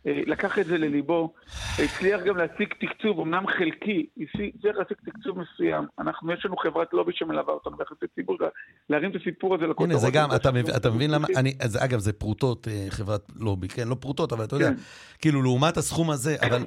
[0.07, 1.34] אה, לקח את זה לליבו,
[1.84, 5.85] הצליח גם להשיג תקצוב, אמנם חלקי, הצליח להשיג תקצוב מסוים.
[5.99, 8.38] אנחנו, יש לנו חברת לובי שמלווה אותנו ביחסי ציבור,
[8.89, 9.89] להרים את הסיפור הזה לכותרות.
[9.89, 13.21] הנה, זה גם, אתה מבין, אתה מבין למה, אני, אז אגב, זה פרוטות, אה, חברת
[13.35, 13.88] לובי, כן?
[13.88, 14.75] לא פרוטות, אבל אתה יודע, כן.
[15.19, 16.63] כאילו, לעומת הסכום הזה, אבל...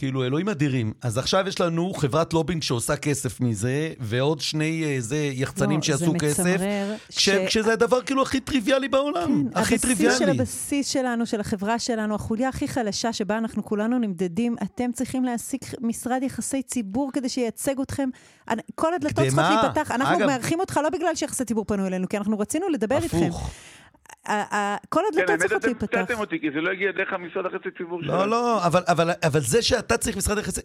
[0.00, 0.92] כאילו, אלוהים אדירים.
[1.02, 5.82] אז עכשיו יש לנו חברת לובינג שעושה כסף מזה, ועוד שני איזה אה, יחצנים לא,
[5.82, 6.56] שיעשו כסף.
[7.08, 7.30] כש, ש...
[7.46, 9.48] כשזה הדבר כאילו הכי טריוויאלי בעולם.
[9.52, 10.16] כן, הכי טריוויאלי.
[10.18, 15.24] של הבסיס שלנו, של החברה שלנו, החוליה הכי חלשה שבה אנחנו כולנו נמדדים, אתם צריכים
[15.24, 18.08] להעסיק משרד יחסי ציבור כדי שייצג אתכם.
[18.74, 19.90] כל הדלתות צריכות להיפתח.
[19.90, 20.26] אנחנו אגב...
[20.26, 23.14] מארחים אותך לא בגלל שיחסי ציבור פנו אלינו, כי אנחנו רצינו לדבר הפוך.
[23.14, 23.80] איתכם.
[24.88, 25.86] כל הדלתות צריכות להיפתח.
[25.90, 28.18] כן, האמת, אתם אותי, כי זה לא הגיע דרך המשרד החצי ציבור שלנו.
[28.18, 28.60] לא, לא,
[29.22, 30.60] אבל זה שאתה צריך משרד החצי...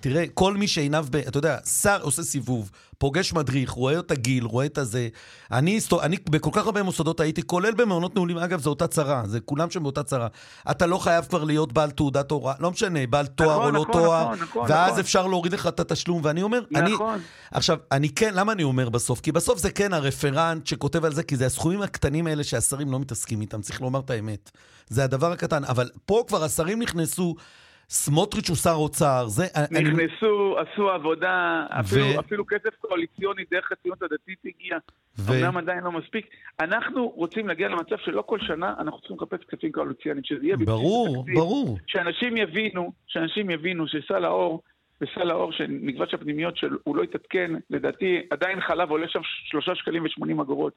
[0.00, 1.16] תראה, כל מי שעיניו ב...
[1.16, 5.08] אתה יודע, שר עושה סיבוב, פוגש מדריך, רואה את הגיל, רואה את הזה.
[5.52, 9.40] אני, אני בכל כך הרבה מוסדות הייתי, כולל במעונות נעולים, אגב, זו אותה צרה, זה
[9.40, 10.28] כולם שם באותה צרה.
[10.70, 13.80] אתה לא חייב כבר להיות בעל תעודת הוראה, לא משנה, בעל תואר נכון, או לא
[13.80, 15.00] נכון, תואר, נכון, נכון, ואז נכון.
[15.00, 17.14] אפשר להוריד לך את התשלום, ואני אומר, נכון.
[17.14, 17.22] אני...
[17.50, 19.20] עכשיו, אני כן, למה אני אומר בסוף?
[19.20, 22.97] כי בסוף זה כן הרפרנט שכותב על זה, כי זה הסכומים הקטנים האלה שהשרים לא
[22.98, 24.50] מתעסקים איתם, צריך לומר את האמת.
[24.86, 27.34] זה הדבר הקטן, אבל פה כבר השרים נכנסו...
[27.90, 29.44] סמוטריץ' הוא שר אוצר, זה...
[29.70, 30.68] נכנסו, אני...
[30.72, 31.80] עשו עבודה, ו...
[31.80, 34.76] אפילו, אפילו כסף קואליציוני דרך הציונות הדתית הגיע,
[35.18, 35.32] ו...
[35.32, 36.26] אמנם עדיין לא מספיק.
[36.60, 41.22] אנחנו רוצים להגיע למצב שלא כל שנה אנחנו צריכים לחפש כספים קואליציוניים, שזה יהיה ברור,
[41.22, 41.78] תקציב, ברור.
[41.86, 44.62] שאנשים יבינו, שאנשים יבינו שסל האור,
[45.00, 45.78] וסל האור של
[46.12, 50.72] הפנימיות שהוא לא התעדכן, לדעתי עדיין חלב עולה שם שלושה שקלים ושמונים אגורות,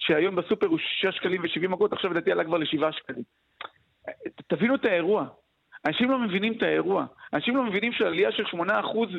[0.00, 3.22] שהיום בסופר הוא שישה שקלים ושבעים אגורות, עכשיו לדעתי עלה כבר לשבעה שקלים.
[4.48, 5.26] תבינו את האירוע,
[5.86, 7.04] אנשים לא מבינים את האירוע.
[7.34, 8.56] אנשים לא מבינים שעלייה של 8%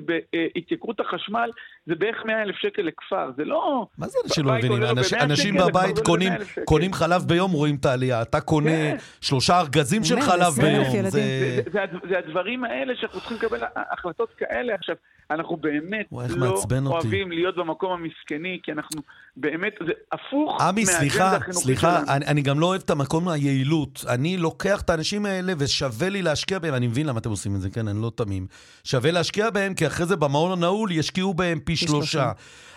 [0.05, 1.49] בהתייקרות החשמל
[1.85, 3.31] זה בערך 100 אלף שקל לכפר.
[3.37, 3.87] זה לא...
[3.97, 4.83] מה זה אנשים לא מבינים?
[4.83, 6.33] אנש, אנשים בבית קונים,
[6.65, 8.21] קונים חלב ביום, רואים את העלייה.
[8.21, 8.95] אתה קונה כן.
[9.21, 10.85] שלושה ארגזים של חלב ביום.
[11.03, 11.79] זה, זה, זה,
[12.09, 14.75] זה הדברים האלה שאנחנו צריכים לקבל החלטות כאלה.
[14.75, 14.95] עכשיו,
[15.31, 17.35] אנחנו באמת לא אוהבים אותי.
[17.35, 19.01] להיות במקום המסכני, כי אנחנו
[19.37, 24.05] באמת, זה הפוך עמי, סליחה, סליחה, אני, אני גם לא אוהב את המקום היעילות.
[24.07, 27.61] אני לוקח את האנשים האלה ושווה לי להשקיע בהם, אני מבין למה אתם עושים את
[27.61, 28.47] זה, כן, אני לא תמים.
[28.83, 32.31] שווה להשקיע בהם, כי אחרי זה במעון הנעול ישקיעו בהם פי שלושה.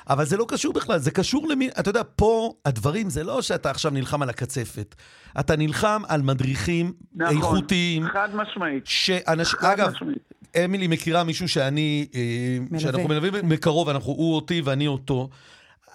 [0.08, 1.68] אבל זה לא קשור בכלל, זה קשור למי...
[1.68, 4.94] אתה יודע, פה הדברים, זה לא שאתה עכשיו נלחם על הקצפת.
[5.40, 8.06] אתה נלחם על מדריכים נכון, איכותיים.
[8.12, 8.86] חד משמעית.
[8.86, 9.54] שאנש...
[9.54, 10.33] חד אגב, משמעית.
[10.64, 12.20] אמילי מכירה מישהו שאני, אה,
[12.60, 12.80] מלווה.
[12.80, 15.28] שאנחנו מלווים מקרוב, אנחנו, הוא אותי ואני אותו.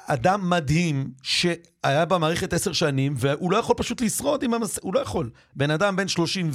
[0.07, 4.79] אדם מדהים שהיה במערכת עשר שנים, והוא לא יכול פשוט לשרוד עם המס...
[4.81, 5.29] הוא לא יכול.
[5.55, 6.49] בן אדם בן שלושים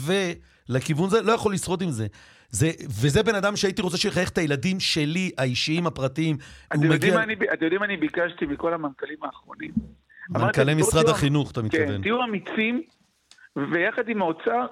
[0.68, 2.06] ולכיוון זה, לא יכול לשרוד עם זה.
[2.51, 2.70] זה,
[3.01, 6.36] וזה בן אדם שהייתי רוצה שיחייך את הילדים שלי, האישיים, הפרטיים.
[6.68, 7.14] אתם יודעים מגיע...
[7.78, 9.70] מה אני ביקשתי מכל המנכ"לים האחרונים?
[10.31, 11.86] מנכ"לי משרד החינוך, אתה מתכוון.
[11.89, 12.82] כן, תהיו אמיצים,
[13.56, 14.66] ויחד עם האוצר,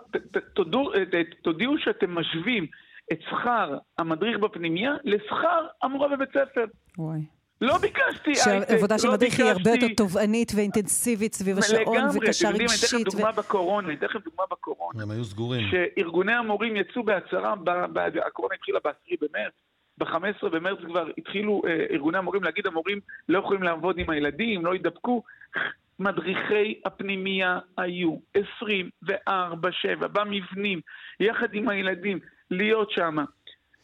[1.42, 2.66] תודיעו שאתם משווים
[3.12, 6.64] את שכר המדריך בפנימייה לשכר המורה בבית ספר.
[6.98, 7.20] וואי.
[7.60, 12.48] לא ביקשתי הייטק, שעבודה של לא מדריך היא הרבה יותר תובענית ואינטנסיבית סביב השעון וקשר
[12.48, 12.48] רגשית.
[12.48, 15.02] לגמרי, אתם יודעים, אני אתן לכם דוגמה בקורונה, אני אתן לכם דוגמה בקורונה.
[15.02, 15.66] הם היו סגורים.
[15.70, 17.55] שארגוני המורים יצאו בהצהרה,
[18.26, 19.52] הקורונה התחילה ב-10 במרץ.
[19.98, 24.72] ב-15 במרץ כבר התחילו אה, ארגוני המורים להגיד, המורים לא יכולים לעבוד עם הילדים, לא
[24.72, 25.22] יידבקו.
[25.98, 28.40] מדריכי הפנימייה היו 24-7
[30.12, 30.80] במבנים,
[31.20, 32.18] יחד עם הילדים,
[32.52, 33.16] להיות שם.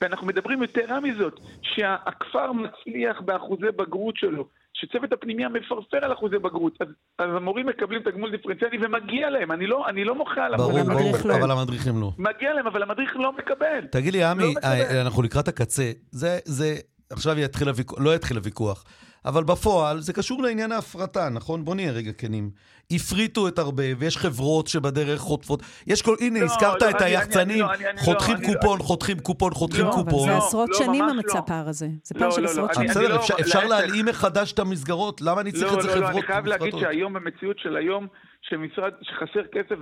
[0.01, 6.73] ואנחנו מדברים יתרה מזאת, שהכפר מצליח באחוזי בגרות שלו, שצוות הפנימיה מפרפר על אחוזי בגרות,
[6.81, 6.87] אז,
[7.19, 10.85] אז המורים מקבלים תגמול דיפרנציאלי ומגיע להם, אני לא, אני לא מוחה על המורים.
[10.85, 12.11] ברור, ברור, אבל המדריכים לא.
[12.19, 13.87] מגיע להם, אבל המדריך לא מקבל.
[13.91, 16.75] תגיד לי, עמי, לא אנחנו לקראת הקצה, זה, זה,
[17.11, 18.85] עכשיו יתחיל הוויכוח, לא יתחיל הוויכוח.
[19.25, 21.65] אבל בפועל זה קשור לעניין ההפרטה, נכון?
[21.65, 22.51] בוא נהיה רגע כנים.
[22.91, 25.63] הפריטו את הרבה, ויש חברות שבדרך חוטפות.
[25.87, 26.15] יש כל...
[26.21, 28.85] הנה, לא, הזכרת לא, את אני, היחצנים, אני, אני, חותכים לא, קופון, לא.
[28.85, 30.29] חותכים קופון, חותכים לא, קופון.
[30.29, 31.89] זה עשרות לא, שנים המצב פער הזה.
[32.03, 32.89] זה פער של עשרות שנים.
[32.89, 36.03] בסדר, אפשר, להלאים מחדש את המסגרות, למה אני צריך את זה חברות?
[36.03, 38.07] לא, לא, אני חייב להגיד שהיום, במציאות של היום,
[38.43, 39.77] שמשרד, שחסר כסף,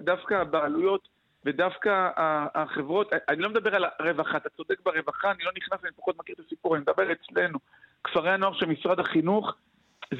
[0.00, 1.08] דווקא הבעלויות
[1.44, 2.08] ודווקא
[2.54, 6.34] החברות, אני לא מדבר על הרווחה, אתה צודק ברווחה, אני לא נכנס, אני פחות מכיר
[6.38, 7.58] את הסיפור, אני מדבר אצלנו.
[8.04, 9.54] כפרי הנוער של משרד החינוך,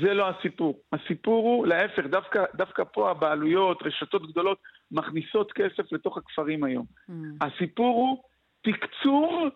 [0.00, 0.80] זה לא הסיפור.
[0.92, 4.58] הסיפור הוא, להפך, דווקא, דווקא פה הבעלויות, רשתות גדולות,
[4.90, 6.86] מכניסות כסף לתוך הכפרים היום.
[7.10, 7.12] Mm.
[7.40, 8.22] הסיפור הוא
[8.62, 9.48] תקצור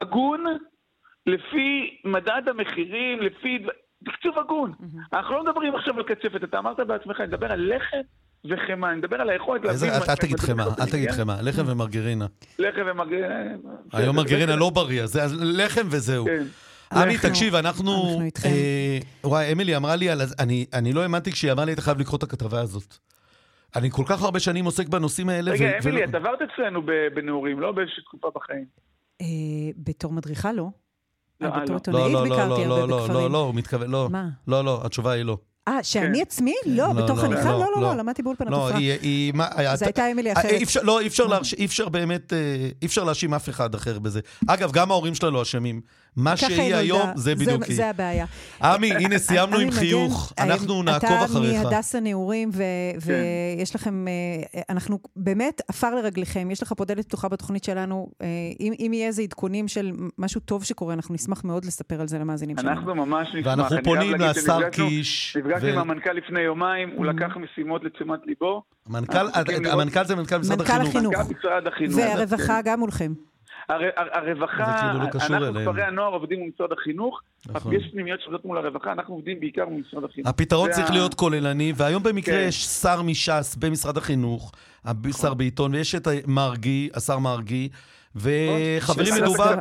[0.00, 0.44] הגון
[1.26, 3.66] לפי מדד המחירים, לפי...
[4.04, 4.72] תקצוב הגון.
[4.72, 5.16] Mm-hmm.
[5.16, 8.00] אנחנו לא מדברים עכשיו על קצפת, אתה אמרת בעצמך, אני מדבר על לחם
[8.44, 9.90] וחמאה, אני מדבר על היכולת להבין...
[9.90, 12.26] אל תגיד חמאה, אל תגיד חמאה, לחם ומרגרינה.
[12.58, 13.34] לחם ומרגרינה.
[13.92, 16.26] היום מרגרינה לא בריא, זה לחם וזהו.
[16.90, 16.96] כן.
[16.96, 18.20] עמי, תקשיב, אנחנו...
[18.44, 20.08] אה, וואי, אמילי אמרה לי,
[20.72, 22.96] אני לא האמנתי כשהיא אמרה לי, אתה חייב לקרוא את הכתבה הזאת.
[23.76, 25.52] אני כל כך הרבה שנים עוסק בנושאים האלה.
[25.52, 26.82] רגע, אמילי, את עברת אצלנו
[27.14, 28.64] בנעורים, לא באיזושהי תקופה בחיים.
[29.20, 29.26] אה,
[29.76, 30.68] בתור מדריכה לא.
[31.40, 33.14] לא, בתור עיתונאית ביקרתי הרבה בכפרים.
[33.14, 34.08] לא, לא, לא, הוא מתכוון, לא.
[34.10, 34.28] מה?
[34.48, 35.38] לא, לא, התשובה היא לא.
[35.68, 36.22] אה, שאני כן.
[36.22, 36.54] עצמי?
[36.66, 37.52] לא, לא בתור לא, חניכה?
[37.52, 38.70] לא, לא, לא, למדתי באולפן התופעה.
[38.70, 39.32] לא, היא...
[39.74, 40.60] זו הייתה אמילי אחרת.
[40.82, 41.00] לא,
[41.58, 44.20] אי אפשר באמת, אה, אי אפשר להאשים אף אחד אחר בזה.
[44.46, 45.80] אגב, גם ההורים שלה לא אשמים.
[46.16, 47.76] מה שהיא היום, זה בדיוק היא.
[47.76, 48.26] זה הבעיה.
[48.62, 51.60] עמי, הנה סיימנו עם חיוך, אנחנו נעקוב אחריך.
[51.60, 52.58] אתה מהדס הנעורים, כן.
[53.58, 58.10] ויש לכם, אה, אנחנו באמת עפר לרגליכם, יש לך פה דלת פתוחה בתוכנית שלנו.
[58.22, 58.26] אה,
[58.60, 62.56] אם יהיה איזה עדכונים של משהו טוב שקורה, אנחנו נשמח מאוד לספר על זה למאזינים
[62.58, 62.70] שלנו.
[62.70, 63.46] אנחנו ממש נשמח.
[63.46, 65.36] ואנחנו פונים לשר קיש.
[65.36, 67.08] נפגשנו עם המנכ"ל לפני יומיים, הוא mm-hmm.
[67.08, 68.62] לקח משימות לתשומת ליבו.
[68.86, 71.14] המנכ"ל זה מנכ"ל משרד החינוך.
[71.14, 71.96] מנכ"ל החינוך.
[71.96, 73.12] והרווחה גם מולכם.
[73.68, 75.20] הרווחה, כאילו לא אנחנו
[75.64, 77.74] כפרי הנוער עובדים מול משרד החינוך, נכון.
[77.74, 80.28] יש פנימיות שעובדות מול הרווחה, אנחנו עובדים בעיקר מול משרד החינוך.
[80.28, 82.48] הפתרון צריך להיות כוללני, והיום במקרה כן.
[82.48, 84.52] יש שר מש"ס במשרד החינוך,
[84.84, 87.68] השר ביטון, ויש את מרגי, השר מרגי,
[88.16, 89.54] וחברים, מדובר...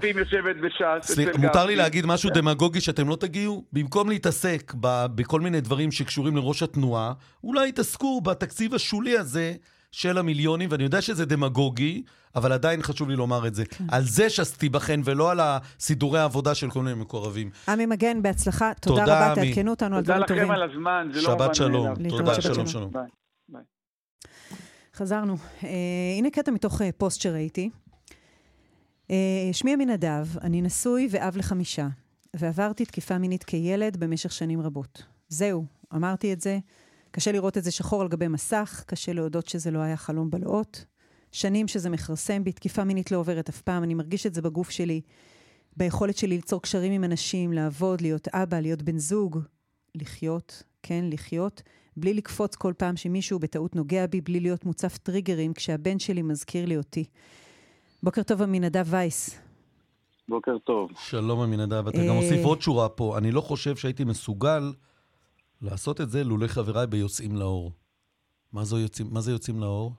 [1.37, 3.63] מותר לי להגיד משהו דמגוגי שאתם לא תגיעו?
[3.73, 4.73] במקום להתעסק
[5.15, 7.13] בכל מיני דברים שקשורים לראש התנועה,
[7.43, 9.53] אולי תעסקו בתקציב השולי הזה
[9.95, 12.03] של המיליונים, ואני יודע שזה דמגוגי,
[12.35, 13.65] אבל עדיין חשוב לי לומר את זה.
[13.65, 13.83] כן.
[13.91, 17.49] על זה ש"ס תיבחן, ולא על הסידורי העבודה של כל מיני מקורבים.
[17.67, 18.71] עמי מגן, בהצלחה.
[18.81, 20.43] תודה, תודה רבה, תעדכנו אותנו על דברים טובים.
[20.43, 21.95] תודה לכם על הזמן, זה לא מובן שבת שלום.
[22.09, 22.91] תודה, שלום, שלום.
[22.91, 23.03] ביי.
[23.49, 23.61] ביי.
[24.95, 25.35] חזרנו.
[25.61, 25.65] אה,
[26.17, 27.69] הנה קטע מתוך אה, פוסט שראיתי.
[29.07, 29.11] אה,
[29.51, 31.87] שמי עמינדב, אני נשוי ואב לחמישה,
[32.35, 35.03] ועברתי תקיפה מינית כילד במשך שנים רבות.
[35.27, 35.65] זהו,
[35.95, 36.59] אמרתי את זה.
[37.15, 40.85] קשה לראות את זה שחור על גבי מסך, קשה להודות שזה לא היה חלום בלהות.
[41.31, 44.69] שנים שזה מכרסם בי, תקיפה מינית לא עוברת אף פעם, אני מרגיש את זה בגוף
[44.69, 45.01] שלי,
[45.77, 49.39] ביכולת שלי ליצור קשרים עם אנשים, לעבוד, להיות אבא, להיות בן זוג,
[49.95, 51.61] לחיות, כן, לחיות,
[51.97, 56.65] בלי לקפוץ כל פעם שמישהו בטעות נוגע בי, בלי להיות מוצף טריגרים כשהבן שלי מזכיר
[56.65, 57.03] לי אותי.
[58.03, 59.39] בוקר טוב, עמינדב וייס.
[60.29, 60.89] בוקר טוב.
[60.97, 61.87] שלום, עמינדב.
[61.87, 63.17] אתה גם אה, מוסיף עוד שורה פה.
[63.17, 64.73] אני לא חושב שהייתי מסוגל
[65.61, 67.71] לעשות את זה לולא חבריי ביוצאים לאור.
[68.53, 69.91] מה זה יוצאים, מה זה יוצאים לאור?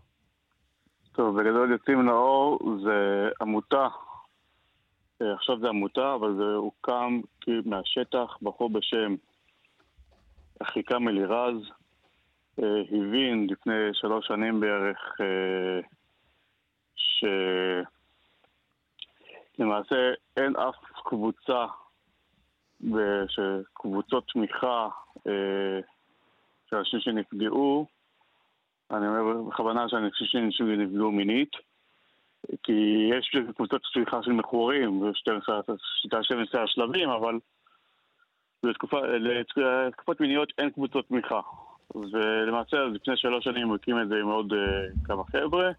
[1.12, 3.88] טוב, בגדול יוצאים לאור זה עמותה,
[5.22, 7.20] אה, עכשיו זה עמותה, אבל זה הוקם
[7.64, 9.14] מהשטח, בחור בשם
[10.62, 11.56] אחיקם אלירז,
[12.62, 15.80] אה, הבין לפני שלוש שנים בערך אה,
[19.56, 20.74] שלמעשה אין אף
[21.04, 21.66] קבוצה,
[23.74, 24.88] קבוצות תמיכה
[26.70, 27.86] של אנשים שנפגעו,
[28.90, 31.50] אני אומר בכוונה שאני חושב שאנשים נפגעו מינית,
[32.62, 35.24] כי יש קבוצות צמיחה של מכורים, ויש
[36.02, 37.38] שיטה של נושא השלבים, אבל
[38.62, 41.40] לתקופות מיניות אין קבוצות תמיכה.
[41.94, 45.70] ולמעשה לפני שלוש שנים הוא הקים את זה עם עוד uh, כמה חבר'ה,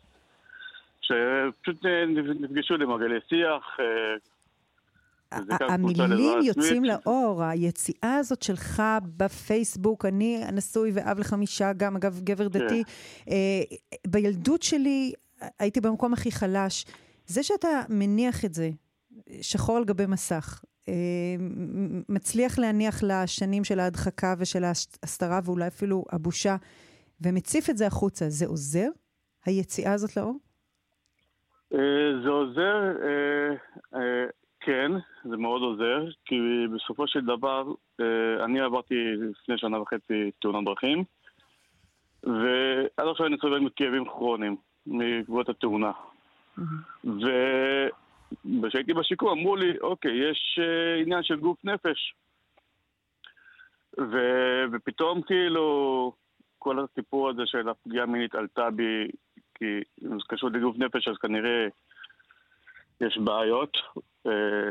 [1.02, 1.90] שפשוט uh,
[2.40, 3.84] נפגשו למעגלי שיח, uh,
[5.32, 8.84] המילים יוצאים לאור, היציאה הזאת שלך
[9.18, 12.60] בפייסבוק, אני נשוי ואב לחמישה, גם אגב גבר כן.
[12.60, 12.84] דתי.
[13.30, 13.62] אה,
[14.08, 15.14] בילדות שלי
[15.60, 16.86] הייתי במקום הכי חלש.
[17.28, 18.70] זה שאתה מניח את זה,
[19.42, 20.94] שחור על גבי מסך, אה,
[22.10, 26.56] מצליח להניח לשנים של ההדחקה ושל ההסתרה ואולי אפילו הבושה,
[27.22, 28.88] ומציף את זה החוצה, זה עוזר?
[29.46, 30.38] היציאה הזאת לאור?
[31.74, 31.80] אה,
[32.24, 32.92] זה עוזר.
[34.68, 34.92] כן,
[35.24, 36.36] זה מאוד עוזר, כי
[36.76, 37.64] בסופו של דבר,
[38.00, 41.04] אה, אני עברתי לפני שנה וחצי תאונת דרכים,
[42.24, 45.92] ועד עכשיו אני סובל מכאבים כרוניים בעקבות התאונה.
[48.64, 52.14] וכשהייתי בשיקום אמרו לי, אוקיי, יש אה, עניין של גוף נפש.
[54.00, 54.18] ו...
[54.72, 56.12] ופתאום כאילו
[56.60, 59.08] כל הסיפור הזה של הפגיעה המינית עלתה בי,
[59.56, 59.66] כי
[60.04, 61.68] אם זה קשור לגוף נפש אז כנראה
[63.02, 63.78] יש בעיות,
[64.28, 64.70] אה,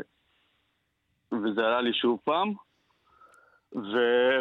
[1.31, 2.53] וזה עלה לי שוב פעם.
[3.75, 3.97] ו...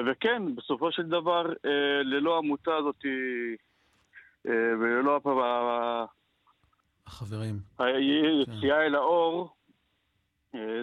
[0.07, 3.05] וכן, בסופו של דבר, אה, ללא העמותה הזאת
[4.45, 5.21] וללא
[7.07, 7.55] החברים.
[7.79, 9.57] היציאה אל האור,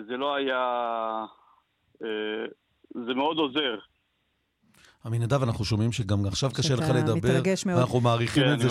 [0.07, 1.25] זה לא היה...
[2.93, 3.79] זה מאוד עוזר.
[5.05, 7.15] עמינדב, אנחנו שומעים שגם עכשיו קשה לך לדבר.
[7.15, 7.79] שאתה מתרגש מאוד.
[7.79, 8.69] אנחנו מעריכים את זה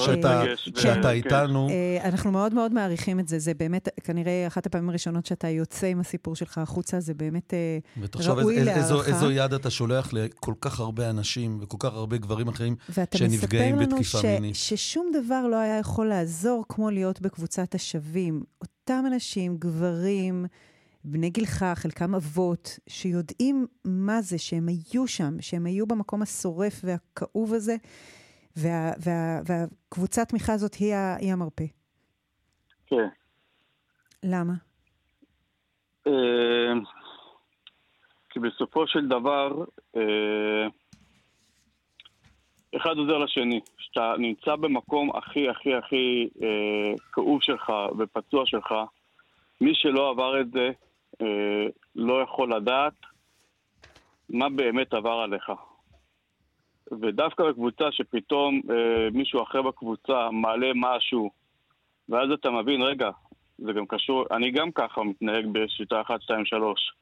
[0.76, 1.68] שאתה איתנו.
[1.70, 3.38] אה, אנחנו מאוד מאוד מעריכים את זה.
[3.38, 7.78] זה באמת, כנראה, אחת הפעמים הראשונות שאתה יוצא עם הסיפור שלך החוצה, זה באמת אה,
[8.24, 9.10] ראוי להערכה.
[9.10, 12.76] איזו יד אתה שולח לכל כך הרבה אנשים וכל כך הרבה גברים אחרים
[13.14, 13.92] שנפגעים בתקיפה מינית.
[13.92, 18.42] ואתה מספר לנו ששום דבר לא היה יכול לעזור כמו להיות בקבוצת השווים.
[18.62, 20.46] אותם אנשים, גברים,
[21.04, 27.54] בני גילך, חלקם אבות, שיודעים מה זה, שהם היו שם, שהם היו במקום השורף והכאוב
[27.54, 27.76] הזה,
[28.56, 31.64] וה, וה, והקבוצת תמיכה הזאת היא, היא המרפא.
[32.86, 33.08] כן.
[34.22, 34.52] למה?
[36.06, 36.72] אה,
[38.30, 39.64] כי בסופו של דבר,
[39.96, 40.66] אה,
[42.76, 43.60] אחד עוזר לשני.
[43.76, 48.74] כשאתה נמצא במקום הכי הכי הכי אה, כאוב שלך ופצוע שלך,
[49.60, 50.70] מי שלא עבר את זה,
[51.96, 52.92] לא יכול לדעת
[54.28, 55.52] מה באמת עבר עליך.
[57.00, 61.30] ודווקא בקבוצה שפתאום אה, מישהו אחר בקבוצה מעלה משהו,
[62.08, 63.10] ואז אתה מבין, רגע,
[63.58, 66.92] זה גם קשור, אני גם ככה מתנהג בשיטה 1, 2, 3.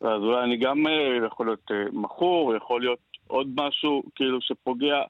[0.00, 5.02] אז אולי אני גם אה, יכול להיות אה, מכור, יכול להיות עוד משהו כאילו שפוגע.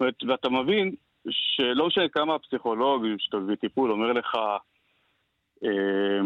[0.00, 0.94] ואתה מבין
[1.30, 3.04] שלא משנה כמה הפסיכולוג
[3.34, 4.36] מביא טיפול אומר לך,
[5.64, 6.20] אה,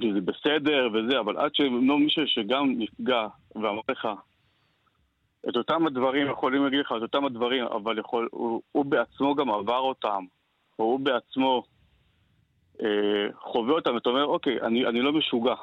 [0.00, 4.08] זה בסדר וזה, אבל עד שלא מישהו שגם נפגע ואמר לך
[5.48, 9.50] את אותם הדברים, יכולים להגיד לך את אותם הדברים, אבל יכול, הוא, הוא בעצמו גם
[9.50, 10.24] עבר אותם,
[10.78, 11.62] או הוא בעצמו
[12.82, 12.86] אה,
[13.52, 15.54] חווה אותם, ואתה אומר, אוקיי, אני, אני לא משוגע.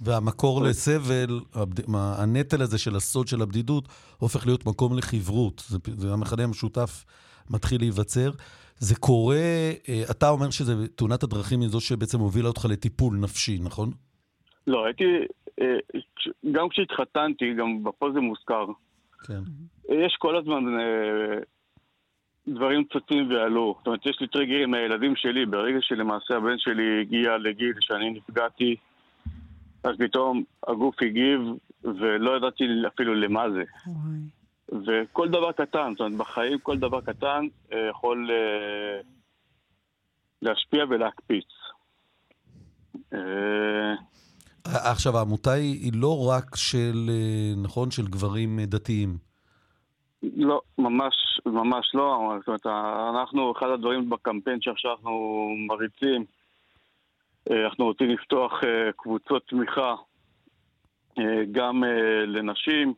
[0.00, 1.40] והמקור לסבל,
[1.94, 3.84] הנטל הזה של הסוד של הבדידות,
[4.18, 5.62] הופך להיות מקום לחברות.
[5.68, 7.04] זה, זה המכנה המשותף
[7.50, 8.30] מתחיל להיווצר.
[8.80, 9.36] זה קורה,
[9.88, 13.90] אה, אתה אומר שתאונת הדרכים היא זו שבעצם הובילה אותך לטיפול נפשי, נכון?
[14.66, 15.04] לא, הייתי,
[15.60, 15.78] אה,
[16.52, 18.66] גם כשהתחתנתי, גם פה זה מוזכר.
[19.26, 19.42] כן.
[19.88, 21.38] יש כל הזמן אה,
[22.48, 23.74] דברים צצים ועלו.
[23.78, 25.46] זאת אומרת, יש לי טריגרים מהילדים שלי.
[25.46, 28.76] ברגע שלמעשה הבן שלי הגיע לגיל שאני נפגעתי,
[29.84, 31.40] אז פתאום הגוף הגיב,
[31.84, 33.62] ולא ידעתי אפילו למה זה.
[33.86, 34.39] וואי.
[34.70, 39.00] וכל דבר קטן, זאת אומרת, בחיים כל דבר קטן אה, יכול אה,
[40.42, 41.46] להשפיע ולהקפיץ.
[43.14, 43.94] אה,
[44.64, 47.10] עכשיו, העמותה היא לא רק של,
[47.62, 49.16] נכון, של גברים דתיים.
[50.22, 51.14] לא, ממש,
[51.46, 52.34] ממש לא.
[52.38, 52.66] זאת אומרת,
[53.14, 56.24] אנחנו, אחד הדברים בקמפיין שעכשיו אנחנו מריצים,
[57.50, 58.52] אנחנו רוצים לפתוח
[58.96, 59.94] קבוצות תמיכה
[61.52, 61.84] גם
[62.26, 62.94] לנשים,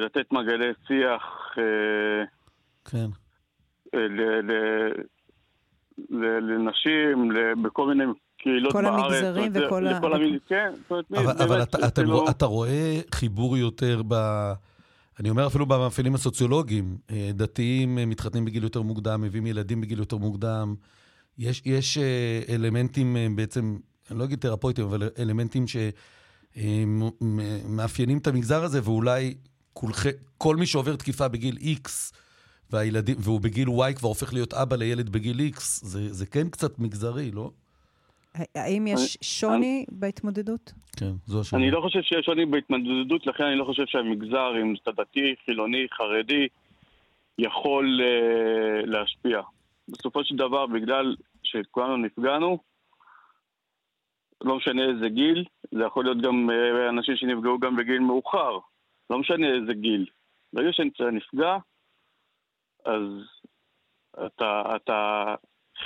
[0.00, 1.22] לתת מעגלי שיח.
[1.58, 2.24] אה,
[2.84, 3.06] כן.
[3.94, 4.06] אה,
[6.40, 8.04] לנשים, בכל מיני
[8.38, 9.00] קהילות כל בארץ.
[9.00, 10.00] כל המגזרים וכל ה...
[10.48, 10.72] כן.
[11.16, 11.62] אבל
[12.30, 14.14] אתה רואה חיבור יותר ב...
[15.20, 16.96] אני אומר אפילו במאפיינים הסוציולוגיים,
[17.34, 20.74] דתיים מתחתנים בגיל יותר מוקדם, מביאים ילדים בגיל יותר מוקדם.
[21.38, 21.98] יש, יש
[22.48, 23.76] אלמנטים בעצם,
[24.10, 25.76] אני לא אגיד תרפויטים, אבל אלמנטים ש...
[27.68, 29.34] מאפיינים את המגזר הזה, ואולי
[29.72, 30.06] כולכ...
[30.38, 31.88] כל מי שעובר תקיפה בגיל X,
[32.70, 36.78] והילדים, והוא בגיל Y כבר הופך להיות אבא לילד בגיל X, זה, זה כן קצת
[36.78, 37.50] מגזרי, לא?
[38.54, 40.72] האם יש שוני בהתמודדות?
[40.96, 41.62] כן, זו השאלה.
[41.62, 45.86] אני לא חושב שיש שוני בהתמודדות, לכן אני לא חושב שהמגזר, אם אתה דתי, חילוני,
[45.92, 46.48] חרדי,
[47.38, 49.40] יכול uh, להשפיע.
[49.88, 52.58] בסופו של דבר, בגלל שכולנו נפגענו,
[54.40, 55.44] לא משנה איזה גיל,
[55.74, 58.58] זה יכול להיות גם אה, אנשים שנפגעו גם בגיל מאוחר,
[59.10, 60.06] לא משנה איזה גיל.
[60.52, 61.56] ברגע שאתה נפגע,
[62.84, 63.02] אז
[64.26, 65.34] אתה, אתה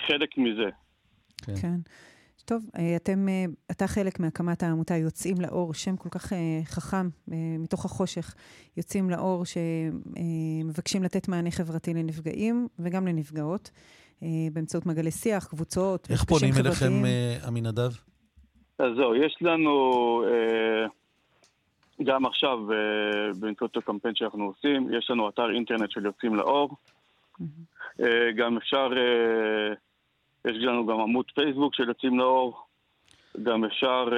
[0.06, 0.70] חלק מזה.
[1.44, 1.54] כן.
[1.62, 1.76] כן.
[2.44, 6.32] טוב, אה, אתם, אה, אתה חלק מהקמת העמותה יוצאים לאור, שם כל כך
[6.64, 7.08] חכם,
[7.58, 8.34] מתוך החושך,
[8.76, 13.70] יוצאים לאור שמבקשים לתת מענה חברתי לנפגעים וגם לנפגעות.
[14.52, 16.92] באמצעות מעגלי שיח, קבוצות, איך פונים אליכם,
[17.46, 17.92] עמינדב?
[18.78, 20.24] אז זהו, יש לנו
[22.04, 22.58] גם עכשיו,
[23.40, 26.76] באמצעות הקמפיין שאנחנו עושים, יש לנו אתר אינטרנט של יוצאים לאור.
[28.36, 28.88] גם אפשר,
[30.44, 32.62] יש לנו גם עמוד פייסבוק של יוצאים לאור.
[33.42, 34.08] גם אפשר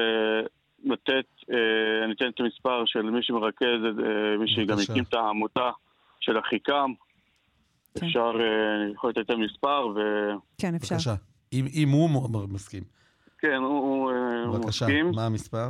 [0.85, 1.27] לתת,
[2.05, 3.79] אני אתן את המספר של מי שמרכז,
[4.39, 5.71] מי שגם הקים את העמותה
[6.21, 6.93] של אחיקם.
[7.95, 8.07] כן.
[8.07, 8.33] אפשר,
[8.85, 10.01] אני יכול לתת את המספר ו...
[10.59, 10.95] כן, אפשר.
[10.95, 11.15] בבקשה.
[11.53, 12.11] אם, אם הוא
[12.49, 12.83] מסכים.
[13.41, 14.11] כן, הוא,
[14.47, 15.05] בבקשה, מסכים.
[15.05, 15.69] בבקשה, מה המספר?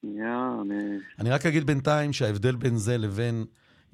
[0.00, 0.98] שנייה, אני...
[1.18, 3.44] אני רק אגיד בינתיים שההבדל בין זה לבין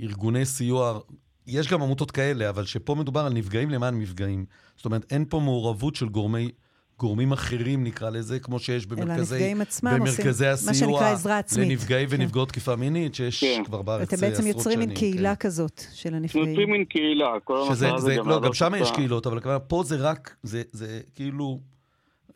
[0.00, 0.98] ארגוני סיוע,
[1.46, 4.44] יש גם עמותות כאלה, אבל שפה מדובר על נפגעים למען מפגעים.
[4.76, 6.50] זאת אומרת, אין פה מעורבות של גורמי...
[6.98, 11.68] גורמים אחרים, נקרא לזה, כמו שיש במרכזי, במרכזי הסיוע, מה שנקרא עזרה עצמית.
[11.68, 12.14] לנפגעי כן.
[12.14, 13.62] ונפגעות תקיפה מינית, שיש כן.
[13.64, 14.32] כבר בארץ עשרות שנים.
[14.32, 15.48] אתם בעצם יוצרים מין קהילה כן.
[15.48, 16.48] כזאת של הנפגעים.
[16.48, 18.28] יוצרים מין קהילה, כל המטרה זה גם...
[18.28, 21.60] לא, גם שם יש קהילות, אבל פה זה רק, זה, זה כאילו,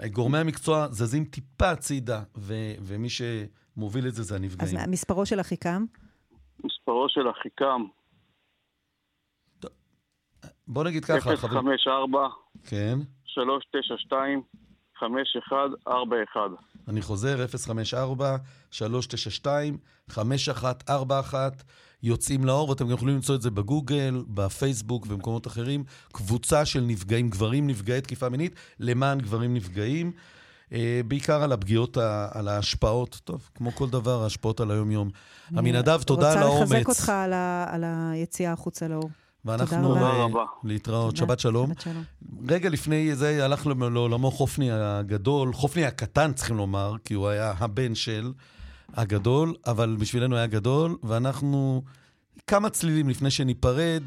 [0.06, 2.22] גורמי המקצוע זזים טיפה הצידה,
[2.82, 4.76] ומי שמוביל את זה זה הנפגעים.
[4.78, 5.84] אז מספרו של אחיקם?
[6.64, 7.84] מספרו של אחיקם.
[10.68, 11.62] בוא נגיד ככה, חברים.
[11.62, 12.28] 054.
[12.64, 12.98] כן.
[13.24, 14.69] 392 5141.
[16.88, 17.46] אני חוזר,
[20.10, 21.34] 054-392-5141.
[22.02, 25.84] יוצאים לאור, ואתם גם יכולים למצוא את זה בגוגל, בפייסבוק ובמקומות אחרים.
[26.12, 30.12] קבוצה של נפגעים, גברים נפגעי תקיפה מינית, למען גברים נפגעים.
[30.72, 31.96] אה, בעיקר על הפגיעות,
[32.32, 35.10] על ההשפעות, טוב, כמו כל דבר, ההשפעות על היום-יום.
[35.56, 36.60] עמינדב, תודה על האומץ.
[36.60, 39.10] רוצה לחזק אותך על, ה, על היציאה החוצה לאור.
[39.44, 41.14] ואנחנו uh, להתראות.
[41.14, 41.26] תודה.
[41.26, 41.66] שבת שלום.
[41.70, 42.04] שבת שלום.
[42.48, 47.94] רגע לפני זה הלך לעולמו חופני הגדול, חופני הקטן צריכים לומר, כי הוא היה הבן
[47.94, 48.32] של
[48.94, 51.82] הגדול, אבל בשבילנו היה גדול, ואנחנו
[52.46, 54.02] כמה צלילים לפני שניפרד,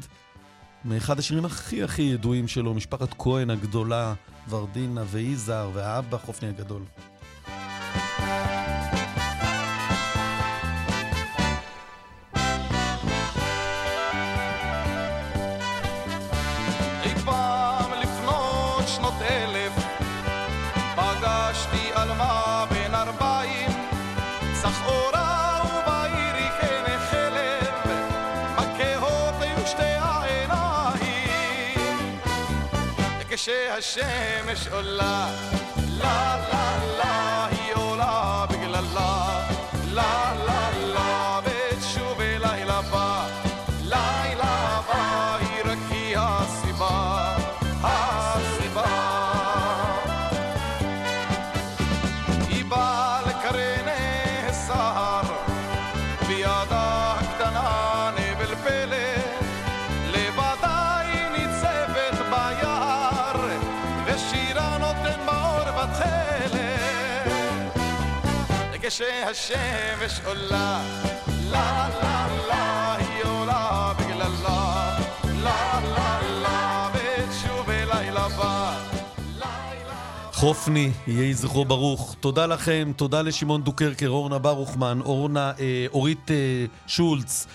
[0.84, 4.14] מאחד השירים הכי הכי ידועים שלו, משפחת כהן הגדולה,
[4.48, 6.82] ורדינה ויזהר והאבא חופני הגדול.
[33.44, 35.28] כשהשמש עולה,
[35.98, 36.63] לה לה
[68.96, 70.82] כשהשמש עולה,
[71.50, 74.98] לה לה לה היא עולה בגללה,
[75.42, 78.78] לה לה לה ותשוב אליי לבא.
[80.32, 82.16] חופני, יהי זכרו ברוך.
[82.20, 87.46] תודה לכם, תודה לשמעון דוקרקר, אורנה ברוכמן, אורנה, אה, אורית אה, שולץ.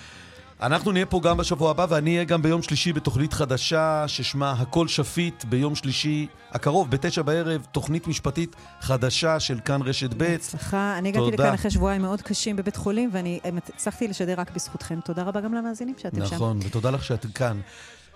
[0.62, 4.88] אנחנו נהיה פה גם בשבוע הבא, ואני אהיה גם ביום שלישי בתוכנית חדשה ששמה הכל
[4.88, 10.18] שפיט, ביום שלישי הקרוב, בתשע בערב, תוכנית משפטית חדשה של כאן רשת ב'.
[10.18, 10.96] בהצלחה.
[10.98, 13.40] אני הגעתי לכאן אחרי שבועיים מאוד קשים בבית חולים, ואני
[13.76, 15.00] הצלחתי לשדר רק בזכותכם.
[15.06, 16.36] תודה רבה גם למאזינים שאתם נכון, שם.
[16.36, 17.60] נכון, ותודה לך שאתם כאן.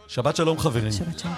[0.08, 0.92] שבת שלום חברים.
[0.92, 1.34] שבת שלום.